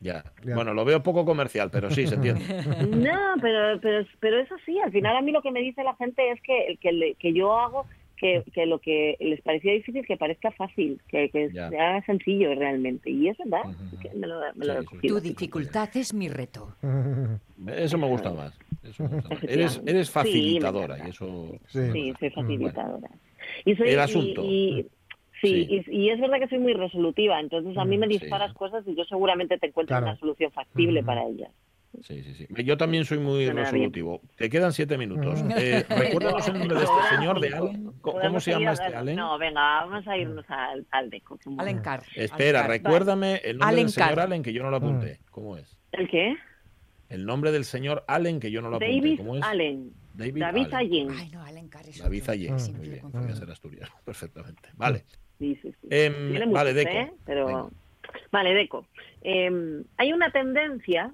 Ya. 0.00 0.24
Ya. 0.44 0.54
Bueno, 0.54 0.74
lo 0.74 0.84
veo 0.84 1.02
poco 1.02 1.24
comercial, 1.24 1.70
pero 1.72 1.90
sí, 1.90 2.06
se 2.06 2.14
entiende. 2.14 2.42
No, 2.88 3.34
pero, 3.40 3.80
pero, 3.80 4.06
pero 4.20 4.38
es 4.40 4.50
así. 4.52 4.78
Al 4.78 4.92
final 4.92 5.16
a 5.16 5.22
mí 5.22 5.32
lo 5.32 5.42
que 5.42 5.50
me 5.50 5.60
dice 5.60 5.82
la 5.82 5.94
gente 5.96 6.30
es 6.30 6.40
que, 6.42 6.78
que, 7.18 7.32
yo 7.32 7.58
hago 7.58 7.84
que, 8.16 8.44
que 8.52 8.66
lo 8.66 8.78
que 8.80 9.16
les 9.20 9.40
parecía 9.42 9.72
difícil 9.72 10.06
que 10.06 10.16
parezca 10.16 10.50
fácil, 10.52 11.00
que, 11.08 11.28
que 11.30 11.50
sea 11.50 12.00
sencillo 12.06 12.54
realmente. 12.54 13.10
Y 13.10 13.28
es 13.28 13.38
verdad, 13.38 13.62
que 14.00 14.10
me 14.14 14.26
lo, 14.26 14.40
me 14.54 14.64
Sí, 14.66 14.72
sí. 15.02 15.08
Tu 15.08 15.20
dificultad 15.20 15.88
es 15.94 16.14
mi 16.14 16.28
reto. 16.28 16.76
Eso 17.66 17.98
me 17.98 18.06
gusta 18.06 18.32
más. 18.32 18.56
Eso 18.84 19.02
me 19.02 19.16
gusta 19.16 19.34
más. 19.34 19.44
Eres, 19.44 19.82
eres 19.84 20.06
Sí, 20.06 20.12
facilitadora 20.12 20.98
y 21.06 21.10
eso. 21.10 21.56
Sí. 21.66 21.90
Sí, 21.92 22.14
soy 22.20 22.30
facilitadora. 22.30 23.08
Y 23.64 23.74
soy, 23.74 23.88
El 23.88 23.94
y- 23.94 23.98
asunto. 23.98 24.42
y- 24.44 24.86
sí, 25.40 25.66
Sí. 25.66 25.84
Y, 25.88 25.96
y 26.06 26.10
es 26.10 26.20
verdad 26.20 26.38
que 26.40 26.48
soy 26.48 26.58
muy 26.58 26.74
resolutiva, 26.74 27.38
entonces 27.40 27.76
a 27.76 27.84
mí 27.84 27.96
me 27.98 28.06
Mm, 28.06 28.10
sí. 28.10 28.18
disparas 28.18 28.52
cosas 28.54 28.84
y 28.86 28.94
yo 28.94 29.04
seguramente 29.04 29.58
te 29.58 29.66
encuentro 29.68 29.94
Claro. 29.94 30.06
una 30.12 30.18
solución 30.18 30.50
factible 30.52 31.02
Mm. 31.02 31.06
para 31.06 31.24
ellas. 31.26 31.50
Sí, 32.02 32.22
sí, 32.22 32.34
sí. 32.34 32.46
Yo 32.64 32.76
también 32.76 33.06
soy 33.06 33.18
muy 33.18 33.46
Suena 33.46 33.62
resolutivo. 33.62 34.20
Te 34.36 34.50
quedan 34.50 34.72
siete 34.74 34.98
minutos. 34.98 35.42
Mm. 35.42 35.50
Eh, 35.56 35.84
Recuérdanos 35.88 36.46
el 36.46 36.58
nombre 36.58 36.76
de 36.76 36.84
este 36.84 37.16
señor, 37.16 37.40
de. 37.40 37.48
Allen. 37.48 37.92
¿Cómo 38.02 38.16
¿Podemos 38.18 38.44
se 38.44 38.50
llama 38.52 38.70
a 38.70 38.72
este 38.74 38.94
Allen? 38.94 39.16
No, 39.16 39.38
venga, 39.38 39.60
vamos 39.86 40.06
a 40.06 40.16
irnos 40.18 40.44
al, 40.48 40.86
al 40.90 41.08
deco. 41.10 41.38
¿cómo? 41.42 41.60
Alencar. 41.60 42.02
Espera, 42.14 42.64
Alencar. 42.64 42.70
recuérdame 42.92 43.36
el 43.36 43.56
nombre 43.58 43.76
del 43.76 43.88
señor 43.88 44.20
Allen 44.20 44.42
que 44.42 44.52
yo 44.52 44.62
no 44.62 44.70
lo 44.70 44.76
apunté. 44.76 45.20
¿Cómo 45.30 45.56
es? 45.56 45.76
¿El 45.92 46.08
qué? 46.08 46.36
El 47.08 47.24
nombre 47.24 47.52
del 47.52 47.64
señor 47.64 48.04
Allen 48.06 48.38
que 48.38 48.50
yo 48.50 48.60
no 48.60 48.68
lo 48.68 48.76
apunté. 48.76 48.94
David 48.94 49.16
¿Cómo 49.16 49.36
es? 49.36 49.42
Allen. 49.42 49.90
David, 50.12 50.40
David 50.40 50.66
Allen. 50.74 51.08
Allen. 51.08 51.10
Ay, 51.18 51.30
no, 51.30 51.42
Alencar 51.42 51.88
es 51.88 51.98
David. 51.98 52.28
Allen. 52.28 52.54
Muy 52.76 52.88
bien, 52.88 53.00
confundo. 53.00 53.26
voy 53.26 53.32
a 53.32 53.36
ser 53.36 53.50
asturiano. 53.50 53.92
Perfectamente. 54.04 54.68
Vale. 54.76 55.04
Sí, 55.38 55.56
sí, 55.62 55.72
sí. 55.80 55.88
Em, 55.90 56.30
Tiene 56.30 56.46
vale, 56.52 56.74
Deco. 56.74 56.90
¿eh? 56.90 57.12
Pero... 57.24 57.70
Vale, 58.32 58.54
Deco. 58.54 58.86
Em, 59.22 59.84
hay 59.96 60.12
una 60.12 60.30
tendencia 60.30 61.12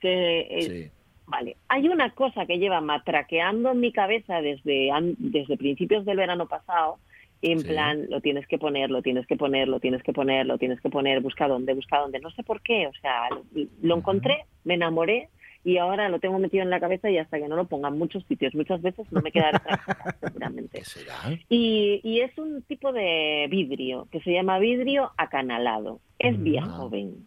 que... 0.00 0.40
eh, 0.50 0.62
Sí. 0.62 0.90
Vale, 1.28 1.56
hay 1.66 1.88
una 1.88 2.10
cosa 2.14 2.46
que 2.46 2.58
lleva 2.58 2.80
matraqueando 2.80 3.72
en 3.72 3.80
mi 3.80 3.90
cabeza 3.90 4.40
desde, 4.40 4.92
an- 4.92 5.16
desde 5.18 5.56
principios 5.56 6.04
del 6.04 6.18
verano 6.18 6.46
pasado, 6.46 6.98
en 7.42 7.58
Sí. 7.58 7.66
plan, 7.66 8.06
lo 8.08 8.20
tienes 8.20 8.46
que 8.46 8.58
poner, 8.58 8.90
lo 8.90 9.02
tienes 9.02 9.26
que 9.26 9.34
poner, 9.36 9.66
lo 9.66 9.80
tienes 9.80 10.04
que 10.04 10.12
poner, 10.12 10.46
lo 10.46 10.56
tienes 10.56 10.80
que 10.80 10.88
poner, 10.88 11.20
busca 11.20 11.48
dónde, 11.48 11.74
busca 11.74 11.98
dónde, 11.98 12.20
no 12.20 12.30
sé 12.30 12.44
por 12.44 12.60
qué, 12.62 12.86
o 12.86 12.92
sea, 13.00 13.28
lo, 13.30 13.42
lo 13.82 13.96
encontré, 13.96 14.44
me 14.62 14.74
enamoré 14.74 15.28
y 15.66 15.78
ahora 15.78 16.08
lo 16.08 16.20
tengo 16.20 16.38
metido 16.38 16.62
en 16.62 16.70
la 16.70 16.78
cabeza 16.78 17.10
y 17.10 17.18
hasta 17.18 17.38
que 17.38 17.48
no 17.48 17.56
lo 17.56 17.66
ponga 17.66 17.88
en 17.88 17.98
muchos 17.98 18.24
sitios, 18.26 18.54
muchas 18.54 18.80
veces 18.82 19.04
no 19.10 19.20
me 19.20 19.32
quedará 19.32 19.58
tranquila, 19.58 20.16
seguramente. 20.20 20.78
¿Qué 20.78 20.84
será? 20.84 21.14
Y, 21.48 22.00
y 22.04 22.20
es 22.20 22.38
un 22.38 22.62
tipo 22.62 22.92
de 22.92 23.48
vidrio 23.50 24.06
que 24.12 24.20
se 24.20 24.30
llama 24.32 24.58
vidrio 24.60 25.10
acanalado. 25.16 25.98
Es 26.20 26.40
viejo 26.40 26.68
Ah. 26.70 26.76
joven. 26.78 27.26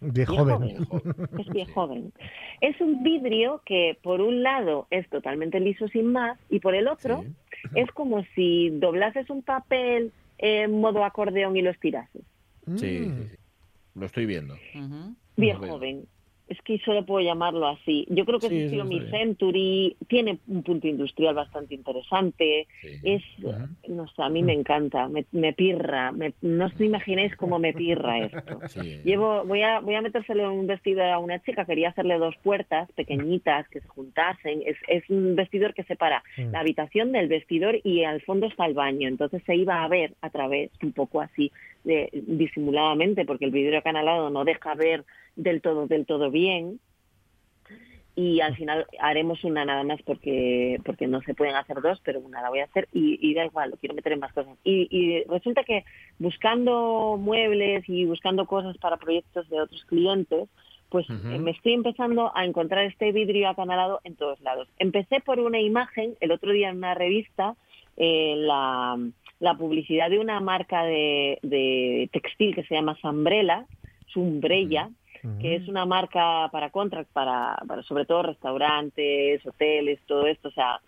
De 0.00 0.10
Viejo 0.10 0.36
joven. 0.36 0.84
joven. 0.84 1.12
Es 1.38 1.48
bien 1.48 1.68
joven. 1.72 2.12
Es 2.60 2.80
un 2.80 3.02
vidrio 3.02 3.62
que 3.64 3.96
por 4.02 4.20
un 4.20 4.42
lado 4.42 4.88
es 4.90 5.08
totalmente 5.08 5.60
liso 5.60 5.86
sin 5.88 6.10
más 6.12 6.38
y 6.50 6.58
por 6.60 6.74
el 6.74 6.88
otro 6.88 7.22
Sí. 7.22 7.68
es 7.76 7.90
como 7.92 8.24
si 8.34 8.70
doblases 8.70 9.30
un 9.30 9.42
papel 9.42 10.12
en 10.38 10.80
modo 10.80 11.04
acordeón 11.04 11.56
y 11.56 11.62
lo 11.62 11.70
estirases. 11.70 12.22
Sí, 12.66 12.72
Mm. 12.72 12.78
sí, 12.78 13.28
sí. 13.30 13.36
Lo 13.94 14.06
estoy 14.06 14.26
viendo. 14.26 14.54
Ujú. 14.74 15.14
Bien 15.36 15.56
joven. 15.56 16.04
Es 16.48 16.60
que 16.62 16.78
solo 16.80 17.04
puedo 17.04 17.24
llamarlo 17.24 17.66
así. 17.66 18.06
Yo 18.08 18.24
creo 18.24 18.38
que 18.38 18.48
Sí, 18.48 18.56
es 18.56 18.64
estilo 18.66 18.84
está 18.84 18.90
bien. 18.94 19.02
mid-century, 19.04 19.96
tiene 20.08 20.38
un 20.46 20.62
punto 20.62 20.86
industrial 20.86 21.34
bastante 21.34 21.74
interesante. 21.74 22.66
Sí. 22.80 22.88
Es, 23.02 23.22
no 23.88 24.06
sé, 24.08 24.22
a 24.22 24.28
mí 24.28 24.42
me 24.42 24.52
encanta, 24.52 25.08
me, 25.08 25.24
me 25.32 25.52
pirra. 25.52 26.12
me- 26.12 26.34
no 26.42 26.66
os 26.66 26.80
imagináis 26.80 27.34
cómo 27.36 27.58
me 27.58 27.72
pirra 27.72 28.18
esto. 28.20 28.60
Sí. 28.68 29.00
Llevo, 29.04 29.44
voy 29.44 29.62
a, 29.62 29.80
voy 29.80 29.94
a 29.94 30.02
metérselo 30.02 30.44
en 30.44 30.58
un 30.58 30.66
vestido 30.66 31.02
a 31.04 31.18
una 31.18 31.40
chica, 31.42 31.64
quería 31.64 31.88
hacerle 31.88 32.18
dos 32.18 32.34
puertas 32.42 32.90
pequeñitas 32.92 33.68
que 33.68 33.80
se 33.80 33.88
juntasen. 33.88 34.62
Es, 34.66 34.76
es 34.88 35.08
un 35.10 35.34
vestidor 35.36 35.74
que 35.74 35.82
separa 35.84 36.22
Mm. 36.36 36.52
la 36.52 36.60
habitación 36.60 37.12
del 37.12 37.28
vestidor 37.28 37.78
y 37.82 38.04
al 38.04 38.20
fondo 38.22 38.46
está 38.46 38.66
el 38.66 38.74
baño. 38.74 39.08
Entonces 39.08 39.42
se 39.46 39.56
iba 39.56 39.82
a 39.82 39.88
ver 39.88 40.12
a 40.20 40.30
través, 40.30 40.70
un 40.82 40.92
poco 40.92 41.20
así, 41.20 41.50
de, 41.86 42.10
disimuladamente, 42.12 43.24
porque 43.24 43.46
el 43.46 43.52
vidrio 43.52 43.78
acanalado 43.78 44.28
no 44.28 44.44
deja 44.44 44.74
ver 44.74 45.04
del 45.36 45.62
todo, 45.62 45.86
del 45.86 46.04
todo 46.04 46.30
bien. 46.30 46.80
Y 48.14 48.40
al 48.40 48.56
final 48.56 48.86
haremos 48.98 49.44
una 49.44 49.66
nada 49.66 49.84
más 49.84 50.00
porque 50.02 50.80
porque 50.86 51.06
no 51.06 51.20
se 51.20 51.34
pueden 51.34 51.54
hacer 51.54 51.82
dos, 51.82 52.00
pero 52.02 52.18
una 52.20 52.40
la 52.40 52.48
voy 52.48 52.60
a 52.60 52.64
hacer 52.64 52.88
y, 52.92 53.18
y 53.20 53.34
da 53.34 53.44
igual, 53.44 53.70
lo 53.70 53.76
quiero 53.76 53.94
meter 53.94 54.12
en 54.12 54.20
más 54.20 54.32
cosas. 54.32 54.56
Y, 54.64 54.88
y 54.90 55.22
resulta 55.24 55.64
que 55.64 55.84
buscando 56.18 57.18
muebles 57.18 57.84
y 57.88 58.06
buscando 58.06 58.46
cosas 58.46 58.78
para 58.78 58.96
proyectos 58.96 59.48
de 59.50 59.60
otros 59.60 59.84
clientes, 59.84 60.48
pues 60.88 61.06
eh, 61.10 61.38
me 61.38 61.50
estoy 61.50 61.74
empezando 61.74 62.32
a 62.34 62.44
encontrar 62.44 62.84
este 62.84 63.12
vidrio 63.12 63.50
acanalado 63.50 64.00
en 64.04 64.16
todos 64.16 64.40
lados. 64.40 64.66
Empecé 64.78 65.20
por 65.20 65.38
una 65.40 65.60
imagen, 65.60 66.16
el 66.20 66.32
otro 66.32 66.52
día 66.52 66.70
en 66.70 66.78
una 66.78 66.94
revista, 66.94 67.54
eh, 67.96 68.34
la, 68.36 68.96
la 69.40 69.54
publicidad 69.54 70.08
de 70.10 70.18
una 70.18 70.40
marca 70.40 70.84
de, 70.84 71.38
de 71.42 72.08
textil 72.12 72.54
que 72.54 72.64
se 72.64 72.74
llama 72.74 72.96
Sambrella, 73.00 73.66
Sumbrella, 74.08 74.90
que 75.40 75.56
es 75.56 75.66
una 75.68 75.84
marca 75.86 76.48
para 76.52 76.70
contract, 76.70 77.10
para, 77.12 77.56
para 77.66 77.82
sobre 77.82 78.04
todo 78.04 78.22
restaurantes, 78.22 79.44
hoteles, 79.44 79.98
todo 80.06 80.26
esto, 80.26 80.48
o 80.48 80.52
sea, 80.52 80.80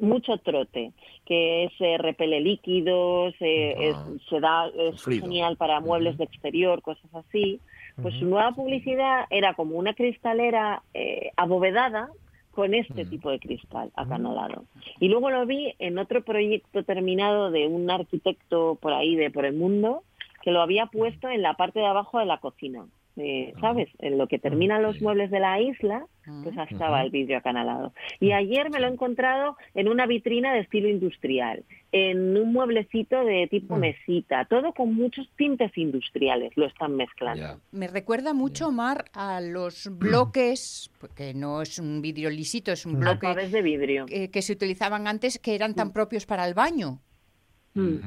mucho 0.00 0.38
trote, 0.38 0.92
que 1.26 1.64
es 1.64 1.72
eh, 1.80 1.98
repele 1.98 2.40
líquidos, 2.40 3.34
eh, 3.40 3.74
es- 3.78 3.96
se 4.28 4.40
da, 4.40 4.66
es 4.68 5.00
genial 5.22 5.56
para 5.56 5.80
muebles 5.80 6.16
de 6.18 6.24
exterior, 6.24 6.82
cosas 6.82 7.14
así. 7.14 7.60
Pues 8.02 8.14
su 8.14 8.26
nueva 8.26 8.52
publicidad 8.52 9.24
era 9.30 9.54
como 9.54 9.76
una 9.76 9.94
cristalera 9.94 10.82
eh, 10.92 11.30
abovedada 11.36 12.08
con 12.56 12.72
este 12.72 13.04
tipo 13.04 13.30
de 13.30 13.38
cristal 13.38 13.92
acanalado. 13.94 14.64
Y 14.98 15.08
luego 15.08 15.30
lo 15.30 15.44
vi 15.44 15.74
en 15.78 15.98
otro 15.98 16.24
proyecto 16.24 16.82
terminado 16.84 17.50
de 17.50 17.68
un 17.68 17.90
arquitecto 17.90 18.78
por 18.80 18.94
ahí, 18.94 19.14
de 19.14 19.30
por 19.30 19.44
el 19.44 19.54
mundo, 19.54 20.02
que 20.42 20.52
lo 20.52 20.62
había 20.62 20.86
puesto 20.86 21.28
en 21.28 21.42
la 21.42 21.52
parte 21.52 21.80
de 21.80 21.86
abajo 21.86 22.18
de 22.18 22.24
la 22.24 22.38
cocina. 22.38 22.86
Eh, 23.18 23.54
¿Sabes? 23.60 23.88
En 23.98 24.18
lo 24.18 24.28
que 24.28 24.38
terminan 24.38 24.82
los 24.82 24.96
Sí. 24.98 25.02
muebles 25.02 25.30
de 25.30 25.40
la 25.40 25.58
isla, 25.60 26.06
pues 26.42 26.54
Mm. 26.54 26.60
estaba 26.70 27.02
el 27.02 27.10
vidrio 27.10 27.38
acanalado. 27.38 27.94
Y 28.20 28.32
ayer 28.32 28.68
me 28.70 28.78
lo 28.78 28.88
he 28.88 28.90
encontrado 28.90 29.56
en 29.74 29.88
una 29.88 30.06
vitrina 30.06 30.52
de 30.52 30.60
estilo 30.60 30.88
industrial, 30.88 31.64
en 31.92 32.36
un 32.36 32.52
mueblecito 32.52 33.24
de 33.24 33.46
tipo 33.48 33.76
Mm. 33.76 33.80
mesita, 33.80 34.44
todo 34.44 34.74
con 34.74 34.92
muchos 34.94 35.26
tintes 35.36 35.70
industriales, 35.78 36.52
lo 36.56 36.66
están 36.66 36.94
mezclando. 36.96 37.60
Me 37.72 37.88
recuerda 37.88 38.34
mucho, 38.34 38.70
Mar, 38.70 39.06
a 39.14 39.40
los 39.40 39.88
bloques, 39.98 40.90
porque 40.98 41.32
no 41.32 41.62
es 41.62 41.78
un 41.78 42.02
vidrio 42.02 42.28
lisito, 42.28 42.72
es 42.72 42.84
un 42.84 42.98
bloque 43.00 43.28
Alpabés 43.28 43.52
de 43.52 43.62
vidrio. 43.62 44.06
eh, 44.10 44.30
que 44.30 44.42
se 44.42 44.52
utilizaban 44.52 45.06
antes 45.06 45.38
que 45.38 45.54
eran 45.54 45.74
tan 45.74 45.92
propios 45.92 46.26
para 46.26 46.46
el 46.46 46.54
baño. 46.54 47.00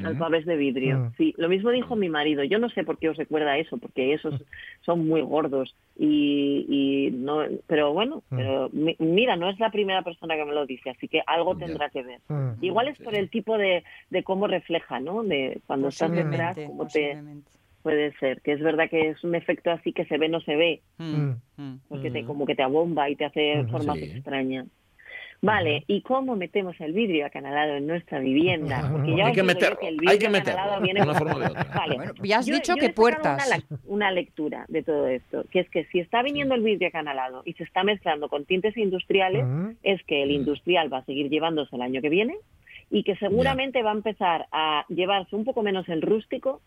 Alpabés 0.06 0.46
de 0.46 0.56
vidrio. 0.58 1.12
Sí, 1.18 1.34
lo 1.38 1.48
mismo 1.50 1.70
dijo 1.70 1.96
mi 1.96 2.10
marido. 2.10 2.44
Yo 2.44 2.58
no 2.60 2.70
sé 2.70 2.84
por 2.84 2.98
qué 2.98 3.10
os 3.10 3.18
recuerda 3.18 3.58
eso, 3.58 3.78
porque 3.78 4.14
esos 4.14 4.44
son 4.82 5.08
muy 5.08 5.22
gordos 5.22 5.76
y, 5.98 6.66
y 6.68 7.12
no. 7.12 7.44
Pero 7.68 7.94
bueno, 7.94 8.24
Mm. 8.30 8.36
pero 8.38 8.70
mi- 8.74 8.96
mira, 9.00 9.36
no 9.36 9.50
es 9.50 9.60
la 9.60 9.72
primera 9.72 10.02
persona 10.02 10.36
que 10.36 10.46
me 10.46 10.54
lo 10.54 10.66
dice, 10.66 10.90
así 10.90 11.08
que 11.08 11.22
algo 11.28 11.56
tendrá 11.56 11.90
que 11.90 12.04
ver. 12.04 12.20
Mm. 12.30 12.64
Igual 12.64 12.88
es 12.88 12.98
por 13.00 13.16
el 13.16 13.30
tipo 13.30 13.58
de, 13.58 13.84
de 14.10 14.24
cómo 14.24 14.48
refleja, 14.48 15.00
¿no? 15.00 15.24
De 15.24 15.60
cuando 15.68 15.90
estás 15.90 16.12
detrás, 16.12 16.58
cómo 16.66 16.88
te 16.88 17.18
puede 17.84 18.12
ser. 18.20 18.42
Que 18.42 18.54
es 18.54 18.60
verdad 18.62 18.90
que 18.90 19.10
es 19.10 19.24
un 19.24 19.36
efecto 19.36 19.72
así 19.72 19.94
que 19.94 20.06
se 20.06 20.18
ve 20.18 20.30
no 20.30 20.42
se 20.42 20.56
ve, 20.56 20.82
Mm, 20.98 21.32
mm. 21.58 21.80
porque 21.88 22.12
te, 22.12 22.24
como 22.26 22.46
que 22.46 22.56
te 22.56 22.64
abomba 22.64 23.10
y 23.10 23.16
te 23.16 23.26
hace 23.26 23.64
formas 23.72 23.98
Sí. 24.00 24.06
extrañas. 24.06 24.68
Vale, 25.42 25.86
¿y 25.88 26.02
cómo 26.02 26.36
metemos 26.36 26.76
el 26.82 26.92
vidrio 26.92 27.26
acanalado 27.26 27.76
en 27.76 27.88
nuestra 27.88 28.20
vivienda? 28.20 28.90
Porque 28.92 29.16
ya 29.16 29.28
Hay 29.28 29.34
que 29.34 29.44
meterlo, 29.44 29.78
que 29.80 29.88
el 29.88 29.94
hay 29.94 30.00
vidrio 30.00 30.20
que 30.20 30.30
meterlo, 30.30 30.60
acanalado 30.60 30.80
de 30.82 30.84
viene 30.86 31.02
una 31.02 31.14
forma 31.16 31.36
o 31.36 31.40
de 31.40 31.46
otra. 31.46 31.64
Vale. 31.76 31.96
Bueno, 31.96 32.14
ya 32.24 32.38
has 32.40 32.46
Yo- 32.46 32.56
dicho 32.56 32.74
yo 32.76 32.82
que 32.82 32.90
puertas. 32.90 33.48
Una, 33.48 33.56
lec- 33.58 33.80
una 33.86 34.12
lectura 34.12 34.66
de 34.68 34.84
todo 34.84 35.08
esto, 35.08 35.46
que 35.50 35.62
es 35.62 35.70
que 35.70 35.86
si 35.86 36.00
está 36.00 36.22
viniendo 36.24 36.56
el 36.56 36.62
vidrio 36.62 36.90
acanalado 36.90 37.42
y 37.46 37.54
se 37.54 37.64
está 37.64 37.84
mezclando 37.84 38.28
con 38.28 38.44
tintes 38.44 38.76
industriales, 38.76 39.46
es 39.84 40.04
que 40.04 40.24
el 40.24 40.32
industrial 40.32 40.92
va 40.92 40.98
a 41.00 41.06
seguir 41.06 41.30
llevándose 41.30 41.74
el 41.76 41.84
año 41.84 42.02
que 42.02 42.10
viene 42.10 42.36
y 42.92 43.04
que 43.04 43.16
seguramente 43.16 43.82
va 43.82 43.92
a 43.92 43.96
empezar 43.96 44.48
a 44.52 44.84
llevarse 44.90 45.36
un 45.38 45.46
poco 45.46 45.64
menos 45.64 45.88
el 45.88 46.02
rústico 46.02 46.60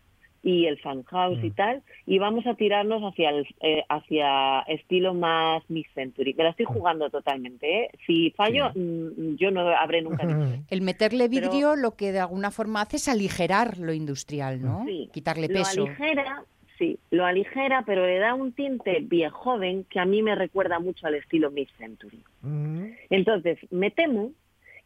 y 0.45 0.67
el 0.67 0.79
farmhouse 0.81 1.39
y 1.45 1.51
Mm. 1.51 1.55
tal, 1.55 1.83
y 2.05 2.19
vamos 2.19 2.47
a 2.47 2.55
tirarnos 2.55 3.01
hacia 3.03 3.31
el 3.31 3.47
eh, 3.61 3.85
hacia 3.89 4.61
estilo 4.63 5.15
más 5.15 5.63
mid-century. 5.71 6.35
Me 6.35 6.45
la 6.45 6.51
estoy 6.51 6.67
jugando 6.67 7.09
totalmente, 7.11 7.85
¿eh? 7.85 7.91
Si 8.07 8.31
fallo, 8.33 8.73
Sí. 8.73 8.79
mm, 8.81 9.37
yo 9.37 9.51
no 9.53 9.69
habré 9.69 10.03
nunca. 10.03 10.23
El 10.71 10.83
meterle 10.83 11.29
Pero- 11.29 11.49
vidrio 11.51 11.77
lo 11.77 11.93
que 11.97 12.11
de 12.13 12.21
alguna 12.21 12.51
forma 12.51 12.81
hace 12.81 12.97
es 12.97 13.09
aligerar 13.09 13.79
lo 13.79 13.93
industrial, 13.93 14.61
¿no? 14.61 14.85
Sí, 14.87 15.09
Quitarle 15.13 15.47
lo 15.49 15.55
peso. 15.55 15.85
aligera, 15.85 16.43
sí, 16.79 16.99
lo 17.13 17.25
aligera, 17.25 17.85
pero 17.87 18.05
le 18.05 18.19
da 18.19 18.35
un 18.35 18.51
tinte 18.53 18.99
viejoven 19.01 19.85
que 19.85 20.01
a 20.01 20.05
mí 20.05 20.23
me 20.23 20.35
recuerda 20.35 20.81
mucho 20.81 21.07
al 21.07 21.15
estilo 21.15 21.51
mid-century. 21.53 22.19
Mm. 22.41 22.87
Entonces, 23.11 23.59
me 23.71 23.93
temo 23.93 24.33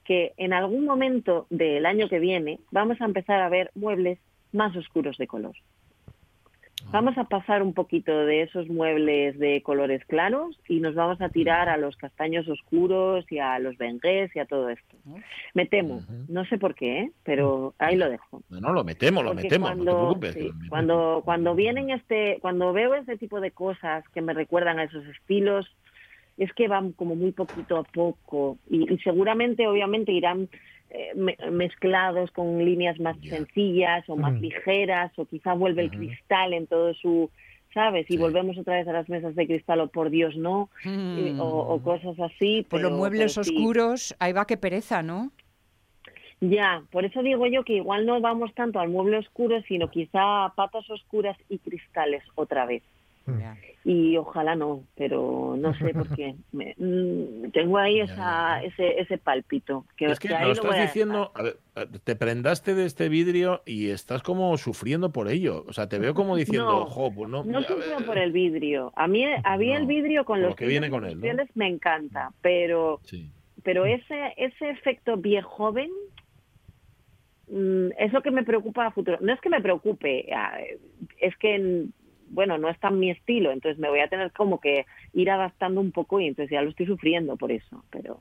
que 0.04 0.34
en 0.36 0.52
algún 0.52 0.84
momento 0.84 1.46
del 1.50 1.86
año 1.86 2.08
que 2.08 2.18
viene 2.18 2.60
vamos 2.70 3.00
a 3.00 3.06
empezar 3.06 3.40
a 3.40 3.48
ver 3.48 3.70
muebles 3.74 4.18
más 4.52 4.74
oscuros 4.76 5.16
de 5.18 5.26
color. 5.26 5.54
Vamos 6.92 7.18
a 7.18 7.24
pasar 7.24 7.62
un 7.62 7.74
poquito 7.74 8.16
de 8.26 8.42
esos 8.42 8.68
muebles 8.68 9.38
de 9.38 9.60
colores 9.62 10.04
claros 10.06 10.56
y 10.68 10.80
nos 10.80 10.94
vamos 10.94 11.20
a 11.20 11.30
tirar 11.30 11.68
a 11.68 11.76
los 11.76 11.96
castaños 11.96 12.46
oscuros 12.48 13.24
y 13.30 13.38
a 13.38 13.58
los 13.58 13.76
bengués 13.76 14.30
y 14.34 14.38
a 14.38 14.46
todo 14.46 14.68
esto. 14.68 14.96
Me 15.54 15.66
temo, 15.66 16.02
no 16.28 16.44
sé 16.44 16.58
por 16.58 16.74
qué, 16.74 17.00
¿eh? 17.00 17.12
pero 17.24 17.74
ahí 17.78 17.96
lo 17.96 18.08
dejo. 18.08 18.42
No, 18.50 18.60
no, 18.60 18.72
lo 18.72 18.84
metemos, 18.84 19.24
lo 19.24 19.30
Porque 19.30 19.42
metemos, 19.44 19.68
cuando, 19.70 19.84
no 19.84 20.14
te 20.14 20.30
preocupes. 20.30 20.34
sí, 20.34 20.68
cuando, 20.68 21.22
cuando 21.24 21.54
vienen 21.54 21.90
este, 21.90 22.38
cuando 22.40 22.72
veo 22.72 22.94
este 22.94 23.16
tipo 23.16 23.40
de 23.40 23.50
cosas 23.50 24.04
que 24.10 24.22
me 24.22 24.32
recuerdan 24.32 24.78
a 24.78 24.84
esos 24.84 25.04
estilos, 25.06 25.66
es 26.36 26.52
que 26.52 26.68
van 26.68 26.92
como 26.92 27.14
muy 27.14 27.32
poquito 27.32 27.76
a 27.78 27.82
poco 27.84 28.58
y, 28.70 28.92
y 28.92 28.98
seguramente, 28.98 29.66
obviamente, 29.66 30.12
irán 30.12 30.48
eh, 30.90 31.12
me- 31.16 31.36
mezclados 31.50 32.30
con 32.30 32.64
líneas 32.64 32.98
más 33.00 33.16
sencillas 33.28 34.08
o 34.08 34.16
más 34.16 34.34
Mm. 34.34 34.40
ligeras 34.42 35.12
o 35.18 35.24
quizá 35.26 35.52
vuelve 35.54 35.82
el 35.82 35.90
cristal 35.90 36.52
en 36.52 36.66
todo 36.68 36.94
su, 36.94 37.30
¿sabes? 37.74 38.04
Y 38.08 38.14
Sí. 38.14 38.18
volvemos 38.18 38.56
otra 38.56 38.76
vez 38.76 38.86
a 38.86 38.92
las 38.92 39.08
mesas 39.08 39.34
de 39.34 39.46
cristal 39.46 39.80
o 39.80 39.88
por 39.88 40.10
Dios 40.10 40.36
no, 40.36 40.70
Mm. 40.84 41.40
o, 41.40 41.44
o 41.74 41.82
cosas 41.82 42.18
así. 42.20 42.64
Pues 42.70 42.82
los 42.82 42.92
muebles 42.92 43.34
pero 43.34 43.44
sí. 43.44 43.50
oscuros, 43.56 44.14
ahí 44.20 44.32
va 44.32 44.46
que 44.46 44.56
pereza, 44.56 45.02
¿no? 45.02 45.32
Ya, 46.40 46.82
por 46.92 47.04
eso 47.04 47.22
digo 47.22 47.46
yo 47.46 47.64
que 47.64 47.74
igual 47.76 48.04
no 48.04 48.20
vamos 48.20 48.54
tanto 48.54 48.78
al 48.78 48.90
mueble 48.90 49.16
oscuro, 49.18 49.60
sino 49.66 49.88
quizá 49.90 50.44
a 50.44 50.54
patas 50.54 50.88
oscuras 50.90 51.36
y 51.48 51.58
cristales 51.58 52.22
otra 52.34 52.66
vez. 52.66 52.82
Mm. 53.26 53.40
Y 53.88 54.16
ojalá 54.16 54.56
no, 54.56 54.82
pero 54.96 55.54
no 55.58 55.72
sé 55.74 55.92
por 55.94 56.08
qué. 56.16 56.34
Me- 56.52 56.74
mm, 56.76 57.50
tengo 57.52 57.78
ahí 57.78 58.00
esa, 58.00 58.62
ese, 58.62 59.00
ese 59.00 59.18
pálpito. 59.18 59.84
Que, 59.96 60.06
Es 60.06 60.18
que 60.18 60.34
ahí 60.34 60.46
lo 60.46 60.52
estás 60.52 60.80
diciendo, 60.80 61.30
a 61.34 61.42
ver, 61.42 61.56
te 62.04 62.16
prendaste 62.16 62.74
de 62.74 62.84
este 62.84 63.08
vidrio 63.08 63.62
y 63.66 63.90
estás 63.90 64.22
como 64.22 64.56
sufriendo 64.58 65.12
por 65.12 65.28
ello. 65.28 65.64
O 65.68 65.72
sea, 65.72 65.88
te 65.88 65.98
veo 65.98 66.14
como 66.14 66.34
diciendo, 66.36 66.80
No, 66.80 66.86
jo, 66.86 67.12
pues 67.14 67.28
no. 67.30 67.44
No 67.44 67.62
sufro 67.62 67.96
ver". 67.98 68.06
por 68.06 68.18
el 68.18 68.32
vidrio. 68.32 68.92
A 68.96 69.06
mí, 69.06 69.24
a 69.24 69.56
mí 69.56 69.72
el 69.72 69.86
vidrio 69.86 70.24
con 70.24 70.40
los 70.42 70.50
lo 70.50 70.56
que 70.56 70.66
viene 70.66 70.90
con 70.90 71.04
él, 71.04 71.20
me 71.54 71.68
encanta, 71.68 72.32
pero 72.40 73.00
Sí. 73.04 73.30
pero 73.62 73.84
ese 73.86 74.32
ese 74.36 74.70
efecto 74.70 75.16
viejoven 75.16 75.90
mm, 77.48 77.88
es 77.98 78.12
lo 78.12 78.22
que 78.22 78.30
me 78.30 78.42
preocupa 78.44 78.86
a 78.86 78.90
futuro. 78.90 79.18
No 79.20 79.32
es 79.32 79.40
que 79.40 79.48
me 79.48 79.60
preocupe, 79.60 80.26
ah, 80.34 80.58
es 81.20 81.36
que 81.36 81.58
mm, 81.58 81.92
bueno, 82.28 82.58
no 82.58 82.68
es 82.68 82.78
tan 82.80 82.98
mi 82.98 83.10
estilo, 83.10 83.50
entonces 83.52 83.78
me 83.78 83.88
voy 83.88 84.00
a 84.00 84.08
tener 84.08 84.32
como 84.32 84.60
que 84.60 84.86
ir 85.12 85.30
adaptando 85.30 85.80
un 85.80 85.92
poco 85.92 86.20
y 86.20 86.26
entonces 86.26 86.50
ya 86.50 86.62
lo 86.62 86.70
estoy 86.70 86.86
sufriendo 86.86 87.36
por 87.36 87.52
eso, 87.52 87.84
pero 87.90 88.20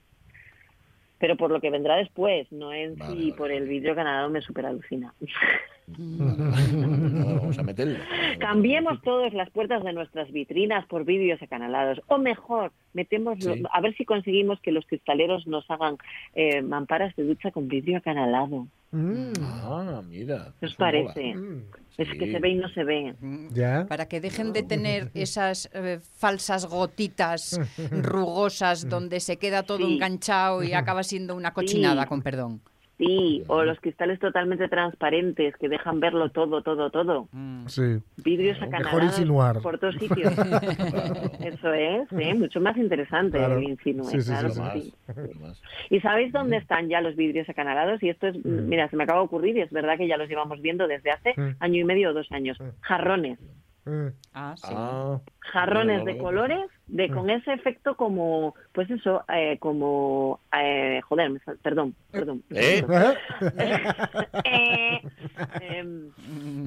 pero 1.17 1.37
por 1.37 1.49
lo 1.49 1.61
que 1.61 1.69
vendrá 1.69 1.95
después, 1.95 2.51
no 2.51 2.73
en 2.73 2.97
Vale, 2.97 3.13
si 3.13 3.19
vale, 3.29 3.33
por 3.37 3.51
el 3.51 3.67
vidrio 3.67 3.95
ganado 3.95 4.29
me 4.29 4.41
super 4.41 4.65
alucina. 4.65 5.13
Vale, 5.19 5.31
vale. 6.51 6.73
No, 6.73 7.25
vamos 7.39 7.57
a 7.57 7.63
meterlo. 7.63 7.97
Cambiemos 8.37 9.01
todas 9.01 9.33
las 9.33 9.49
puertas 9.49 9.83
de 9.83 9.93
nuestras 9.93 10.29
vitrinas 10.31 10.85
por 10.87 11.05
vídeos 11.05 11.41
acanalados. 11.41 12.01
O 12.07 12.17
mejor, 12.17 12.73
metemos 12.93 13.37
Sí. 13.39 13.63
a 13.71 13.81
ver 13.81 13.95
si 13.95 14.03
conseguimos 14.03 14.59
que 14.59 14.73
los 14.73 14.85
cristaleros 14.85 15.47
nos 15.47 15.69
hagan 15.71 15.97
eh, 16.33 16.61
mamparas 16.61 17.15
de 17.15 17.23
ducha 17.23 17.51
con 17.51 17.69
vidrio 17.69 17.97
acanalado. 17.97 18.67
Mm, 18.95 19.33
Ah, 19.41 20.01
mira. 20.07 20.53
¿Qué 20.59 20.67
os 20.67 20.79
mola. 20.79 20.91
parece? 20.91 21.35
mm, 21.35 21.63
Es 21.97 22.07
que 22.17 22.31
se 22.31 22.39
ve 22.39 22.49
y 22.49 22.55
no 22.55 22.69
se 22.69 22.83
ve. 22.83 23.15
Ya. 23.51 23.85
Para 23.87 24.05
que 24.07 24.21
dejen 24.21 24.53
de 24.53 24.63
tener 24.63 25.11
esas 25.13 25.69
eh, 25.73 25.99
falsas 26.13 26.65
gotitas 26.65 27.59
rugosas 27.91 28.87
donde 28.89 29.19
se 29.19 29.37
queda 29.37 29.63
todo 29.63 29.79
Sí. 29.79 29.93
enganchado 29.95 30.63
y 30.63 30.73
acaba 30.73 31.03
siendo 31.03 31.35
una 31.35 31.53
cochinada, 31.53 32.03
Sí. 32.03 32.07
con 32.09 32.21
perdón. 32.21 32.61
Sí, 32.97 33.43
o 33.47 33.63
los 33.63 33.77
cristales 33.81 34.19
totalmente 34.19 34.69
transparentes 34.69 35.53
que 35.57 35.67
dejan 35.67 35.99
verlo 35.99 36.29
todo, 36.29 36.61
todo, 36.61 36.89
todo. 36.89 37.27
Mm. 37.33 37.67
Sí. 37.67 37.81
Vidrios 38.23 38.61
acanalados 38.61 39.03
insinuar. 39.03 39.59
por 39.61 39.77
todos 39.79 39.95
sitios. 39.99 40.31
Eso 41.41 41.73
es, 41.73 42.07
¿eh? 42.13 42.33
mucho 42.35 42.61
más 42.61 42.77
interesante 42.77 43.37
Claro. 43.37 43.59
insinuar. 43.61 44.11
Sí, 44.11 44.21
sí, 44.21 44.31
claro 44.31 44.49
sí. 44.49 44.93
¿Y 45.89 45.99
sabéis 45.99 46.31
dónde 46.31 46.57
están 46.57 46.87
ya 46.87 47.01
los 47.01 47.15
vidrios 47.17 47.49
acanalados? 47.49 48.01
Y 48.01 48.09
esto 48.09 48.27
es, 48.27 48.45
mira, 48.45 48.89
se 48.89 48.95
me 48.95 49.03
acaba 49.03 49.19
de 49.19 49.25
ocurrir 49.25 49.57
y 49.57 49.61
es 49.61 49.71
verdad 49.71 49.97
que 49.97 50.07
ya 50.07 50.15
los 50.17 50.29
llevamos 50.29 50.61
viendo 50.61 50.87
desde 50.87 51.11
hace 51.11 51.33
Mm. 51.35 51.55
año 51.59 51.81
y 51.81 51.83
medio 51.83 52.11
o 52.11 52.13
dos 52.13 52.31
años. 52.31 52.57
Jarrones. 52.81 53.39
Mm, 53.85 54.07
Ah, 54.33 54.55
sí. 54.57 54.73
Ah, 54.75 55.19
Jarrones 55.53 56.03
de 56.05 56.13
lo- 56.15 56.23
colores, 56.23 56.69
de 56.87 57.09
con 57.09 57.29
ese 57.29 57.53
efecto 57.53 57.95
como, 57.95 58.55
pues 58.73 58.89
eso, 58.89 59.23
eh, 59.33 59.57
como, 59.59 60.39
eh, 60.59 61.01
joder, 61.07 61.29
me 61.29 61.39
sal- 61.39 61.59
perdón, 61.61 61.95
perdón. 62.11 62.43
¿Eh? 62.49 62.83
Eh, 64.43 65.01
em, 65.61 66.11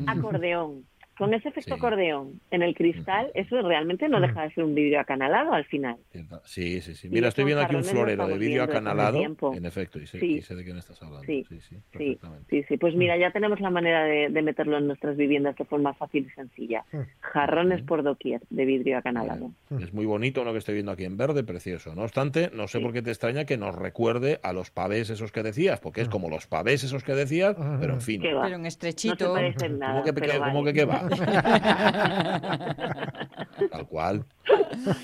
acordeón. 0.06 0.84
Con 1.18 1.34
ese 1.34 1.48
efecto 1.48 1.74
Sí. 1.74 1.78
acordeón 1.78 2.40
en 2.50 2.62
el 2.62 2.74
cristal, 2.74 3.30
eso 3.34 3.60
realmente 3.62 4.08
no 4.08 4.20
deja 4.20 4.42
de 4.42 4.50
ser 4.54 4.64
un 4.64 4.74
vidrio 4.74 5.00
acanalado 5.00 5.52
al 5.52 5.64
final. 5.64 5.96
Sí, 6.44 6.80
sí, 6.80 6.94
sí. 6.94 7.08
Mira, 7.08 7.28
estoy 7.28 7.44
viendo 7.44 7.62
aquí 7.62 7.74
un 7.74 7.84
florero 7.84 8.26
de 8.26 8.38
vidrio 8.38 8.62
acanalado. 8.62 9.20
En 9.54 9.66
efecto, 9.66 9.98
y 9.98 10.06
sé, 10.06 10.20
Sí. 10.20 10.26
y 10.36 10.42
sé 10.42 10.54
de 10.54 10.64
quién 10.64 10.78
estás 10.78 11.02
hablando. 11.02 11.24
Sí. 11.26 11.44
Sí, 11.48 11.60
sí, 11.60 11.76
Sí, 11.76 11.82
perfectamente. 11.90 12.44
sí, 12.50 12.64
sí. 12.68 12.76
Pues 12.78 12.94
mira, 12.94 13.16
ya 13.16 13.30
tenemos 13.32 13.60
la 13.60 13.70
manera 13.70 14.04
de, 14.04 14.28
de 14.28 14.42
meterlo 14.42 14.78
en 14.78 14.86
nuestras 14.86 15.16
viviendas 15.16 15.56
de 15.56 15.64
forma 15.64 15.92
fácil 15.94 16.26
y 16.26 16.30
sencilla. 16.34 16.84
Jarrones 17.20 17.82
por 17.82 18.02
doquier 18.02 18.40
de 18.50 18.64
vidrio 18.64 18.98
acanalado. 18.98 19.50
Es 19.80 19.92
muy 19.92 20.06
bonito 20.06 20.44
lo 20.44 20.52
que 20.52 20.58
estoy 20.58 20.74
viendo 20.74 20.92
aquí 20.92 21.04
en 21.04 21.16
verde, 21.16 21.42
precioso. 21.44 21.94
No 21.94 22.02
obstante, 22.02 22.50
no 22.54 22.68
sé 22.68 22.78
Sí. 22.78 22.84
por 22.84 22.92
qué 22.92 23.02
te 23.02 23.10
extraña 23.10 23.44
que 23.44 23.56
nos 23.56 23.74
recuerde 23.74 24.38
a 24.42 24.52
los 24.52 24.70
pavés 24.70 25.10
esos 25.10 25.32
que 25.32 25.42
decías, 25.42 25.80
porque 25.80 26.00
es 26.00 26.08
como 26.08 26.28
los 26.30 26.46
pavés 26.46 26.84
esos 26.84 27.02
que 27.04 27.12
decías, 27.14 27.56
pero 27.80 27.94
en 27.94 28.00
fin. 28.00 28.20
Pero 28.22 28.44
en 28.46 28.52
No 28.52 28.58
se 28.62 28.68
estrechito. 28.68 29.32
parece 29.34 29.66
en 29.66 29.78
nada. 29.78 29.92
¿Cómo 29.94 30.04
que, 30.04 30.12
pero 30.12 30.26
que- 30.32 30.38
cómo 30.38 30.62
vale. 30.62 30.72
que 30.72 30.78
qué 30.78 30.84
va? 30.84 31.07
Tal 33.70 33.86
cual. 33.88 34.24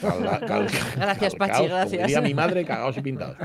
Calga- 0.01 0.41
Gracias, 0.97 1.35
Pachi, 1.37 1.53
como 1.63 1.69
gracias. 1.75 2.07
diría 2.07 2.21
mi 2.21 2.35
madre, 2.35 2.65
cagados 2.65 2.97
y 2.99 3.03
pintados. 3.03 3.37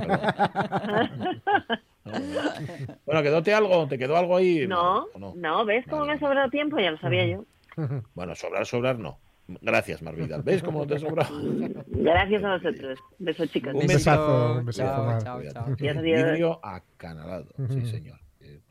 Bueno, 3.05 3.21
¿quedóte 3.23 3.53
algo? 3.53 3.87
¿Te 3.87 3.97
quedó 3.97 4.17
algo 4.17 4.37
ahí? 4.37 4.67
No, 4.67 5.05
¿O 5.13 5.19
no? 5.19 5.33
no, 5.35 5.65
¿ves 5.65 5.85
cómo 5.89 6.01
Vale. 6.01 6.13
me 6.13 6.17
ha 6.17 6.19
sobrado 6.19 6.49
tiempo? 6.49 6.77
Ya 6.79 6.91
lo 6.91 6.97
sabía 6.99 7.25
yo. 7.27 7.45
Bueno, 8.13 8.35
sobrar, 8.35 8.65
sobrar 8.65 8.99
no. 8.99 9.19
Gracias, 9.61 10.01
Marvidal. 10.03 10.43
¿Ves 10.43 10.61
cómo 10.61 10.85
te 10.85 10.95
ha 10.95 10.99
sobrado? 10.99 11.33
Gracias 11.87 12.43
a 12.43 12.57
vosotros. 12.57 12.99
Beso, 13.17 13.45
chicos. 13.47 13.73
Un 13.73 13.87
besazo, 13.87 14.57
un 14.59 14.65
besazo. 14.65 15.19
Chao, 15.23 15.41
chao, 15.41 15.53
chao. 15.53 15.63
Adiós, 15.73 15.97
adiós. 15.97 16.23
Vidrio 16.23 16.59
acanalado, 16.63 17.47
sí, 17.69 17.85
señor. 17.87 18.19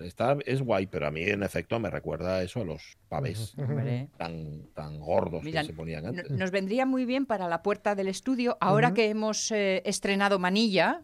Eh, 0.01 0.07
Está, 0.07 0.37
es 0.47 0.63
guay, 0.63 0.87
pero 0.87 1.07
a 1.07 1.11
mí 1.11 1.23
en 1.23 1.43
efecto 1.43 1.79
me 1.81 1.91
recuerda 1.91 2.37
a 2.37 2.43
eso 2.43 2.61
a 2.61 2.65
los 2.65 2.97
pavés 3.09 3.55
Hombre. 3.59 4.09
tan, 4.17 4.63
tan 4.75 4.99
gordos 5.01 5.43
Mira, 5.43 5.63
que 5.63 5.69
se 5.69 5.73
ponían 5.73 6.07
antes. 6.07 6.31
nos 6.31 6.51
vendría 6.51 6.87
muy 6.87 7.05
bien 7.05 7.27
para 7.27 7.49
la 7.49 7.63
puerta 7.63 7.95
del 7.95 8.09
estudio, 8.09 8.57
ahora 8.61 8.95
que 8.95 9.09
hemos 9.11 9.51
eh, 9.51 9.83
estrenado 9.85 10.39
Manilla. 10.39 11.03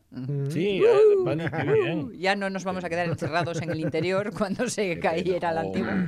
Sí, 0.50 0.78
eh, 0.84 0.84
vale, 1.24 1.50
qué 1.50 1.72
bien. 1.72 2.12
Ya 2.18 2.36
no 2.36 2.50
nos 2.50 2.64
vamos 2.64 2.84
a 2.84 2.88
quedar 2.88 3.06
encerrados 3.08 3.60
en 3.62 3.70
el 3.70 3.80
interior 3.80 4.32
cuando 4.36 4.68
se 4.68 4.94
Qué 4.94 5.00
cayera 5.00 5.52
la 5.52 5.62
antigua. 5.62 6.06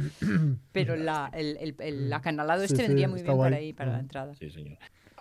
Pero 0.73 0.97
la, 0.97 1.31
el, 1.35 1.57
el- 1.59 1.77
el 1.79 2.13
acanalado 2.13 2.61
Sí, 2.61 2.67
este 2.67 2.77
sí, 2.77 2.83
vendría 2.89 3.09
muy 3.09 3.23
bien 3.23 3.35
guay. 3.37 3.51
para 3.51 3.57
ahí, 3.61 3.73
para 3.73 3.93
la 3.93 4.01
entrada. 4.01 4.35
Sí, 4.37 4.51
señor. 4.51 4.79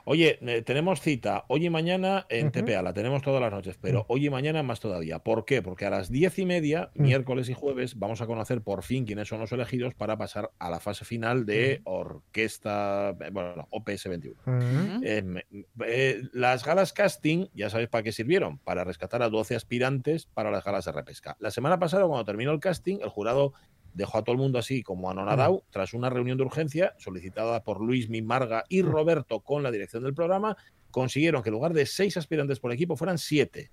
Oye, 0.08 0.38
eh, 0.39 0.62
tenemos 0.62 1.02
cita 1.02 1.46
hoy 1.48 1.65
y 1.65 1.70
mañana 1.72 2.28
en 2.30 2.52
TPA, 2.52 2.84
la 2.84 2.94
tenemos 2.94 3.24
todas 3.24 3.41
las 3.41 3.52
noches, 3.52 3.76
pero 3.82 4.06
hoy 4.08 4.28
y 4.28 4.30
mañana 4.30 4.62
más 4.62 4.80
todavía. 4.80 5.18
¿Por 5.18 5.46
qué? 5.46 5.63
Porque 5.63 5.88
a 5.88 5.89
las 5.89 6.12
diez 6.12 6.38
y 6.38 6.46
media, 6.46 6.91
miércoles 6.94 7.50
y 7.50 7.56
jueves, 7.56 7.98
vamos 7.98 8.22
a 8.22 8.28
conocer 8.28 8.62
por 8.62 8.84
fin 8.84 9.06
quiénes 9.06 9.28
son 9.28 9.39
los 9.39 9.52
elegidos 9.52 9.96
para 9.96 10.15
pasar 10.15 10.52
a 10.60 10.70
la 10.70 10.80
fase 10.80 11.06
final 11.06 11.48
de 11.48 11.82
Orquesta, 11.86 13.15
eh, 13.20 13.30
bueno, 13.32 13.68
OPS 13.72 14.08
21. 14.08 14.36
Mm, 14.46 15.04
Eh, 15.04 15.44
eh, 15.88 16.22
las 16.34 16.63
galas 16.63 16.94
casting, 16.94 17.48
ya 17.56 17.72
sabéis 17.72 17.89
para 17.89 18.04
qué 18.04 18.12
sirvieron, 18.12 18.60
para 18.60 18.84
rescatar 18.84 19.24
a 19.24 19.30
12 19.30 19.56
aspirantes 19.56 20.28
para 20.28 20.52
las 20.52 20.63
galas 20.63 20.86
de 20.86 20.91
repesca. 20.91 21.36
La 21.39 21.50
semana 21.50 21.80
pasada, 21.80 22.06
cuando 22.06 22.26
terminó 22.26 22.52
el 22.52 22.60
casting, 22.60 23.00
el 23.02 23.10
jurado 23.10 23.54
dejó 23.95 24.19
a 24.19 24.23
todo 24.23 24.34
el 24.34 24.41
mundo 24.41 24.60
así 24.60 24.84
como 24.84 25.10
anonadado, 25.10 25.63
tras 25.71 25.93
una 25.93 26.10
reunión 26.10 26.38
de 26.38 26.43
urgencia 26.43 26.93
solicitada 26.97 27.63
por 27.63 27.81
Luis 27.81 28.10
Mimarga 28.10 28.63
y 28.69 28.81
Roberto 28.81 29.39
con 29.39 29.63
la 29.63 29.71
dirección 29.71 30.03
del 30.03 30.13
programa, 30.13 30.58
consiguieron 30.91 31.41
que 31.41 31.49
en 31.49 31.53
lugar 31.53 31.73
de 31.73 31.86
seis 31.86 32.17
aspirantes 32.17 32.60
por 32.60 32.71
equipo 32.71 32.95
fueran 32.95 33.17
siete. 33.17 33.71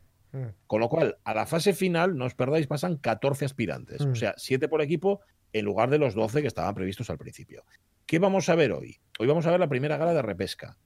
Con 0.67 0.81
lo 0.81 0.89
cual, 0.89 1.19
a 1.25 1.35
la 1.35 1.45
fase 1.45 1.75
final, 1.75 2.17
no 2.17 2.25
os 2.25 2.35
perdáis, 2.35 2.67
pasan 2.67 2.97
14 2.97 3.45
aspirantes. 3.45 4.01
O 4.01 4.15
sea, 4.15 4.33
7 4.39 4.67
por 4.67 4.81
equipo 4.81 5.21
en 5.53 5.67
lugar 5.67 5.91
de 5.91 5.99
los 5.99 6.15
12 6.15 6.41
que 6.41 6.49
estaban 6.49 6.75
previstos 6.75 7.11
al 7.11 7.19
principio. 7.19 7.65
¿Qué 8.07 8.19
vamos 8.19 8.49
a 8.49 8.55
ver 8.55 8.73
hoy? 8.73 8.99
Hoy 9.19 9.27
vamos 9.27 9.47
a 9.47 9.51
ver 9.51 9.61
la 9.61 9.69
primera 9.69 9.99
gala 9.99 10.15
de 10.15 10.23
repesca. 10.23 10.79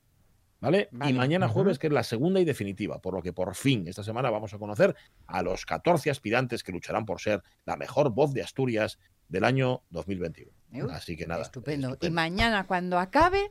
¿Vale? 0.59 0.88
Vale. 0.90 1.11
Y 1.12 1.14
mañana 1.14 1.49
jueves, 1.49 1.79
que 1.79 1.87
es 1.87 1.92
la 1.92 2.03
segunda 2.03 2.40
y 2.40 2.44
definitiva, 2.44 2.99
por 2.99 3.14
lo 3.14 3.22
que 3.22 3.33
por 3.33 3.55
fin 3.55 3.87
esta 3.87 4.03
semana 4.03 4.31
vamos 4.31 4.53
a 4.55 4.59
conocer 4.59 4.96
a 5.27 5.42
los 5.42 5.64
14 5.66 6.11
aspirantes 6.11 6.64
que 6.64 6.72
lucharán 6.72 7.05
por 7.05 7.20
ser 7.20 7.42
la 7.66 7.77
mejor 7.77 8.11
voz 8.11 8.33
de 8.33 8.42
Asturias 8.42 8.99
del 9.29 9.45
año 9.45 9.83
2021. 9.91 10.53
Uh, 10.73 10.91
Así 10.91 11.17
que 11.17 11.27
nada. 11.27 11.43
Estupendo. 11.43 11.97
Y 12.01 12.11
mañana, 12.11 12.67
cuando 12.67 12.99
acabe, 12.99 13.51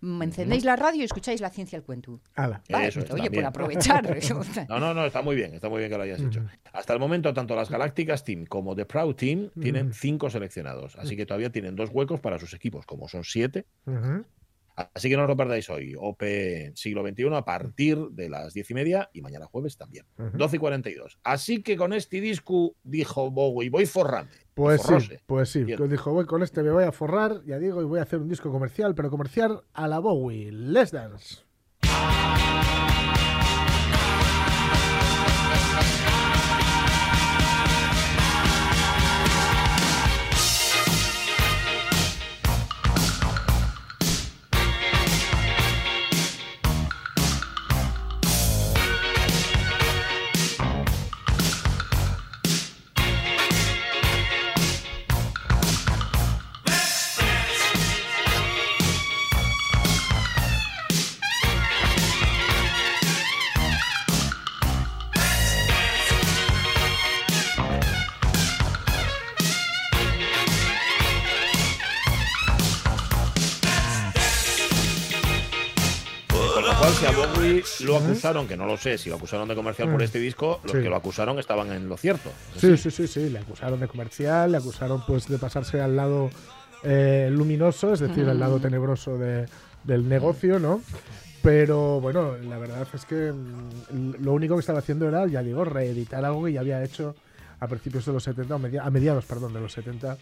mm, 0.00 0.22
encendéis 0.22 0.64
la 0.64 0.76
radio 0.76 1.02
y 1.02 1.04
escucháis 1.04 1.40
la 1.40 1.48
ciencia 1.48 1.78
al 1.78 1.84
cuento. 1.84 2.20
Vale, 2.36 2.88
Eso 2.88 3.00
es, 3.00 3.10
oye, 3.10 3.30
por 3.30 3.44
aprovechar. 3.44 4.04
No, 4.68 4.80
no, 4.80 4.92
no, 4.92 5.06
está 5.06 5.22
muy 5.22 5.36
bien, 5.36 5.54
está 5.54 5.68
muy 5.68 5.78
bien 5.78 5.90
que 5.90 5.96
lo 5.96 6.02
hayas 6.02 6.20
hecho. 6.20 6.44
Hasta 6.72 6.92
el 6.92 6.98
momento, 6.98 7.32
tanto 7.32 7.54
las 7.54 7.70
Galácticas 7.70 8.24
Team 8.24 8.44
como 8.46 8.74
The 8.74 8.84
Proud 8.84 9.14
Team 9.14 9.50
tienen 9.60 9.92
cinco 9.94 10.28
seleccionados, 10.28 10.96
así 10.96 11.16
que 11.16 11.24
todavía 11.24 11.50
tienen 11.50 11.76
dos 11.76 11.90
huecos 11.90 12.20
para 12.20 12.38
sus 12.38 12.52
equipos, 12.52 12.84
como 12.84 13.08
son 13.08 13.24
siete. 13.24 13.64
Así 14.94 15.08
que 15.08 15.16
no 15.16 15.22
os 15.22 15.28
lo 15.28 15.36
perdáis 15.38 15.70
hoy, 15.70 15.94
OP 15.98 16.22
siglo 16.74 17.02
XXI 17.06 17.34
a 17.34 17.42
partir 17.46 17.96
de 18.10 18.28
las 18.28 18.52
diez 18.52 18.70
y 18.70 18.74
media 18.74 19.08
y 19.14 19.22
mañana 19.22 19.46
jueves 19.46 19.78
también, 19.78 20.04
Ujú. 20.18 20.36
12 20.36 20.56
y 20.56 20.58
42. 20.58 21.18
Así 21.24 21.62
que 21.62 21.78
con 21.78 21.94
este 21.94 22.20
disco 22.20 22.76
dijo 22.82 23.30
Bowie, 23.30 23.70
voy 23.70 23.86
forrando. 23.86 24.32
Pues 24.56 24.80
sí, 24.84 24.94
pues 25.26 25.50
sí. 25.50 25.64
Bien. 25.64 25.86
Dijo, 25.86 26.12
voy 26.12 26.24
con 26.24 26.42
este, 26.42 26.62
me 26.62 26.70
voy 26.70 26.84
a 26.84 26.90
forrar, 26.90 27.42
ya 27.44 27.58
digo, 27.58 27.82
y 27.82 27.84
voy 27.84 27.98
a 27.98 28.02
hacer 28.04 28.20
un 28.20 28.28
disco 28.28 28.50
comercial, 28.50 28.94
pero 28.94 29.10
comercial 29.10 29.60
a 29.74 29.86
la 29.86 29.98
Bowie. 29.98 30.50
Let's 30.50 30.92
dance. 30.92 31.45
Lo 77.84 77.96
acusaron, 77.98 78.46
que 78.48 78.56
no 78.56 78.66
lo 78.66 78.76
sé, 78.76 78.98
si 78.98 79.10
lo 79.10 79.16
acusaron 79.16 79.48
de 79.48 79.54
comercial 79.54 79.90
por 79.90 80.02
este 80.02 80.18
disco, 80.18 80.60
los 80.64 80.72
Sí. 80.72 80.78
que 80.82 80.88
lo 80.88 80.96
acusaron 80.96 81.38
estaban 81.38 81.70
en 81.72 81.88
lo 81.88 81.96
cierto. 81.96 82.30
Sí, 82.56 82.76
sí, 82.76 82.90
sí, 82.90 83.06
sí. 83.06 83.30
Le 83.30 83.38
acusaron 83.40 83.78
de 83.80 83.88
comercial, 83.88 84.52
le 84.52 84.58
acusaron 84.58 85.02
pues 85.06 85.28
de 85.28 85.38
pasarse 85.38 85.80
al 85.80 85.96
lado 85.96 86.30
eh, 86.82 87.28
luminoso, 87.32 87.92
es 87.94 88.00
decir, 88.00 88.28
al 88.28 88.38
lado 88.38 88.60
tenebroso 88.60 89.16
de- 89.18 89.46
del 89.82 90.08
negocio, 90.08 90.58
¿no? 90.60 90.80
Pero 91.42 92.00
bueno, 92.00 92.36
la 92.36 92.58
verdad 92.58 92.86
es 92.92 93.04
que 93.06 93.32
mm, 93.32 94.22
lo 94.22 94.32
único 94.32 94.54
que 94.54 94.60
estaba 94.60 94.80
haciendo 94.80 95.08
era, 95.08 95.26
ya 95.26 95.42
digo, 95.42 95.64
reeditar 95.64 96.24
algo 96.24 96.44
que 96.44 96.52
ya 96.52 96.60
había 96.60 96.82
hecho 96.84 97.14
a 97.60 97.66
principios 97.68 98.04
de 98.06 98.12
los 98.12 98.22
70, 98.22 98.56
o 98.56 98.58
media- 98.58 98.82
a 98.84 98.90
mediados, 98.90 99.24
perdón, 99.24 99.52
de 99.54 99.60
los 99.60 99.72
70, 99.72 100.18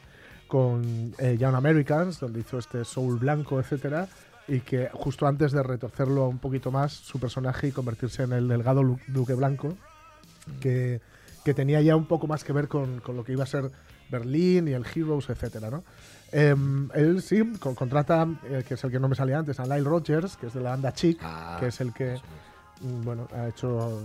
con 0.47 1.15
eh, 1.19 1.37
Young 1.39 1.55
Americans, 1.55 2.21
donde 2.21 2.41
hizo 2.41 2.59
este 2.59 2.85
soul 2.85 3.19
blanco, 3.19 3.59
etcétera, 3.59 4.07
y 4.49 4.61
que 4.61 4.89
justo 4.93 5.27
antes 5.27 5.53
de 5.53 5.63
retorcerlo 5.63 6.29
un 6.29 6.39
poquito 6.39 6.71
más, 6.71 6.93
su 6.93 7.19
personaje 7.19 7.69
y 7.69 7.73
convertirse 7.73 8.23
en 8.25 8.33
el 8.33 8.49
delgado 8.49 8.83
lu- 8.83 8.99
duque 9.09 9.35
blanco, 9.35 9.75
que, 10.61 11.01
que 11.45 11.55
tenía 11.55 11.81
ya 11.81 11.97
un 11.97 12.07
poco 12.07 12.27
más 12.27 12.45
que 12.45 12.53
ver 12.53 12.69
con, 12.69 13.01
con 13.01 13.17
lo 13.17 13.25
que 13.25 13.33
iba 13.33 13.45
a 13.45 13.47
ser 13.47 13.71
Berlín 14.11 14.69
y 14.69 14.73
el 14.73 14.85
Heroes, 14.85 15.31
etcétera, 15.31 15.71
¿no? 15.71 15.83
Em, 16.33 16.91
él 16.95 17.23
sí 17.23 17.43
con- 17.59 17.75
contrata, 17.75 18.27
eh, 18.45 18.65
que 18.67 18.75
es 18.75 18.85
el 18.85 18.91
que 18.91 18.99
no 19.01 19.09
me 19.09 19.15
salía 19.17 19.39
antes, 19.39 19.59
a 19.61 19.65
Lyle 19.65 19.85
Rogers, 19.85 20.37
que 20.37 20.49
es 20.49 20.55
de 20.55 20.61
la 20.61 20.71
banda 20.71 20.93
Chic, 20.93 21.19
Ah, 21.23 21.57
que 21.61 21.69
es 21.69 21.81
el 21.81 21.93
que, 21.95 22.17
mm, 22.83 23.03
bueno, 23.05 23.29
ha 23.35 23.49
hecho... 23.49 24.03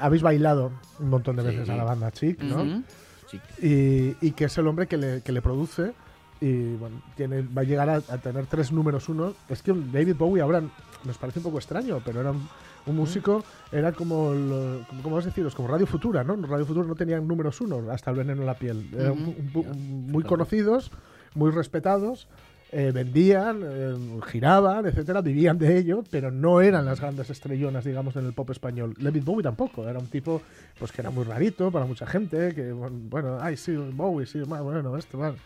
Habéis 0.00 0.22
bailado 0.22 0.72
un 1.00 1.10
montón 1.10 1.36
de 1.36 1.42
Sí. 1.42 1.48
veces 1.48 1.68
a 1.68 1.76
la 1.76 1.84
banda 1.84 2.10
Chic, 2.10 2.40
¿no? 2.42 2.82
Sí. 3.30 3.40
y, 3.60 4.26
y 4.28 4.30
que 4.32 4.44
es 4.44 4.56
el 4.56 4.66
hombre 4.68 4.86
que 4.86 4.96
le, 4.96 5.20
que 5.22 5.32
le 5.32 5.42
produce 5.42 5.92
y 6.40 6.74
bueno, 6.76 7.00
tiene, 7.16 7.42
va 7.42 7.62
a 7.62 7.64
llegar 7.64 7.88
a, 7.88 7.96
a 7.96 8.18
tener 8.18 8.46
tres 8.46 8.70
números 8.72 9.08
uno. 9.08 9.32
Es 9.48 9.62
que 9.62 9.72
David 9.72 10.16
Bowie 10.16 10.42
ahora 10.42 10.62
nos 11.04 11.18
parece 11.18 11.38
un 11.38 11.44
poco 11.44 11.58
extraño, 11.58 12.00
pero 12.04 12.20
era 12.20 12.30
un, 12.32 12.46
un 12.86 12.96
músico, 12.96 13.42
era 13.72 13.92
como, 13.92 14.32
lo- 14.32 14.86
como, 14.88 15.02
¿cómo 15.02 15.16
vas 15.16 15.24
a 15.24 15.28
deciros? 15.28 15.54
Como 15.54 15.68
Radio 15.68 15.86
Futura, 15.86 16.22
¿no? 16.24 16.36
Radio 16.36 16.66
Futura 16.66 16.86
no 16.86 16.94
tenían 16.94 17.26
números 17.26 17.60
uno 17.60 17.90
hasta 17.90 18.10
el 18.10 18.16
veneno 18.18 18.40
en 18.42 18.46
la 18.46 18.54
piel. 18.54 18.88
Eran 18.92 19.12
un- 19.12 19.50
un- 19.54 20.10
muy 20.10 20.22
conocidos, 20.24 20.90
muy 21.34 21.50
respetados. 21.50 22.28
eh, 22.72 22.90
vendían, 22.92 23.60
eh, 23.62 23.94
giraban, 24.26 24.84
etcétera, 24.86 25.20
vivían 25.20 25.56
de 25.56 25.78
ello, 25.78 26.02
pero 26.10 26.32
no 26.32 26.60
eran 26.60 26.84
las 26.84 27.00
grandes 27.00 27.30
estrellonas, 27.30 27.84
digamos, 27.84 28.16
en 28.16 28.26
el 28.26 28.32
pop 28.32 28.50
español. 28.50 28.92
David 28.98 29.22
Bowie 29.24 29.44
tampoco, 29.44 29.88
era 29.88 30.00
un 30.00 30.08
tipo 30.08 30.42
pues 30.76 30.90
que 30.90 31.00
era 31.00 31.10
muy 31.10 31.22
rarito 31.24 31.70
para 31.70 31.86
mucha 31.86 32.06
gente, 32.08 32.52
que 32.56 32.72
bueno, 32.72 33.38
ay 33.40 33.56
sí, 33.56 33.72
Bowie, 33.76 34.26
sí, 34.26 34.40
bueno, 34.40 34.96
esto, 34.96 35.16
bueno. 35.16 35.36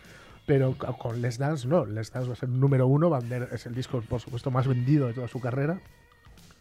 Pero 0.51 0.75
co- 0.77 0.99
con 0.99 1.23
Les 1.23 1.39
Dance 1.39 1.69
no, 1.69 1.87
Les 1.87 2.11
Dance 2.11 2.27
va 2.29 2.33
a 2.33 2.37
ser 2.37 2.49
número 2.49 2.89
uno, 2.89 3.09
vender- 3.09 3.49
es 3.53 3.67
el 3.67 3.75
disco 3.77 4.01
por 4.03 4.21
supuesto 4.21 4.51
más 4.51 4.67
vendido 4.67 5.07
de 5.07 5.13
toda 5.13 5.29
su 5.29 5.39
carrera. 5.41 5.79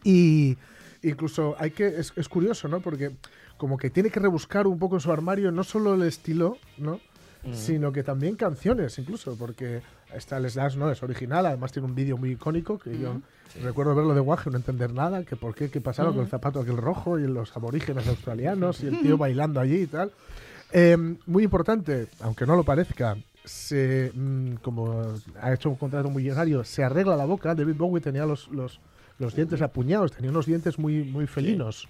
Y 0.03 0.57
incluso 1.01 1.55
hay 1.57 1.71
que, 1.71 1.87
es, 1.87 2.13
es 2.15 2.29
curioso, 2.29 2.67
¿no? 2.67 2.81
Porque 2.81 3.11
como 3.57 3.77
que 3.79 3.89
tiene 3.89 4.11
que 4.11 4.19
rebuscar 4.19 4.67
un 4.67 4.77
poco 4.77 4.95
en 4.97 5.01
su 5.01 5.11
armario 5.11 5.51
no 5.51 5.63
solo 5.63 5.95
el 5.95 6.03
estilo, 6.03 6.57
¿no? 6.77 6.99
Sino 7.53 7.91
que 7.91 8.03
también 8.03 8.35
canciones, 8.35 8.99
incluso, 8.99 9.35
porque 9.37 9.81
está 10.13 10.39
Les 10.39 10.53
Dance, 10.53 10.77
¿no? 10.77 10.91
Es 10.91 11.01
original, 11.01 11.47
además 11.47 11.71
tiene 11.71 11.87
un 11.87 11.95
vídeo 11.95 12.15
muy 12.15 12.33
icónico 12.33 12.77
que 12.77 12.91
yo 12.99 13.13
recuerdo 13.63 13.95
verlo 13.95 14.13
de 14.13 14.19
guaje, 14.19 14.51
no 14.51 14.57
entender 14.57 14.93
nada, 14.93 15.23
que 15.23 15.35
por 15.35 15.55
qué, 15.55 15.71
qué 15.71 15.81
pasaba 15.81 16.09
con 16.11 16.21
el 16.25 16.29
zapato 16.29 16.59
aquel 16.59 16.77
rojo 16.77 17.17
y 17.17 17.25
los 17.25 17.55
aborígenes 17.57 18.07
australianos 18.07 18.83
y 18.83 18.87
el 18.87 18.99
tío 19.01 19.17
bailando 19.17 19.59
allí 19.59 19.77
y 19.81 19.87
tal. 19.87 20.11
Eh, 20.71 20.95
muy 21.25 21.43
importante, 21.45 22.07
aunque 22.19 22.45
no 22.45 22.55
lo 22.55 22.63
parezca, 22.63 23.17
se, 23.49 24.11
mm, 24.13 24.57
como 24.61 25.15
ha 25.41 25.53
hecho 25.53 25.71
un 25.71 25.75
contrato 25.75 26.09
millonario, 26.11 26.63
se 26.63 26.83
arregla 26.83 27.15
la 27.15 27.25
boca. 27.25 27.55
David 27.55 27.75
Bowie 27.75 27.99
tenía 27.99 28.25
los, 28.25 28.47
los, 28.49 28.79
los 29.17 29.35
dientes 29.35 29.61
apuñados, 29.63 30.11
tenía 30.11 30.29
unos 30.29 30.45
dientes 30.45 30.77
muy, 30.77 31.03
muy 31.03 31.25
felinos 31.25 31.87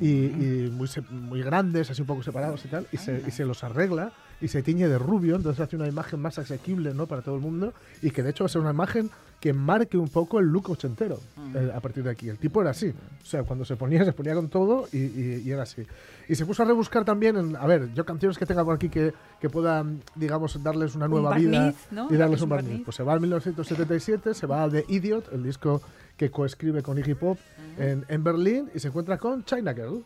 y, 0.00 0.08
y 0.08 0.70
muy, 0.72 0.88
muy 1.10 1.42
grandes, 1.42 1.90
así 1.90 2.00
un 2.00 2.08
poco 2.08 2.24
separados 2.24 2.64
y 2.64 2.68
tal, 2.68 2.88
y 2.90 2.96
se, 2.96 3.22
y 3.24 3.30
se 3.30 3.44
los 3.44 3.62
arregla 3.62 4.12
y 4.44 4.48
se 4.48 4.62
tiñe 4.62 4.86
de 4.88 4.98
rubio, 4.98 5.36
entonces 5.36 5.60
hace 5.60 5.76
una 5.76 5.88
imagen 5.88 6.20
más 6.20 6.38
asequible 6.38 6.92
¿no? 6.94 7.06
para 7.06 7.22
todo 7.22 7.34
el 7.36 7.40
mundo 7.40 7.72
y 8.02 8.10
que 8.10 8.22
de 8.22 8.30
hecho 8.30 8.44
va 8.44 8.46
a 8.46 8.48
ser 8.50 8.60
una 8.60 8.70
imagen 8.72 9.10
que 9.40 9.52
marque 9.52 9.98
un 9.98 10.08
poco 10.08 10.38
el 10.40 10.46
look 10.46 10.70
ochentero 10.70 11.18
eh, 11.54 11.70
a 11.74 11.80
partir 11.80 12.02
de 12.04 12.10
aquí. 12.10 12.28
El 12.28 12.38
tipo 12.38 12.60
era 12.62 12.70
así, 12.70 12.88
o 13.22 13.26
sea, 13.26 13.42
cuando 13.42 13.64
se 13.64 13.76
ponía, 13.76 14.04
se 14.04 14.12
ponía 14.12 14.34
con 14.34 14.48
todo 14.48 14.86
y, 14.92 14.98
y- 14.98 15.42
y 15.44 15.50
era 15.50 15.62
así. 15.64 15.86
Y 16.28 16.34
se 16.34 16.46
puso 16.46 16.62
a 16.62 16.66
rebuscar 16.66 17.04
también, 17.04 17.36
en, 17.36 17.56
a 17.56 17.66
ver, 17.66 17.92
yo 17.94 18.04
canciones 18.06 18.38
que 18.38 18.46
tenga 18.46 18.64
por 18.64 18.74
aquí 18.74 18.88
que, 18.88 19.12
que 19.40 19.50
puedan, 19.50 20.00
digamos, 20.14 20.62
darles 20.62 20.94
una 20.94 21.04
Un 21.06 21.10
nueva 21.10 21.34
vida 21.36 21.58
barniz, 21.60 21.76
¿no? 21.90 22.08
y 22.10 22.16
darles 22.16 22.36
Es 22.38 22.42
un 22.42 22.46
un 22.46 22.50
barniz. 22.50 22.68
barniz. 22.70 22.84
Pues 22.86 22.96
se 22.96 23.02
va 23.02 23.12
al 23.12 23.20
1977, 23.20 24.32
se 24.34 24.46
va 24.46 24.62
a 24.64 24.70
The 24.70 24.84
Idiot, 24.88 25.32
el 25.32 25.42
disco 25.42 25.82
que 26.16 26.30
coescribe 26.30 26.82
con 26.82 26.96
Iggy 26.98 27.14
Pop 27.14 27.38
en, 27.78 28.04
en 28.08 28.24
Berlín 28.24 28.70
y 28.74 28.78
se 28.78 28.88
encuentra 28.88 29.18
con 29.18 29.44
China 29.44 29.74
Girl. 29.74 30.04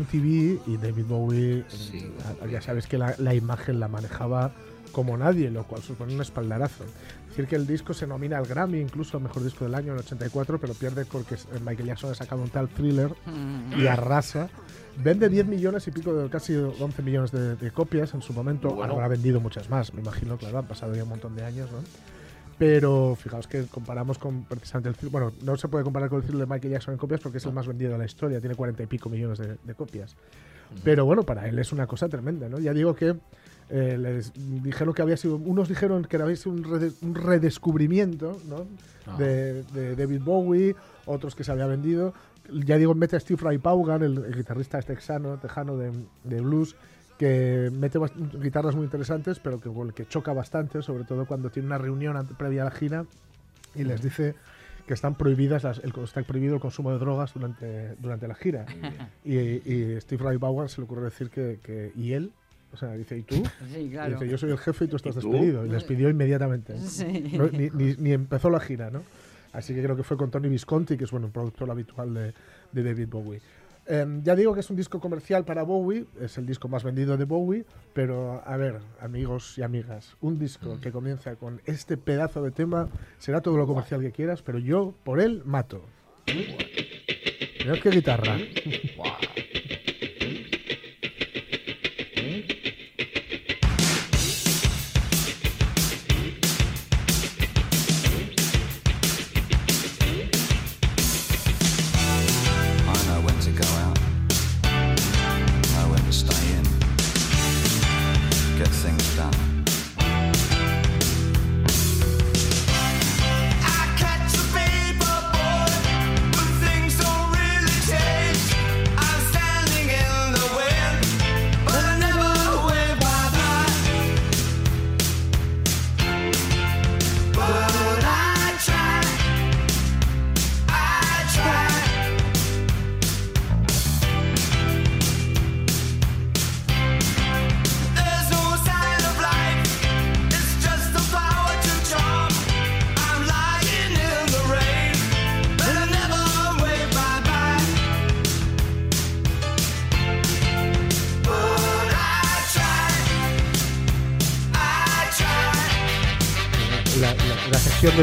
MTV 0.00 0.60
y 0.68 0.76
David 0.76 1.04
Bowie, 1.06 1.64
Sí. 1.68 2.10
mm, 2.44 2.48
ya 2.48 2.60
sabes 2.60 2.86
que 2.86 2.98
la, 2.98 3.14
la 3.18 3.34
imagen 3.34 3.80
la 3.80 3.88
manejaba 3.88 4.52
como 4.92 5.16
nadie, 5.16 5.50
lo 5.50 5.64
cual 5.64 5.82
supone 5.82 6.14
un 6.14 6.20
espaldarazo. 6.20 6.84
Decir 7.28 7.46
que 7.46 7.56
el 7.56 7.66
disco 7.66 7.92
se 7.94 8.06
nomina 8.06 8.38
al 8.38 8.46
Grammy, 8.46 8.80
incluso 8.80 9.16
al 9.18 9.22
mejor 9.22 9.44
disco 9.44 9.64
del 9.64 9.74
año 9.74 9.88
en 9.88 9.98
el 9.98 10.04
84, 10.04 10.58
pero 10.58 10.74
pierde 10.74 11.04
porque 11.04 11.34
eh, 11.34 11.38
Michael 11.64 11.88
Jackson 11.88 12.10
ha 12.10 12.14
sacado 12.14 12.42
un 12.42 12.48
tal 12.48 12.68
thriller 12.68 13.14
y 13.78 13.86
arrasa. 13.86 14.48
Vende 14.96 15.28
10 15.28 15.46
millones 15.46 15.86
y 15.86 15.92
pico, 15.92 16.12
de, 16.14 16.28
casi 16.30 16.54
11 16.56 17.02
millones 17.02 17.30
de, 17.30 17.54
de 17.54 17.70
copias 17.70 18.14
en 18.14 18.22
su 18.22 18.32
momento. 18.32 18.70
Bueno. 18.70 18.94
Habrá 18.94 19.06
vendido 19.08 19.40
muchas 19.40 19.68
más, 19.70 19.94
me 19.94 20.00
imagino, 20.00 20.36
claro, 20.38 20.58
han 20.58 20.66
pasado 20.66 20.94
ya 20.96 21.04
un 21.04 21.10
montón 21.10 21.36
de 21.36 21.44
años, 21.44 21.70
¿no? 21.70 21.78
Pero 22.58 23.14
fijaos 23.14 23.46
que 23.46 23.64
comparamos 23.66 24.18
con 24.18 24.42
precisamente 24.44 24.88
el 25.00 25.08
Bueno, 25.10 25.32
no 25.44 25.56
se 25.56 25.68
puede 25.68 25.84
comparar 25.84 26.08
con 26.08 26.18
el 26.20 26.24
thriller 26.26 26.46
de 26.46 26.52
Michael 26.52 26.72
Jackson 26.72 26.94
en 26.94 26.98
copias 26.98 27.20
porque 27.20 27.38
es 27.38 27.46
el 27.46 27.52
más 27.52 27.66
vendido 27.68 27.92
de 27.92 27.98
la 27.98 28.04
historia, 28.04 28.40
tiene 28.40 28.56
40 28.56 28.82
y 28.82 28.86
pico 28.86 29.08
millones 29.08 29.38
de, 29.38 29.56
de 29.62 29.74
copias. 29.74 30.16
Pero 30.84 31.04
bueno, 31.06 31.22
para 31.22 31.48
él 31.48 31.58
es 31.58 31.72
una 31.72 31.86
cosa 31.86 32.08
tremenda, 32.08 32.48
¿no? 32.48 32.58
Ya 32.58 32.74
digo 32.74 32.94
que 32.94 33.16
eh, 33.70 33.96
les 33.98 34.32
dijeron 34.62 34.92
que 34.92 35.02
había 35.02 35.16
sido. 35.16 35.36
Unos 35.36 35.68
dijeron 35.68 36.04
que 36.04 36.16
había 36.16 36.36
sido 36.36 36.50
un, 36.52 36.64
rede- 36.64 36.92
un 37.02 37.14
redescubrimiento, 37.14 38.38
¿no? 38.48 38.66
Ah. 39.06 39.16
De, 39.18 39.62
de 39.64 39.96
David 39.96 40.20
Bowie, 40.22 40.74
otros 41.06 41.34
que 41.34 41.44
se 41.44 41.52
había 41.52 41.66
vendido. 41.66 42.12
Ya 42.50 42.76
digo, 42.76 42.94
mete 42.94 43.16
a 43.16 43.20
Steve 43.20 43.40
Ray 43.42 43.58
Vaughan, 43.58 44.02
el, 44.02 44.24
el 44.24 44.34
guitarrista 44.34 44.80
texano, 44.82 45.38
tejano 45.38 45.76
de, 45.76 45.90
de 46.24 46.40
blues, 46.40 46.76
que 47.18 47.70
mete 47.74 47.98
guitarras 48.40 48.74
muy 48.76 48.84
interesantes, 48.84 49.40
pero 49.40 49.60
que, 49.60 49.70
que 49.94 50.06
choca 50.06 50.32
bastante, 50.32 50.82
sobre 50.82 51.04
todo 51.04 51.26
cuando 51.26 51.50
tiene 51.50 51.66
una 51.66 51.78
reunión 51.78 52.16
previa 52.38 52.62
a 52.62 52.64
la 52.66 52.70
gira 52.70 53.04
y 53.74 53.84
les 53.84 54.02
dice 54.02 54.34
que 54.86 54.94
están 54.94 55.16
prohibidas 55.16 55.64
las- 55.64 55.78
el, 55.80 55.92
está 56.02 56.22
prohibido 56.22 56.54
el 56.54 56.60
consumo 56.60 56.92
de 56.92 56.98
drogas 56.98 57.34
durante, 57.34 57.94
durante 57.96 58.26
la 58.28 58.34
gira. 58.34 58.64
Y, 59.24 59.36
y 59.36 60.00
Steve 60.00 60.24
Ray 60.24 60.36
Vaughan 60.38 60.68
se 60.68 60.80
le 60.80 60.84
ocurre 60.86 61.02
decir 61.02 61.28
que, 61.28 61.58
que- 61.62 61.92
¿y 61.96 62.12
él? 62.12 62.32
O 62.72 62.76
sea, 62.76 62.92
dice, 62.92 63.16
¿y 63.18 63.22
tú? 63.22 63.34
Sí, 63.72 63.78
Y 63.80 63.90
claro. 63.90 64.12
dice, 64.14 64.28
yo 64.28 64.38
soy 64.38 64.50
el 64.50 64.58
jefe 64.58 64.84
y 64.84 64.88
tú 64.88 64.96
estás 64.96 65.16
¿Y 65.16 65.20
tú? 65.20 65.32
despedido. 65.32 65.66
Y 65.66 65.70
les 65.70 65.84
pidió 65.84 66.08
inmediatamente. 66.10 66.78
Sí. 66.78 67.32
No, 67.36 67.46
ni, 67.48 67.70
ni- 67.70 67.96
ni 67.96 68.12
empezó 68.12 68.48
la 68.50 68.60
gira, 68.60 68.90
¿no? 68.90 69.02
Así 69.52 69.74
que 69.74 69.82
creo 69.82 69.96
que 69.96 70.02
fue 70.02 70.16
con 70.18 70.30
Tony 70.30 70.48
Visconti, 70.48 70.96
que 70.98 71.04
es 71.04 71.10
bueno, 71.10 71.26
un 71.26 71.32
productor 71.32 71.70
habitual 71.70 72.12
de, 72.14 72.34
de 72.72 72.82
David 72.82 73.08
Bowie. 73.08 73.40
Em, 73.90 74.22
ya 74.22 74.36
digo 74.36 74.52
que 74.52 74.60
es 74.60 74.68
un 74.68 74.76
disco 74.76 75.00
comercial 75.00 75.46
para 75.46 75.62
Bowie, 75.62 76.04
es 76.20 76.36
el 76.36 76.44
disco 76.44 76.68
más 76.68 76.84
vendido 76.84 77.16
de 77.16 77.24
Bowie, 77.24 77.64
pero 77.94 78.42
a 78.44 78.56
ver, 78.58 78.80
amigos 79.00 79.56
y 79.56 79.62
amigas, 79.62 80.14
un 80.20 80.38
disco 80.38 80.78
que 80.78 80.92
comienza 80.92 81.36
con 81.36 81.62
este 81.64 81.96
pedazo 81.96 82.42
de 82.42 82.50
tema 82.50 82.90
será 83.16 83.40
todo 83.40 83.56
lo 83.56 83.66
comercial 83.66 84.02
que 84.02 84.12
quieras, 84.12 84.42
pero 84.42 84.58
yo 84.58 84.92
por 85.04 85.20
él 85.20 85.40
mato. 85.46 85.82
Mirad 86.26 87.78
qué 87.82 87.90
guitarra. 87.90 88.36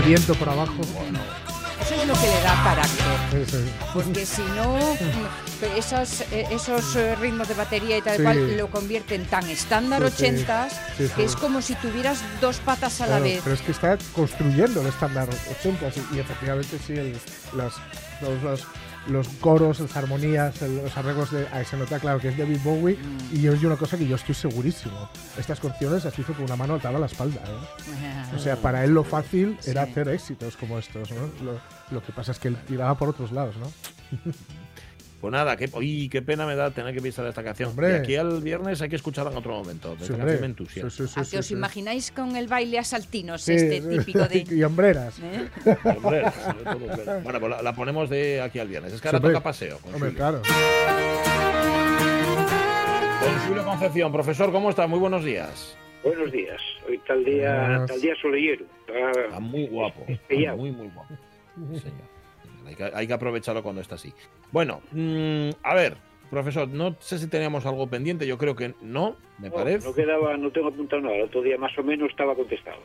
Viento 0.05 0.33
por 0.35 0.49
abajo. 0.49 0.73
Eso 1.81 1.93
es 2.01 2.07
lo 2.07 2.13
que 2.13 2.21
le 2.27 2.41
da 2.41 2.63
carácter. 2.63 3.39
Es. 3.41 3.55
Porque 3.93 4.25
si 4.25 4.41
no, 4.55 4.77
esos, 5.77 6.21
eh, 6.31 6.47
esos 6.51 6.95
eh, 6.95 7.15
ritmos 7.15 7.47
de 7.47 7.53
batería 7.53 7.97
y 7.97 8.01
tal 8.01 8.17
Sí. 8.17 8.23
cual 8.23 8.57
lo 8.57 8.67
convierten 8.71 9.25
tan 9.25 9.47
estándar 9.49 10.01
Sí, 10.01 10.07
sí. 10.17 10.23
ochentas 10.23 10.73
Sí, 10.97 11.07
sí. 11.07 11.13
que 11.15 11.23
es 11.25 11.35
como 11.35 11.61
si 11.61 11.75
tuvieras 11.75 12.19
dos 12.41 12.57
patas 12.57 13.01
a 13.01 13.07
la 13.07 13.19
vez. 13.19 13.41
Pero 13.43 13.55
es 13.55 13.61
que 13.61 13.71
está 13.71 13.97
construyendo 14.13 14.81
el 14.81 14.87
estándar 14.87 15.27
80 15.59 15.87
y, 16.13 16.15
y 16.15 16.19
efectivamente 16.19 16.79
sí, 16.85 16.93
el- 16.93 17.19
las, 17.55 17.73
todos 18.19 18.41
los, 18.41 18.63
los 19.07 19.27
coros, 19.39 19.79
las 19.79 19.95
armonías, 19.97 20.61
los 20.61 20.95
arreglos 20.97 21.31
de. 21.31 21.47
Ahí 21.51 21.65
se 21.65 21.77
nota, 21.77 21.99
claro, 21.99 22.19
que 22.19 22.29
es 22.29 22.37
David 22.37 22.59
Bowie. 22.63 22.97
Mm. 22.97 23.35
Y 23.35 23.41
yo 23.41 23.53
una 23.65 23.77
cosa 23.77 23.97
que 23.97 24.07
yo 24.07 24.15
estoy 24.15 24.35
segurísimo. 24.35 25.09
Estas 25.37 25.59
canciones 25.59 26.03
las 26.05 26.17
hizo 26.17 26.33
con 26.33 26.45
una 26.45 26.55
mano 26.55 26.75
atada 26.75 26.97
a 26.97 26.99
la 26.99 27.05
espalda. 27.05 27.41
¿eh? 27.45 28.35
O 28.35 28.39
sea, 28.39 28.55
para 28.57 28.83
él 28.83 28.91
lo 28.93 29.03
fácil 29.03 29.57
era 29.65 29.85
Sí. 29.85 29.91
hacer 29.91 30.07
éxitos 30.09 30.57
como 30.57 30.77
estos. 30.79 31.11
¿no? 31.11 31.21
Lo, 31.43 31.59
lo 31.91 32.03
que 32.03 32.11
pasa 32.11 32.31
es 32.31 32.39
que 32.39 32.47
él 32.49 32.57
tiraba 32.67 32.97
por 32.97 33.09
otros 33.09 33.31
lados, 33.31 33.55
¿no? 33.57 33.71
Pues 35.21 35.31
nada, 35.31 35.55
qué, 35.57 35.67
uy, 35.73 36.07
qué 36.09 36.21
pena 36.21 36.45
me 36.45 36.55
da 36.55 36.69
tener 36.71 36.93
que 36.93 37.01
pisar 37.01 37.25
esta 37.25 37.43
canción. 37.43 37.69
Hombre. 37.69 37.87
De 37.87 37.97
aquí 37.99 38.15
al 38.15 38.41
viernes 38.41 38.81
hay 38.81 38.89
que 38.89 38.95
escucharla 38.97 39.31
en 39.31 39.37
otro 39.37 39.53
momento. 39.53 39.95
Sí, 39.99 40.13
me 40.13 40.45
entusiasma. 40.45 40.89
Sí, 40.91 40.97
sí, 41.07 41.07
sí, 41.13 41.19
¿A 41.19 41.23
sí, 41.23 41.31
que 41.31 41.37
os 41.39 41.45
sí. 41.47 41.53
imagináis 41.55 42.11
con 42.11 42.35
el 42.35 42.47
baile 42.47 42.77
a 42.77 42.83
saltinos 42.83 43.41
Sí, 43.41 43.53
este 43.53 43.81
típico 43.81 44.19
de... 44.27 44.45
y 44.51 44.63
hombreras. 44.63 45.17
¿Eh? 45.23 45.47
Hombre, 45.95 46.23
sobre 46.45 46.63
todo, 46.63 47.03
claro. 47.03 47.21
Bueno, 47.21 47.39
pues 47.39 47.51
la, 47.51 47.61
la 47.63 47.73
ponemos 47.75 48.09
de 48.09 48.41
aquí 48.41 48.59
al 48.59 48.67
viernes. 48.67 48.93
Es 48.93 49.01
que 49.01 49.07
ahora 49.07 49.19
toca 49.19 49.41
paseo. 49.41 49.79
Con 49.79 49.95
Hombre, 49.95 50.09
Julio. 50.11 50.17
claro. 50.17 50.41
Con 53.21 53.39
Julio 53.47 53.63
Concepción. 53.65 54.11
Profesor, 54.11 54.51
¿cómo 54.51 54.69
está? 54.69 54.85
Muy 54.85 54.99
buenos 54.99 55.23
días. 55.23 55.75
Buenos 56.03 56.31
días. 56.31 56.61
Hoy 56.87 56.99
tal 57.07 57.23
día, 57.25 57.51
Buenas. 57.61 57.87
tal 57.89 58.01
día 58.01 58.13
solillero. 58.21 58.65
Está 58.87 59.21
Está- 59.21 59.39
muy 59.39 59.67
guapo. 59.67 60.05
Pillao. 60.27 60.57
Muy, 60.57 60.71
muy 60.71 60.87
guapo. 60.89 61.15
Sí, 61.73 61.79
señor. 61.79 62.14
Hay 62.65 62.75
que, 62.75 62.83
hay 62.93 63.07
que 63.07 63.13
aprovecharlo 63.13 63.63
cuando 63.63 63.81
está 63.81 63.95
así. 63.95 64.13
Bueno, 64.51 64.81
mm, 64.91 65.49
a 65.63 65.75
ver, 65.75 65.97
profesor, 66.29 66.67
no 66.67 66.95
sé 66.99 67.19
si 67.19 67.27
teníamos 67.27 67.65
algo 67.65 67.87
pendiente. 67.87 68.27
Yo 68.27 68.37
creo 68.37 68.55
que 68.55 68.73
no, 68.81 69.15
me 69.39 69.49
no, 69.49 69.55
parece. 69.55 69.87
no 69.87 69.93
quedaba, 69.93 70.37
no 70.37 70.51
tengo 70.51 70.69
apuntado 70.69 71.01
nada. 71.01 71.15
El 71.15 71.23
otro 71.23 71.41
día 71.41 71.57
más 71.57 71.77
o 71.77 71.83
menos 71.83 72.09
estaba 72.09 72.35
contestado. 72.35 72.81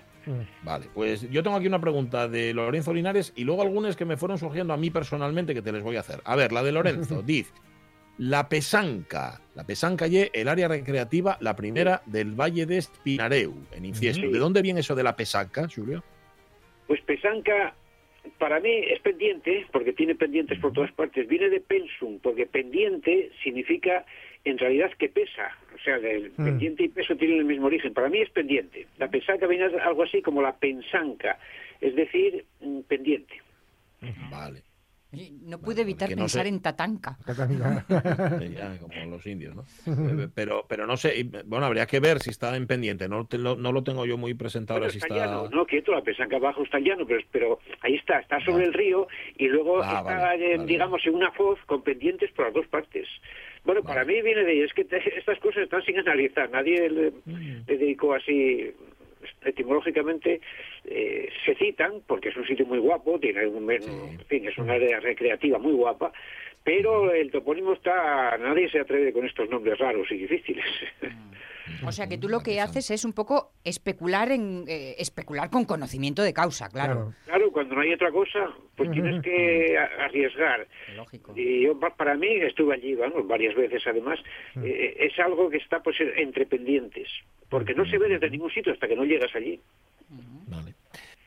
Vale, 0.62 0.86
pues 0.94 1.28
yo 1.30 1.42
tengo 1.42 1.56
aquí 1.56 1.66
una 1.66 1.80
pregunta 1.80 2.28
de 2.28 2.52
Lorenzo 2.54 2.92
Linares 2.92 3.32
y 3.36 3.44
luego 3.44 3.62
algunas 3.62 3.96
que 3.96 4.04
me 4.04 4.16
fueron 4.16 4.38
surgiendo 4.38 4.72
a 4.74 4.76
mí 4.76 4.90
personalmente 4.90 5.54
que 5.54 5.62
te 5.62 5.72
les 5.72 5.82
voy 5.82 5.96
a 5.96 6.00
hacer. 6.00 6.20
A 6.24 6.36
ver, 6.36 6.52
la 6.52 6.62
de 6.62 6.72
Lorenzo, 6.72 7.22
dice, 7.26 7.52
la 8.18 8.48
pesanca, 8.48 9.40
la 9.54 9.64
pesanca 9.64 10.06
y 10.06 10.28
el 10.32 10.48
área 10.48 10.68
recreativa, 10.68 11.38
la 11.40 11.56
primera 11.56 12.02
del 12.06 12.38
Valle 12.38 12.66
de 12.66 12.78
Espinareu, 12.78 13.54
en 13.72 13.86
Infiesto. 13.86 14.26
Sí. 14.26 14.32
¿De 14.32 14.38
dónde 14.38 14.60
viene 14.62 14.80
eso 14.80 14.94
de 14.94 15.02
la 15.02 15.16
pesanca, 15.16 15.66
Julio? 15.74 16.04
Pues 16.86 17.00
Pesanca, 17.02 17.72
para 18.38 18.60
mí 18.60 18.70
es 18.70 19.00
pendiente, 19.00 19.66
porque 19.72 19.92
tiene 19.92 20.14
pendientes 20.14 20.58
por 20.58 20.72
todas 20.72 20.92
partes. 20.92 21.26
Viene 21.28 21.48
de 21.48 21.60
pensum, 21.60 22.18
porque 22.20 22.46
pendiente 22.46 23.30
significa 23.42 24.04
en 24.44 24.58
realidad 24.58 24.90
que 24.98 25.08
pesa. 25.08 25.56
O 25.74 25.78
sea, 25.82 25.96
el 25.96 26.32
Mm. 26.36 26.44
pendiente 26.44 26.84
y 26.84 26.88
peso 26.88 27.16
tienen 27.16 27.38
el 27.38 27.44
mismo 27.44 27.66
origen. 27.66 27.92
Para 27.92 28.08
mí 28.08 28.18
es 28.20 28.30
pendiente. 28.30 28.86
La 28.98 29.08
pesanca 29.08 29.46
viene 29.46 29.64
algo 29.64 30.02
así 30.02 30.22
como 30.22 30.40
la 30.42 30.56
pensanca, 30.56 31.38
es 31.80 31.94
decir, 31.94 32.44
mm, 32.60 32.80
pendiente. 32.82 33.34
Vale. 34.30 34.62
No 35.42 35.58
pude 35.60 35.82
evitar 35.82 36.08
que 36.08 36.14
no 36.14 36.22
pensar 36.22 36.42
sé. 36.44 36.48
en 36.50 36.60
Tatanka. 36.60 37.18
Ya, 38.56 38.78
como 38.80 39.10
los 39.10 39.26
indios, 39.26 39.54
¿no? 39.56 39.64
Eh, 39.86 40.28
Pero, 40.34 40.64
pero 40.68 40.86
no 40.86 40.96
sé, 40.96 41.18
y, 41.18 41.22
bueno, 41.44 41.66
habría 41.66 41.86
que 41.86 41.98
ver 42.00 42.20
si 42.20 42.30
está 42.30 42.56
en 42.56 42.66
pendiente. 42.66 43.08
No, 43.08 43.26
te 43.26 43.38
lo, 43.38 43.56
no 43.56 43.72
lo 43.72 43.82
tengo 43.82 44.06
yo 44.06 44.16
muy 44.16 44.36
ahora 44.68 44.90
si 44.90 44.98
está 44.98 45.14
llano, 45.14 45.48
no, 45.50 45.66
quieto, 45.66 45.92
la 45.92 46.02
pesanca 46.02 46.36
abajo 46.36 46.62
está 46.62 46.78
llano, 46.78 47.06
pero, 47.06 47.22
pero 47.32 47.58
ahí 47.82 47.96
está, 47.96 48.18
está 48.20 48.38
sobre 48.40 48.52
Vale. 48.54 48.66
el 48.66 48.72
río 48.74 49.08
y 49.36 49.48
luego 49.48 49.82
Ah, 49.82 49.98
está, 49.98 50.02
vale, 50.02 50.54
eh, 50.54 50.56
vale. 50.56 50.68
digamos, 50.68 51.04
en 51.06 51.14
una 51.14 51.30
foz 51.32 51.58
con 51.66 51.82
pendientes 51.82 52.30
por 52.32 52.46
las 52.46 52.54
dos 52.54 52.66
partes. 52.68 53.08
Bueno, 53.64 53.82
para 53.82 54.04
mí 54.04 54.22
viene 54.22 54.42
de 54.44 54.64
es 54.64 54.72
que 54.72 54.84
te- 54.84 54.96
estas 55.18 55.38
cosas 55.40 55.64
están 55.64 55.82
sin 55.84 55.98
analizar, 55.98 56.50
nadie 56.50 56.88
le, 56.88 57.10
Mm. 57.24 57.64
le 57.66 57.78
dedicó 57.78 58.14
así 58.14 58.72
etimológicamente 59.44 60.40
eh, 60.84 61.28
se 61.44 61.54
citan 61.54 62.02
porque 62.06 62.30
es 62.30 62.36
un 62.36 62.46
sitio 62.46 62.66
muy 62.66 62.78
guapo, 62.78 63.18
tiene 63.18 63.46
un, 63.46 63.70
en 63.70 64.26
fin, 64.26 64.46
es 64.46 64.56
una 64.58 64.74
área 64.74 65.00
recreativa 65.00 65.58
muy 65.58 65.72
guapa, 65.72 66.12
pero 66.64 67.12
el 67.12 67.30
topónimo 67.30 67.72
está, 67.72 68.36
nadie 68.38 68.68
se 68.70 68.80
atreve 68.80 69.12
con 69.12 69.26
estos 69.26 69.48
nombres 69.48 69.78
raros 69.78 70.10
y 70.10 70.16
difíciles. 70.18 70.64
O 71.86 71.92
sea 71.92 72.08
que 72.08 72.18
tú 72.18 72.28
lo 72.28 72.40
que 72.40 72.60
haces 72.60 72.90
es 72.90 73.04
un 73.04 73.12
poco 73.12 73.52
especular 73.64 74.32
en 74.32 74.64
eh, 74.66 74.96
especular 74.98 75.50
con 75.50 75.64
conocimiento 75.64 76.22
de 76.22 76.32
causa, 76.34 76.68
claro. 76.68 77.14
Claro, 77.24 77.52
cuando 77.52 77.76
no 77.76 77.80
hay 77.80 77.92
otra 77.92 78.10
cosa, 78.10 78.50
pues 78.76 78.90
tienes 78.90 79.22
que 79.22 79.78
arriesgar. 80.00 80.66
Lógico. 80.96 81.32
Y 81.36 81.62
yo, 81.62 81.78
pa- 81.78 81.94
para 81.94 82.16
mí, 82.16 82.26
estuve 82.28 82.74
allí, 82.74 82.94
vamos, 82.96 83.26
varias 83.26 83.54
veces 83.54 83.82
además, 83.86 84.18
eh, 84.62 84.96
es 84.98 85.18
algo 85.20 85.48
que 85.48 85.58
está 85.58 85.80
pues 85.80 85.96
entre 86.16 86.44
pendientes, 86.44 87.08
porque 87.48 87.72
no 87.72 87.86
se 87.86 87.98
ve 87.98 88.08
desde 88.08 88.30
ningún 88.30 88.50
sitio 88.50 88.72
hasta 88.72 88.88
que 88.88 88.96
no 88.96 89.04
llegas 89.04 89.34
allí. 89.36 89.60
Vale. 90.48 90.74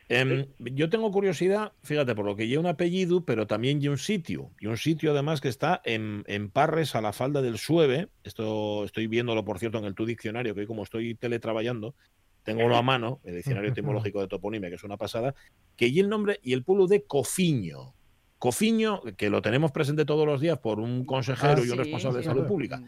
Em, 0.10 0.45
yo 0.58 0.89
tengo 0.89 1.12
curiosidad, 1.12 1.72
fíjate, 1.84 2.14
por 2.14 2.26
lo 2.26 2.36
que 2.36 2.47
lleva 2.47 2.62
un 2.62 2.68
apellido, 2.68 3.24
pero 3.26 3.47
también 3.47 3.80
lleva 3.80 3.93
un 3.93 3.97
sitio. 3.97 4.51
Y 4.60 4.68
un 4.68 4.78
sitio 4.78 5.12
además 5.12 5.41
que 5.41 5.47
está 5.47 5.82
en, 5.86 6.24
en 6.28 6.49
Parres, 6.49 6.95
a 6.95 7.01
la 7.01 7.14
falda 7.14 7.41
del 7.41 7.58
Sueve. 7.58 8.10
Esto 8.24 8.84
estoy 8.84 9.08
viéndolo, 9.08 9.45
por 9.45 9.60
cierto, 9.60 9.78
en 9.78 9.86
el 9.86 9.95
tu 9.95 10.06
diccionario, 10.06 10.54
que 10.54 10.62
hoy 10.62 10.68
como 10.68 10.84
estoy 10.84 11.16
teletrabajando, 11.16 11.95
tengo 12.43 12.66
uno 12.66 12.76
a 12.76 12.82
mano, 12.82 13.22
el 13.24 13.36
diccionario 13.36 13.70
etimológico 13.72 14.20
de 14.22 14.28
toponimia, 14.28 14.70
que 14.70 14.76
es 14.76 14.84
una 14.84 14.97
pasada, 14.97 15.34
que 15.76 15.88
y 15.88 15.99
el 15.99 16.10
nombre 16.10 16.39
y 16.43 16.54
el 16.54 16.64
pueblo 16.64 16.88
de 16.88 17.04
Cofiño. 17.04 17.93
Cofiño, 18.38 19.01
que 19.18 19.30
lo 19.30 19.41
tenemos 19.41 19.72
presente 19.72 20.04
todos 20.04 20.28
los 20.28 20.41
días 20.41 20.60
por 20.60 20.82
un 20.82 21.06
consejero 21.06 21.62
Ah, 21.62 21.66
y 21.66 21.70
un 21.70 21.70
sí, 21.70 21.78
responsable 21.78 22.18
de 22.18 22.24
sí. 22.24 22.30
salud 22.30 22.45
pública. 22.45 22.82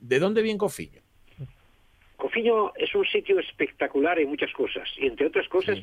¿De 0.00 0.18
dónde 0.18 0.42
viene 0.42 0.58
Cofiño? 0.58 1.00
Cofiño 2.18 2.74
es 2.74 2.94
un 2.94 3.06
sitio 3.06 3.38
espectacular 3.38 4.18
en 4.18 4.28
muchas 4.28 4.52
cosas, 4.52 4.88
y 4.98 5.06
entre 5.06 5.28
otras 5.28 5.48
cosas, 5.48 5.78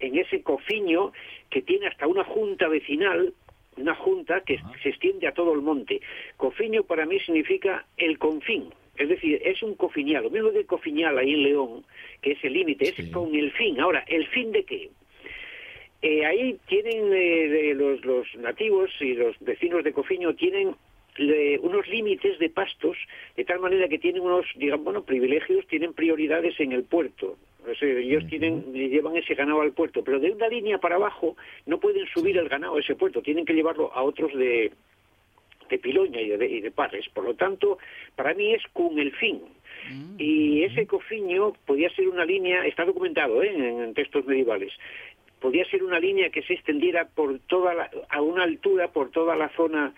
en 0.00 0.18
ese 0.18 0.42
Cofiño 0.42 1.12
que 1.50 1.62
tiene 1.62 1.86
hasta 1.86 2.06
una 2.06 2.24
junta 2.24 2.68
vecinal, 2.68 3.32
una 3.76 3.94
junta 3.94 4.40
que 4.40 4.58
se 4.82 4.88
extiende 4.90 5.26
a 5.26 5.32
todo 5.32 5.52
el 5.54 5.60
monte. 5.60 6.00
Cofiño 6.36 6.82
para 6.84 7.06
mí 7.06 7.18
significa 7.20 7.84
el 7.96 8.18
confín, 8.18 8.72
es 8.96 9.08
decir, 9.08 9.40
es 9.44 9.62
un 9.62 9.74
cofiñal, 9.74 10.24
lo 10.24 10.30
mismo 10.30 10.50
que 10.52 10.64
Cofiñal 10.64 11.18
ahí 11.18 11.34
en 11.34 11.42
León, 11.42 11.84
que 12.22 12.32
es 12.32 12.44
el 12.44 12.54
límite, 12.54 12.86
Sí. 12.86 13.02
es 13.02 13.10
con 13.10 13.34
el 13.34 13.50
fin. 13.52 13.78
Ahora, 13.80 14.04
¿el 14.08 14.26
fin 14.28 14.52
de 14.52 14.64
qué? 14.64 14.88
Eh, 16.02 16.24
ahí 16.24 16.56
tienen 16.68 17.12
eh, 17.12 17.48
de 17.48 17.74
los, 17.74 18.04
los 18.04 18.26
nativos 18.36 18.90
y 19.00 19.14
los 19.14 19.34
vecinos 19.40 19.82
de 19.82 19.92
Cofiño 19.92 20.34
tienen 20.34 20.74
le- 21.16 21.58
unos 21.60 21.88
límites 21.88 22.38
de 22.38 22.50
pastos 22.50 22.96
de 23.36 23.44
tal 23.44 23.60
manera 23.60 23.88
que 23.88 23.98
tienen 23.98 24.20
unos 24.20 24.44
digamos 24.56 24.84
bueno 24.84 25.02
privilegios 25.04 25.66
tienen 25.66 25.94
prioridades 25.94 26.60
en 26.60 26.72
el 26.72 26.84
puerto 26.84 27.38
Ellos 27.80 28.24
tienen 28.28 28.72
llevan 28.72 29.16
ese 29.16 29.34
ganado 29.34 29.60
al 29.60 29.72
puerto 29.72 30.02
pero 30.04 30.18
de 30.20 30.30
una 30.30 30.48
línea 30.48 30.78
para 30.78 30.96
abajo 30.96 31.36
no 31.66 31.78
pueden 31.80 32.06
subir 32.06 32.36
el 32.38 32.48
ganado 32.48 32.76
a 32.76 32.80
ese 32.80 32.94
puerto 32.94 33.22
tienen 33.22 33.44
que 33.44 33.54
llevarlo 33.54 33.92
a 33.92 34.02
otros 34.02 34.32
de 34.34 34.72
de 35.68 35.78
Piloña 35.78 36.20
y 36.20 36.28
de, 36.28 36.46
y 36.48 36.60
de 36.60 36.70
Parres 36.70 37.08
por 37.12 37.24
lo 37.24 37.34
tanto 37.34 37.78
para 38.14 38.34
mí 38.34 38.54
es 38.54 38.62
con 38.72 38.98
el 38.98 39.12
fin. 39.12 39.40
Y 40.18 40.64
ese 40.64 40.86
cofiño 40.86 41.52
podía 41.66 41.90
ser 41.90 42.08
una 42.08 42.24
línea, 42.24 42.66
está 42.66 42.84
documentado 42.84 43.42
¿eh? 43.42 43.52
en, 43.54 43.80
en 43.82 43.94
textos 43.94 44.24
medievales, 44.26 44.72
podía 45.40 45.64
ser 45.66 45.82
una 45.84 46.00
línea 46.00 46.30
que 46.30 46.42
se 46.42 46.54
extendiera 46.54 47.06
por 47.08 47.38
toda 47.40 47.74
la- 47.74 47.90
a 48.08 48.20
una 48.22 48.42
altura 48.44 48.88
por 48.92 49.10
toda 49.10 49.36
la 49.36 49.48
zona 49.50 49.92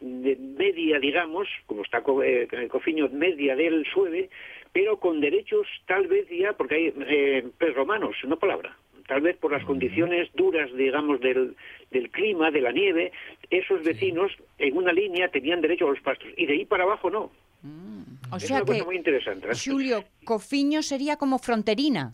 de 0.00 0.36
media, 0.36 0.98
digamos, 0.98 1.48
como 1.66 1.82
está 1.82 2.02
co- 2.02 2.22
eh, 2.22 2.46
el 2.50 2.68
cofiño 2.68 3.08
media 3.12 3.54
del 3.56 3.84
Sueve, 3.86 4.28
pero 4.72 4.98
con 4.98 5.20
derechos 5.20 5.66
tal 5.86 6.06
vez 6.06 6.26
ya, 6.30 6.52
porque 6.54 6.74
hay 6.74 6.94
eh, 7.08 7.44
prerromanos, 7.58 8.16
no 8.26 8.38
palabra, 8.38 8.76
tal 9.06 9.20
vez 9.20 9.36
por 9.36 9.52
las 9.52 9.64
condiciones 9.64 10.28
duras, 10.34 10.70
digamos, 10.74 11.20
del, 11.20 11.54
del 11.90 12.10
clima, 12.10 12.50
de 12.50 12.60
la 12.62 12.72
nieve, 12.72 13.12
esos 13.50 13.82
vecinos 13.84 14.32
en 14.58 14.76
una 14.76 14.92
línea 14.92 15.28
tenían 15.28 15.60
derecho 15.60 15.86
a 15.86 15.90
los 15.90 16.00
pastos, 16.00 16.28
y 16.36 16.46
de 16.46 16.54
ahí 16.54 16.64
para 16.64 16.84
abajo 16.84 17.10
no. 17.10 17.30
O 18.32 18.36
es 18.36 18.46
sea 18.46 18.56
una 18.56 18.66
cosa 18.66 18.78
que, 18.80 18.84
muy 18.86 18.96
interesante. 18.96 19.48
¿eh? 19.48 19.52
Julio, 19.64 20.04
Cofiño 20.24 20.82
sería 20.82 21.16
como 21.16 21.38
fronterina. 21.38 22.12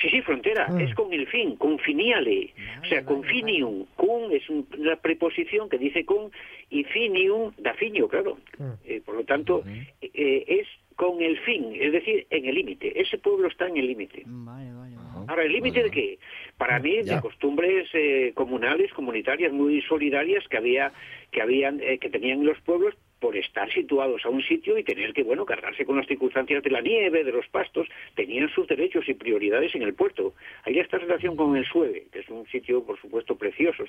Sí, 0.00 0.08
sí, 0.08 0.22
frontera, 0.22 0.68
Mm. 0.68 0.80
es 0.80 0.94
con 0.94 1.12
el 1.12 1.26
fin, 1.26 1.56
con 1.56 1.78
finiale, 1.80 2.54
o 2.82 2.86
sea, 2.88 3.04
con 3.04 3.22
finium, 3.24 3.84
cum 3.96 4.30
es 4.32 4.48
un- 4.48 4.66
una 4.78 4.96
preposición 4.96 5.68
que 5.68 5.76
dice 5.78 6.04
con 6.06 6.30
y 6.70 6.84
finium 6.84 7.52
da 7.58 7.74
finio, 7.74 8.08
claro. 8.08 8.38
Mm. 8.58 8.70
Eh, 8.84 9.02
por 9.04 9.16
lo 9.16 9.24
tanto, 9.24 9.62
eh, 10.00 10.44
es 10.46 10.66
con 11.00 11.22
el 11.22 11.38
fin, 11.38 11.72
es 11.80 11.92
decir, 11.92 12.26
en 12.28 12.44
el 12.44 12.54
límite. 12.54 12.92
Ese 13.00 13.16
pueblo 13.16 13.48
está 13.48 13.66
en 13.66 13.78
el 13.78 13.86
límite. 13.86 14.22
Vale, 14.26 14.70
vale. 14.74 14.96
Ahora, 15.28 15.44
¿el 15.44 15.52
límite 15.52 15.82
de 15.82 15.90
qué? 15.90 16.18
Para 16.58 16.78
mí, 16.78 16.96
Ya. 17.02 17.14
de 17.14 17.20
costumbres 17.22 17.88
eh, 17.94 18.32
comunales, 18.34 18.92
comunitarias 18.92 19.50
muy 19.50 19.80
solidarias 19.80 20.46
que 20.48 20.58
había, 20.58 20.92
que 21.30 21.40
habían, 21.40 21.80
eh, 21.80 21.96
que 21.96 22.10
tenían 22.10 22.44
los 22.44 22.60
pueblos 22.60 22.94
por 23.18 23.34
estar 23.34 23.72
situados 23.72 24.26
a 24.26 24.28
un 24.28 24.42
sitio 24.42 24.76
y 24.76 24.84
tener 24.84 25.14
que, 25.14 25.22
bueno, 25.22 25.46
cargarse 25.46 25.86
con 25.86 25.96
las 25.96 26.06
circunstancias 26.06 26.62
de 26.62 26.70
la 26.70 26.82
nieve, 26.82 27.24
de 27.24 27.32
los 27.32 27.46
pastos, 27.48 27.88
tenían 28.14 28.50
sus 28.50 28.66
derechos 28.66 29.08
y 29.08 29.14
prioridades 29.14 29.74
en 29.74 29.82
el 29.82 29.94
puerto. 29.94 30.34
Hay 30.64 30.78
esta 30.78 30.98
relación 30.98 31.34
con 31.34 31.56
el 31.56 31.64
Sueve, 31.64 32.08
que 32.12 32.18
es 32.18 32.28
un 32.28 32.46
sitio, 32.48 32.84
por 32.84 33.00
supuesto, 33.00 33.36
precioso. 33.36 33.84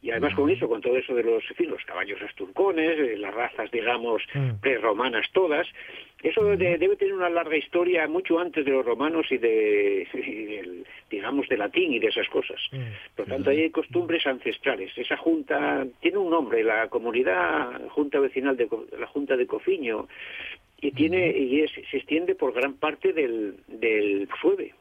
Y 0.00 0.12
además 0.12 0.32
con 0.36 0.48
eso, 0.48 0.68
con 0.68 0.80
todo 0.80 0.96
eso 0.96 1.12
de 1.12 1.24
los, 1.24 1.42
en 1.50 1.56
fin, 1.56 1.70
los 1.70 1.84
caballos 1.84 2.22
asturcones, 2.22 2.96
eh, 2.98 3.16
las 3.16 3.34
razas, 3.34 3.68
digamos, 3.72 4.22
Mm. 4.32 4.60
prerromanas 4.60 5.26
todas, 5.32 5.66
eso 6.22 6.44
de- 6.44 6.78
debe 6.78 6.94
tener 6.94 7.14
una 7.14 7.28
larga 7.28 7.56
historia 7.56 8.06
mucho 8.06 8.38
antes 8.38 8.64
de 8.64 8.70
los 8.70 8.86
romanos 8.86 9.26
y 9.30 9.38
de, 9.38 10.06
y 10.14 10.44
del, 10.44 10.86
digamos, 11.10 11.48
de 11.48 11.56
latín 11.56 11.92
y 11.92 11.98
de 11.98 12.06
esas 12.08 12.28
cosas. 12.28 12.60
Mm. 12.70 13.16
Por 13.16 13.28
lo 13.28 13.34
tanto, 13.34 13.50
hay 13.50 13.70
costumbres 13.70 14.24
ancestrales. 14.24 14.96
Esa 14.96 15.16
junta 15.16 15.84
tiene 16.00 16.18
un 16.18 16.30
nombre, 16.30 16.62
la 16.62 16.88
comunidad 16.88 17.88
junta 17.88 18.20
vecinal 18.20 18.56
de 18.56 18.68
la 18.98 19.06
junta 19.08 19.36
de 19.36 19.46
Cofiño, 19.48 20.06
y 20.80 20.92
tiene 20.92 21.36
y 21.36 21.62
es- 21.62 21.72
se 21.90 21.96
extiende 21.96 22.36
por 22.36 22.52
gran 22.54 22.74
parte 22.74 23.12
del 23.12 23.56
del 23.66 24.28
Sueve, 24.40 24.74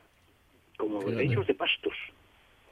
como 0.77 1.01
derechos 1.01 1.47
de 1.47 1.55
pastos. 1.55 1.95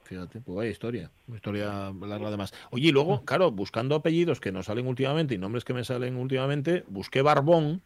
Fíjate, 0.06 0.39
pues 0.39 0.56
vaya 0.56 0.70
historia, 0.70 1.12
una 1.28 1.38
historia 1.38 1.91
larga 1.99 2.28
además. 2.28 2.53
Oye, 2.70 2.89
y 2.89 2.91
luego, 2.91 3.26
claro, 3.26 3.51
buscando 3.51 3.95
apellidos 3.95 4.39
que 4.39 4.51
nos 4.51 4.68
salen 4.68 4.86
últimamente 4.86 5.34
y 5.34 5.39
nombres 5.39 5.66
que 5.66 5.74
me 5.74 5.84
salen 5.84 6.16
últimamente, 6.18 6.84
busqué 6.88 7.24
Barbón 7.24 7.82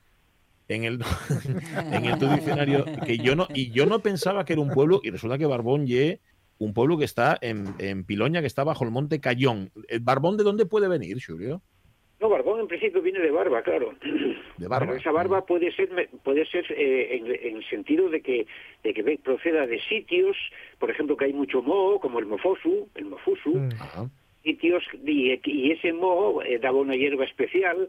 en 0.67 0.83
el 0.83 0.99
en 1.93 2.05
el 2.05 2.19
tu 2.19 2.27
diccionario 2.27 2.85
que 3.05 3.17
yo 3.19 3.37
no 3.37 3.47
y 3.53 3.71
yo 3.71 3.85
no 3.85 3.99
pensaba 3.99 4.43
que 4.43 4.53
era 4.53 4.61
un 4.61 4.69
pueblo 4.69 4.99
y 5.01 5.11
resulta 5.11 5.37
que 5.37 5.45
Barbón 5.45 5.87
ye 5.87 6.19
un 6.57 6.73
pueblo 6.73 6.97
que 6.97 7.05
está 7.05 7.37
en, 7.39 7.73
en 7.79 8.03
Piloña, 8.03 8.41
que 8.41 8.47
está 8.47 8.65
bajo 8.65 8.83
el 8.83 8.91
monte 8.91 9.21
Cayón. 9.21 9.71
¿El 9.87 10.01
Barbón 10.01 10.35
de 10.35 10.43
dónde 10.43 10.65
puede 10.65 10.89
venir, 10.89 11.23
Julio? 11.25 11.61
No, 12.21 12.27
barbón 12.29 12.59
en 12.59 12.67
principio 12.67 13.01
viene 13.01 13.19
de 13.19 13.31
barba, 13.31 13.61
claro. 13.61 13.93
De 14.57 14.67
barba. 14.67 14.87
Pero 14.87 14.99
esa 14.99 15.11
barba 15.11 15.45
puede 15.45 15.71
ser 15.71 15.89
puede 16.23 16.45
ser 16.47 16.65
eh, 16.71 17.15
en, 17.15 17.27
en 17.27 17.57
el 17.57 17.65
sentido 17.69 18.09
de 18.09 18.21
que 18.21 18.45
de 18.83 18.93
que 18.93 19.19
proceda 19.23 19.65
de 19.65 19.79
sitios, 19.81 20.35
por 20.79 20.89
ejemplo, 20.91 21.15
que 21.15 21.25
hay 21.25 21.33
mucho 21.33 21.61
moho, 21.61 21.99
como 21.99 22.19
el 22.19 22.25
mofosu, 22.25 22.89
el 22.95 23.05
mofusu, 23.05 23.55
Mm. 23.55 23.69
Ajá. 23.79 24.09
sitios 24.43 24.83
y, 25.05 25.39
y 25.45 25.71
ese 25.71 25.93
moho 25.93 26.41
eh, 26.43 26.59
daba 26.59 26.79
una 26.79 26.95
hierba 26.95 27.23
especial. 27.25 27.87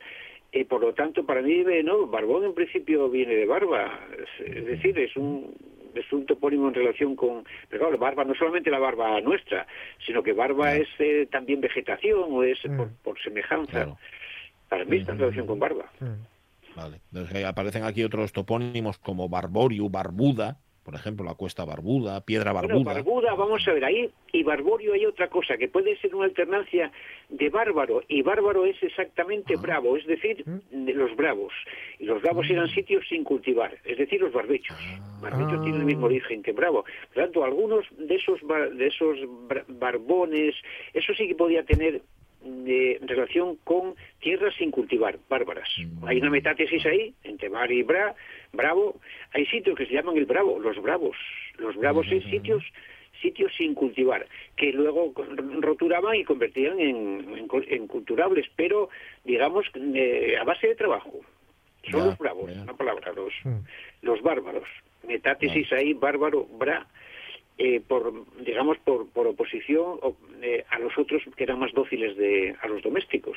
eh, 0.52 0.64
por 0.64 0.80
lo 0.80 0.92
tanto, 0.94 1.24
para 1.24 1.42
mí, 1.42 1.62
eh, 1.68 1.82
no, 1.84 2.06
barbón 2.08 2.44
en 2.44 2.54
principio 2.54 3.08
viene 3.08 3.34
de 3.36 3.46
barba. 3.46 4.00
Es, 4.18 4.46
es 4.56 4.64
decir, 4.66 4.98
es 4.98 5.16
un 5.16 5.54
es 5.94 6.12
un 6.12 6.24
topónimo 6.24 6.68
en 6.68 6.74
relación 6.74 7.16
con... 7.16 7.44
Pero 7.68 7.80
claro, 7.82 7.98
barba 7.98 8.24
no 8.24 8.32
solamente 8.36 8.70
la 8.70 8.78
barba 8.78 9.20
nuestra, 9.22 9.66
sino 10.06 10.22
que 10.22 10.32
barba 10.32 10.76
es 10.76 10.86
eh, 11.00 11.26
también 11.28 11.60
vegetación 11.60 12.26
o 12.30 12.44
es 12.44 12.58
Mm. 12.64 12.76
por, 12.76 12.88
por 13.02 13.20
semejanza. 13.20 13.72
Claro. 13.72 13.98
Está 14.70 15.12
en 15.12 15.18
relación 15.18 15.46
con 15.46 15.58
barba. 15.58 15.90
Mm. 16.00 16.76
Vale. 16.76 17.00
Entonces, 17.12 17.36
eh, 17.36 17.44
aparecen 17.44 17.82
aquí 17.84 18.04
otros 18.04 18.32
topónimos 18.32 18.98
como 18.98 19.28
Barborio, 19.28 19.88
Barbuda, 19.88 20.58
por 20.84 20.94
ejemplo, 20.94 21.24
la 21.26 21.34
Cuesta 21.34 21.64
Barbuda, 21.64 22.20
Piedra 22.24 22.52
Bueno, 22.52 22.68
Barbuda. 22.68 22.94
barbuda, 22.94 23.34
vamos 23.34 23.66
a 23.68 23.72
ver, 23.72 23.84
ahí 23.84 24.10
y 24.32 24.42
barborio 24.44 24.94
hay 24.94 25.04
otra 25.04 25.28
cosa, 25.28 25.56
que 25.58 25.68
puede 25.68 25.96
ser 25.98 26.14
una 26.14 26.24
alternancia 26.24 26.90
de 27.28 27.50
bárbaro, 27.50 28.02
y 28.08 28.22
bárbaro 28.22 28.64
es 28.64 28.80
exactamente 28.82 29.54
Ah. 29.56 29.60
bravo, 29.60 29.96
es 29.96 30.06
decir, 30.06 30.42
de 30.70 30.94
los 30.94 31.14
bravos. 31.16 31.52
Y 31.98 32.04
los 32.06 32.22
bravos 32.22 32.48
eran 32.48 32.68
sitios 32.68 33.04
sin 33.08 33.24
cultivar, 33.24 33.76
es 33.84 33.98
decir, 33.98 34.20
los 34.20 34.32
barbechos. 34.32 34.78
Barbechos 35.20 35.58
Ah. 35.58 35.62
tienen 35.62 35.80
el 35.80 35.86
mismo 35.86 36.06
origen 36.06 36.42
que 36.42 36.52
bravo. 36.52 36.84
Por 37.08 37.16
lo 37.16 37.22
tanto, 37.24 37.44
algunos 37.44 37.84
de 37.98 38.14
esos, 38.14 38.40
bar- 38.42 38.72
de 38.72 38.86
esos 38.86 39.18
barbones, 39.68 40.54
eso 40.94 41.12
sí 41.14 41.28
que 41.28 41.34
podía 41.34 41.64
tener 41.64 42.00
de 42.42 42.98
relación 43.02 43.56
con 43.64 43.94
tierras 44.20 44.54
sin 44.56 44.70
cultivar, 44.70 45.18
bárbaras. 45.28 45.68
Hay 46.06 46.18
una 46.20 46.30
metátesis 46.30 46.84
ahí, 46.86 47.14
entre 47.24 47.48
bar 47.48 47.70
y 47.70 47.82
bra, 47.82 48.14
bravo. 48.52 49.00
Hay 49.34 49.46
sitios 49.46 49.76
que 49.76 49.86
se 49.86 49.92
llaman 49.94 50.16
el 50.16 50.24
bravo, 50.26 50.58
los 50.58 50.80
bravos. 50.80 51.16
Los 51.58 51.76
bravos 51.76 52.06
es 52.10 52.24
sitios 52.24 52.62
sitios 53.20 53.52
sin 53.54 53.74
cultivar, 53.74 54.26
que 54.56 54.72
luego 54.72 55.12
roturaban 55.60 56.14
y 56.16 56.24
convertían 56.24 56.80
en, 56.80 57.36
en 57.36 57.46
cul- 57.48 57.66
en 57.68 57.86
culturables, 57.86 58.46
pero 58.56 58.88
digamos 59.24 59.66
eh, 59.74 60.36
a 60.40 60.44
base 60.44 60.68
de 60.68 60.74
trabajo. 60.74 61.20
Son 61.90 62.00
Ya, 62.00 62.06
los 62.06 62.16
bravos, 62.18 62.54
ya. 62.54 62.62
una 62.62 62.72
palabra, 62.74 63.12
los, 63.12 63.32
Mm. 63.44 63.58
los 64.02 64.22
bárbaros. 64.22 64.66
Metátesis 65.06 65.70
ahí, 65.72 65.92
bárbaro, 65.92 66.46
bra, 66.46 66.86
eh, 67.62 67.82
por 67.86 68.24
digamos 68.42 68.78
por, 68.78 69.06
por 69.10 69.26
oposición 69.26 69.98
o, 70.00 70.16
eh, 70.40 70.64
a 70.70 70.78
los 70.78 70.96
otros 70.96 71.22
que 71.36 71.44
eran 71.44 71.58
más 71.58 71.72
dóciles 71.74 72.16
de 72.16 72.56
a 72.62 72.66
los 72.66 72.82
domésticos 72.82 73.36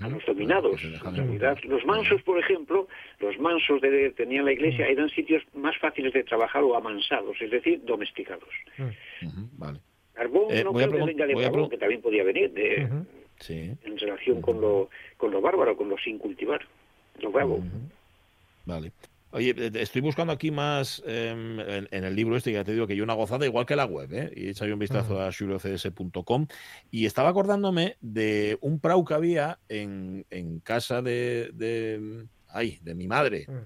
a 0.00 0.08
los 0.08 0.24
dominados. 0.24 0.82
En 0.82 1.14
realidad, 1.14 1.58
los 1.64 1.84
mansos, 1.84 2.22
por 2.22 2.38
ejemplo, 2.38 2.88
los 3.20 3.38
mansos 3.38 3.82
de 3.82 4.10
tenían 4.12 4.46
la 4.46 4.52
iglesia 4.52 4.86
eran 4.86 5.10
sitios 5.10 5.42
más 5.52 5.76
fáciles 5.76 6.14
de 6.14 6.24
trabajar 6.24 6.62
o 6.62 6.74
amansados, 6.74 7.36
es 7.38 7.50
decir, 7.50 7.84
domesticados. 7.84 8.48
Vale. 9.58 9.78
Carbón 10.14 10.46
Eh, 10.50 10.64
no 10.64 10.72
creo 10.72 10.90
que 10.90 11.04
venga 11.04 11.26
de 11.26 11.78
también 11.78 12.00
podía 12.00 12.24
venir 12.24 12.50
de. 12.52 12.88
Sí. 13.40 13.76
en 13.82 13.98
relación 13.98 14.40
con 14.40 14.58
lo 14.58 14.88
con 15.18 15.32
lo 15.32 15.42
bárbaro, 15.42 15.76
con 15.76 15.90
lo 15.90 15.98
sin 15.98 16.16
cultivar, 16.16 16.64
lo 17.20 17.30
bravo. 17.30 17.60
Vale. 18.64 18.92
Oye, 19.32 19.54
eh, 19.56 19.70
estoy 19.76 20.02
buscando 20.02 20.32
aquí 20.32 20.50
más 20.50 21.02
em, 21.06 21.58
en, 21.58 21.88
en 21.90 22.04
el 22.04 22.14
libro 22.14 22.36
este, 22.36 22.52
ya 22.52 22.64
te 22.64 22.72
digo 22.72 22.86
que 22.86 22.92
hay 22.92 23.00
una 23.00 23.14
gozada, 23.14 23.46
igual 23.46 23.64
que 23.64 23.76
la 23.76 23.86
web, 23.86 24.12
¿eh? 24.12 24.30
y 24.36 24.46
he 24.46 24.50
echado 24.50 24.72
un 24.72 24.78
vistazo 24.78 25.20
a 25.22 25.32
juliocds.com 25.32 26.46
y 26.90 27.06
estaba 27.06 27.30
acordándome 27.30 27.96
de 28.00 28.58
un 28.60 28.78
prau 28.78 29.04
que 29.04 29.14
había 29.14 29.58
en, 29.68 30.26
en 30.30 30.60
casa 30.60 31.00
de, 31.00 31.50
de, 31.54 32.26
ay, 32.48 32.78
de 32.82 32.94
mi 32.94 33.08
madre, 33.08 33.46
Mm. 33.48 33.58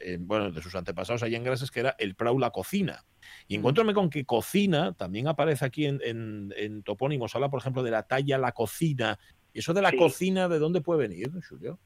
eh, 0.00 0.18
bueno, 0.20 0.52
de 0.52 0.62
sus 0.62 0.74
antepasados 0.76 1.24
allá 1.24 1.36
en 1.36 1.42
Grases, 1.42 1.72
que 1.72 1.80
era 1.80 1.96
el 1.98 2.14
prau 2.14 2.38
La 2.38 2.50
Cocina. 2.50 3.04
Y 3.48 3.56
encuéntrame 3.56 3.94
con 3.94 4.08
que 4.10 4.24
cocina 4.24 4.92
también 4.92 5.26
aparece 5.26 5.64
aquí 5.64 5.86
en, 5.86 6.00
en, 6.04 6.54
en 6.56 6.82
topónimos, 6.84 7.34
habla 7.34 7.48
por 7.50 7.58
ejemplo 7.60 7.82
de 7.82 7.90
la 7.90 8.04
talla 8.04 8.38
La 8.38 8.52
Cocina. 8.52 9.18
¿Y 9.52 9.58
eso 9.58 9.74
de 9.74 9.82
la 9.82 9.90
Sí. 9.90 9.96
cocina 9.96 10.48
de 10.48 10.60
dónde 10.60 10.80
puede 10.80 11.08
venir, 11.08 11.28
Julio? 11.48 11.78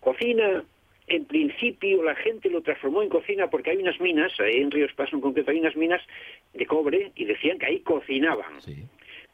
Cocina, 0.00 0.64
en 1.06 1.24
principio 1.24 2.02
la 2.02 2.14
gente 2.14 2.48
lo 2.48 2.62
transformó 2.62 3.02
en 3.02 3.08
cocina 3.08 3.48
porque 3.48 3.70
hay 3.70 3.78
unas 3.78 4.00
minas, 4.00 4.32
en 4.38 4.70
Ríos 4.70 4.92
Paso 4.94 5.16
en 5.16 5.22
concreto 5.22 5.50
hay 5.50 5.60
unas 5.60 5.76
minas 5.76 6.00
de 6.54 6.66
cobre 6.66 7.12
y 7.16 7.24
decían 7.24 7.58
que 7.58 7.66
ahí 7.66 7.80
cocinaban. 7.80 8.60
Sí. 8.60 8.84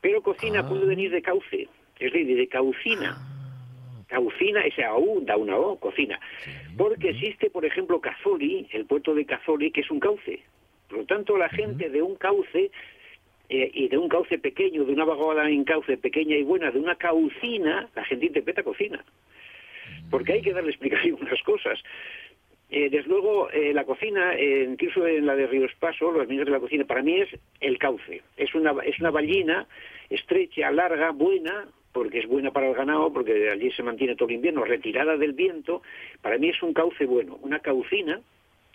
Pero 0.00 0.22
cocina 0.22 0.60
Ah. 0.60 0.68
puede 0.68 0.86
venir 0.86 1.10
de 1.10 1.22
cauce, 1.22 1.68
es 1.98 2.12
decir, 2.12 2.36
de 2.36 2.48
caucina. 2.48 3.16
Caucina, 4.06 4.62
ese 4.62 4.84
AU 4.84 5.20
da 5.22 5.36
una 5.36 5.56
O, 5.58 5.78
cocina. 5.78 6.18
Porque 6.78 7.10
existe, 7.10 7.50
por 7.50 7.66
ejemplo, 7.66 8.00
Cazoli, 8.00 8.66
el 8.72 8.86
puerto 8.86 9.14
de 9.14 9.26
Cazoli, 9.26 9.70
que 9.70 9.82
es 9.82 9.90
un 9.90 10.00
cauce. 10.00 10.40
Por 10.88 11.00
lo 11.00 11.04
tanto, 11.04 11.36
la 11.36 11.50
gente 11.50 11.90
de 11.90 12.00
un 12.00 12.16
cauce 12.16 12.70
eh, 13.50 13.70
y 13.74 13.88
de 13.88 13.98
un 13.98 14.08
cauce 14.08 14.38
pequeño, 14.38 14.84
de 14.86 14.92
una 14.94 15.04
vaguada 15.04 15.50
en 15.50 15.64
cauce 15.64 15.98
pequeña 15.98 16.36
y 16.36 16.42
buena, 16.42 16.70
de 16.70 16.78
una 16.78 16.94
caucina, 16.96 17.88
la 17.94 18.04
gente 18.04 18.26
interpreta 18.26 18.62
cocina. 18.62 19.04
Porque 20.10 20.32
hay 20.34 20.42
que 20.42 20.52
darle 20.52 20.70
explicación 20.70 21.16
a 21.20 21.24
unas 21.26 21.42
cosas. 21.42 21.78
Eh, 22.70 22.90
desde 22.90 23.08
luego, 23.08 23.50
eh, 23.50 23.72
la 23.72 23.84
cocina, 23.84 24.34
eh, 24.34 24.66
incluso 24.70 25.06
en 25.06 25.24
la 25.26 25.34
de 25.34 25.46
Ríos 25.46 25.72
Paso, 25.80 26.12
los 26.12 26.28
minas 26.28 26.44
de 26.46 26.52
la 26.52 26.60
cocina, 26.60 26.84
para 26.84 27.02
mí 27.02 27.18
es 27.20 27.28
el 27.60 27.78
cauce. 27.78 28.22
Es 28.36 28.54
una, 28.54 28.72
es 28.84 28.98
una 29.00 29.10
ballina 29.10 29.66
estrecha, 30.10 30.70
larga, 30.70 31.10
buena, 31.12 31.66
porque 31.92 32.18
es 32.18 32.26
buena 32.28 32.50
para 32.50 32.68
el 32.68 32.74
ganado, 32.74 33.10
porque 33.12 33.50
allí 33.50 33.70
se 33.72 33.82
mantiene 33.82 34.16
todo 34.16 34.28
el 34.28 34.34
invierno, 34.36 34.64
retirada 34.64 35.16
del 35.16 35.32
viento. 35.32 35.82
Para 36.20 36.36
mí 36.38 36.50
es 36.50 36.62
un 36.62 36.74
cauce 36.74 37.06
bueno, 37.06 37.38
una 37.42 37.58
caucina, 37.60 38.20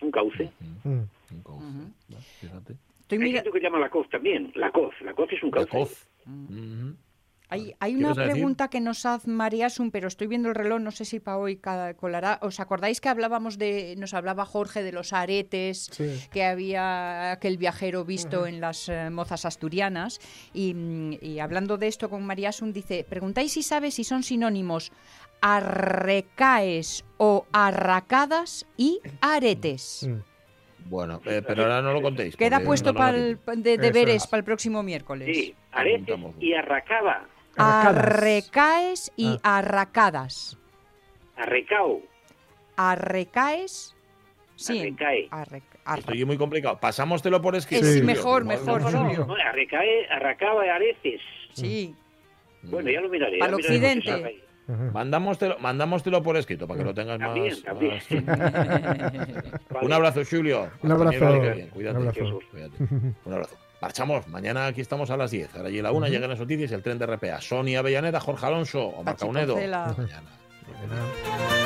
un 0.02 0.12
cauce. 0.12 0.50
Mm. 0.84 0.90
Un 1.32 1.44
cauce. 1.44 2.20
Fíjate. 2.42 2.74
Estoy 3.02 3.18
Hay 3.20 3.24
mira- 3.26 3.42
gente 3.44 3.60
que 3.60 3.64
llama 3.64 3.80
la 3.80 3.90
coz 3.90 4.10
también, 4.10 4.52
la 4.56 4.72
coz. 4.72 4.94
La 5.02 5.14
coz 5.14 5.32
es 5.32 5.44
un 5.44 5.52
La 5.52 5.66
cauce. 5.66 5.70
coz. 5.72 6.08
Ujú. 6.26 6.96
Hay, 7.50 7.76
hay 7.80 7.94
¿Qué 7.94 8.00
una 8.00 8.16
pregunta 8.16 8.68
que 8.70 8.80
nos 8.80 9.06
hace 9.06 9.30
Mariasun, 9.30 9.92
pero 9.92 10.08
estoy 10.08 10.28
viendo 10.28 10.50
el 10.50 10.56
reloj, 10.56 10.80
no 10.80 10.92
sé 10.92 11.06
si 11.06 11.20
para 11.20 11.38
hoy 11.38 11.60
colará. 11.98 12.40
¿Os 12.42 12.60
acordáis 12.60 13.00
que 13.00 13.10
hablábamos 13.10 13.58
de, 13.58 13.96
nos 13.98 14.14
hablaba 14.14 14.46
Jorge 14.46 14.82
de 14.82 14.92
los 14.92 15.14
aretes 15.14 15.90
Sí. 15.92 16.20
que 16.32 16.46
había 16.46 17.32
aquel 17.34 17.58
viajero 17.58 18.06
visto 18.06 18.48
en 18.48 18.60
las 18.60 18.90
eh, 18.90 19.10
mozas 19.12 19.46
asturianas? 19.46 20.20
Y, 20.54 20.74
mm, 20.74 21.18
y 21.22 21.40
hablando 21.40 21.78
de 21.78 21.88
esto 21.88 22.10
con 22.10 22.26
Mariasun, 22.26 22.74
dice, 22.74 23.06
preguntáis 23.08 23.52
si 23.54 23.62
sabe 23.62 23.92
si 23.92 24.04
son 24.04 24.24
sinónimos 24.24 24.92
arrecaes 25.42 27.04
o 27.18 27.46
arracadas 27.52 28.66
y 28.78 29.00
aretes. 29.22 30.08
Mm. 30.10 30.34
Bueno, 30.90 31.22
eh, 31.26 31.42
pero 31.46 31.64
ahora 31.64 31.82
no 31.82 31.94
lo 31.94 32.02
contéis. 32.02 32.36
Queda 32.36 32.60
puesto 32.60 32.92
no, 32.92 33.00
no 33.00 33.00
para 33.00 33.18
de 33.18 33.78
deberes 33.78 34.24
es. 34.24 34.28
para 34.28 34.40
el 34.40 34.44
próximo 34.44 34.84
miércoles. 34.84 35.30
Sí, 35.34 35.56
aretes 35.72 36.18
y 36.40 36.54
arracaba, 36.54 37.26
Arracadas. 37.58 37.98
Arrecaes 38.06 39.12
y 39.16 39.40
Ah. 39.44 39.58
arracadas. 39.58 40.58
arrecao, 41.36 42.02
Arrecaes. 42.78 43.96
Sí. 44.56 44.80
Arrecae. 44.80 45.30
arre- 45.32 45.64
Estoy 46.00 46.26
muy 46.26 46.38
complicado. 46.38 46.80
Pasámostelo 46.80 47.42
por 47.42 47.56
escrito. 47.56 47.86
Es 47.86 47.96
Sí. 47.96 48.02
mejor, 48.02 48.46
mejor, 48.46 48.82
no- 48.82 48.90
No, 48.92 49.04
Julio. 49.06 49.26
no, 49.28 49.36
arrecae, 49.36 50.08
arracaba 50.10 50.64
areces. 50.64 51.20
Sí. 51.54 51.94
Bueno, 52.64 52.90
ya 52.90 53.02
lo 53.02 53.10
miraré. 53.10 53.40
Al 53.42 53.54
occidente. 53.56 54.42
Mandámostelo, 54.94 55.60
mandámostelo 55.60 56.24
por 56.24 56.38
escrito 56.38 56.66
para 56.68 56.78
que 56.80 56.86
lo 56.86 56.94
tengas 56.94 57.20
También, 57.20 57.48
más. 57.50 57.64
también. 57.64 57.96
más- 57.96 58.08
Un 59.84 59.92
abrazo, 59.92 60.22
Julio. 60.30 60.70
Un 60.82 60.92
abrazo. 60.94 61.20
Cuídate. 61.20 61.72
Un 61.76 61.88
abrazo. 62.08 62.40
Cuídate. 62.50 62.78
Un 63.26 63.34
abrazo. 63.34 63.58
Marchamos. 63.84 64.26
Mañana 64.30 64.68
aquí 64.68 64.80
estamos 64.80 65.10
a 65.10 65.18
las 65.18 65.30
10. 65.32 65.58
Ahora 65.58 65.70
y 65.70 65.82
la 65.82 65.92
1 65.92 66.08
llegan 66.08 66.30
las 66.30 66.40
noticias 66.40 66.72
y 66.72 66.74
el 66.74 66.82
tren 66.82 66.98
de 66.98 67.06
RPA. 67.06 67.42
Sonia 67.42 67.80
Avellaneda, 67.80 68.22
Jorge 68.22 68.46
Alonso, 68.46 68.82
Omar 68.82 69.16
Pachi 69.16 69.26
Caunedo. 69.26 69.56
Mañana. 69.56 69.94
Mañana. 69.98 71.63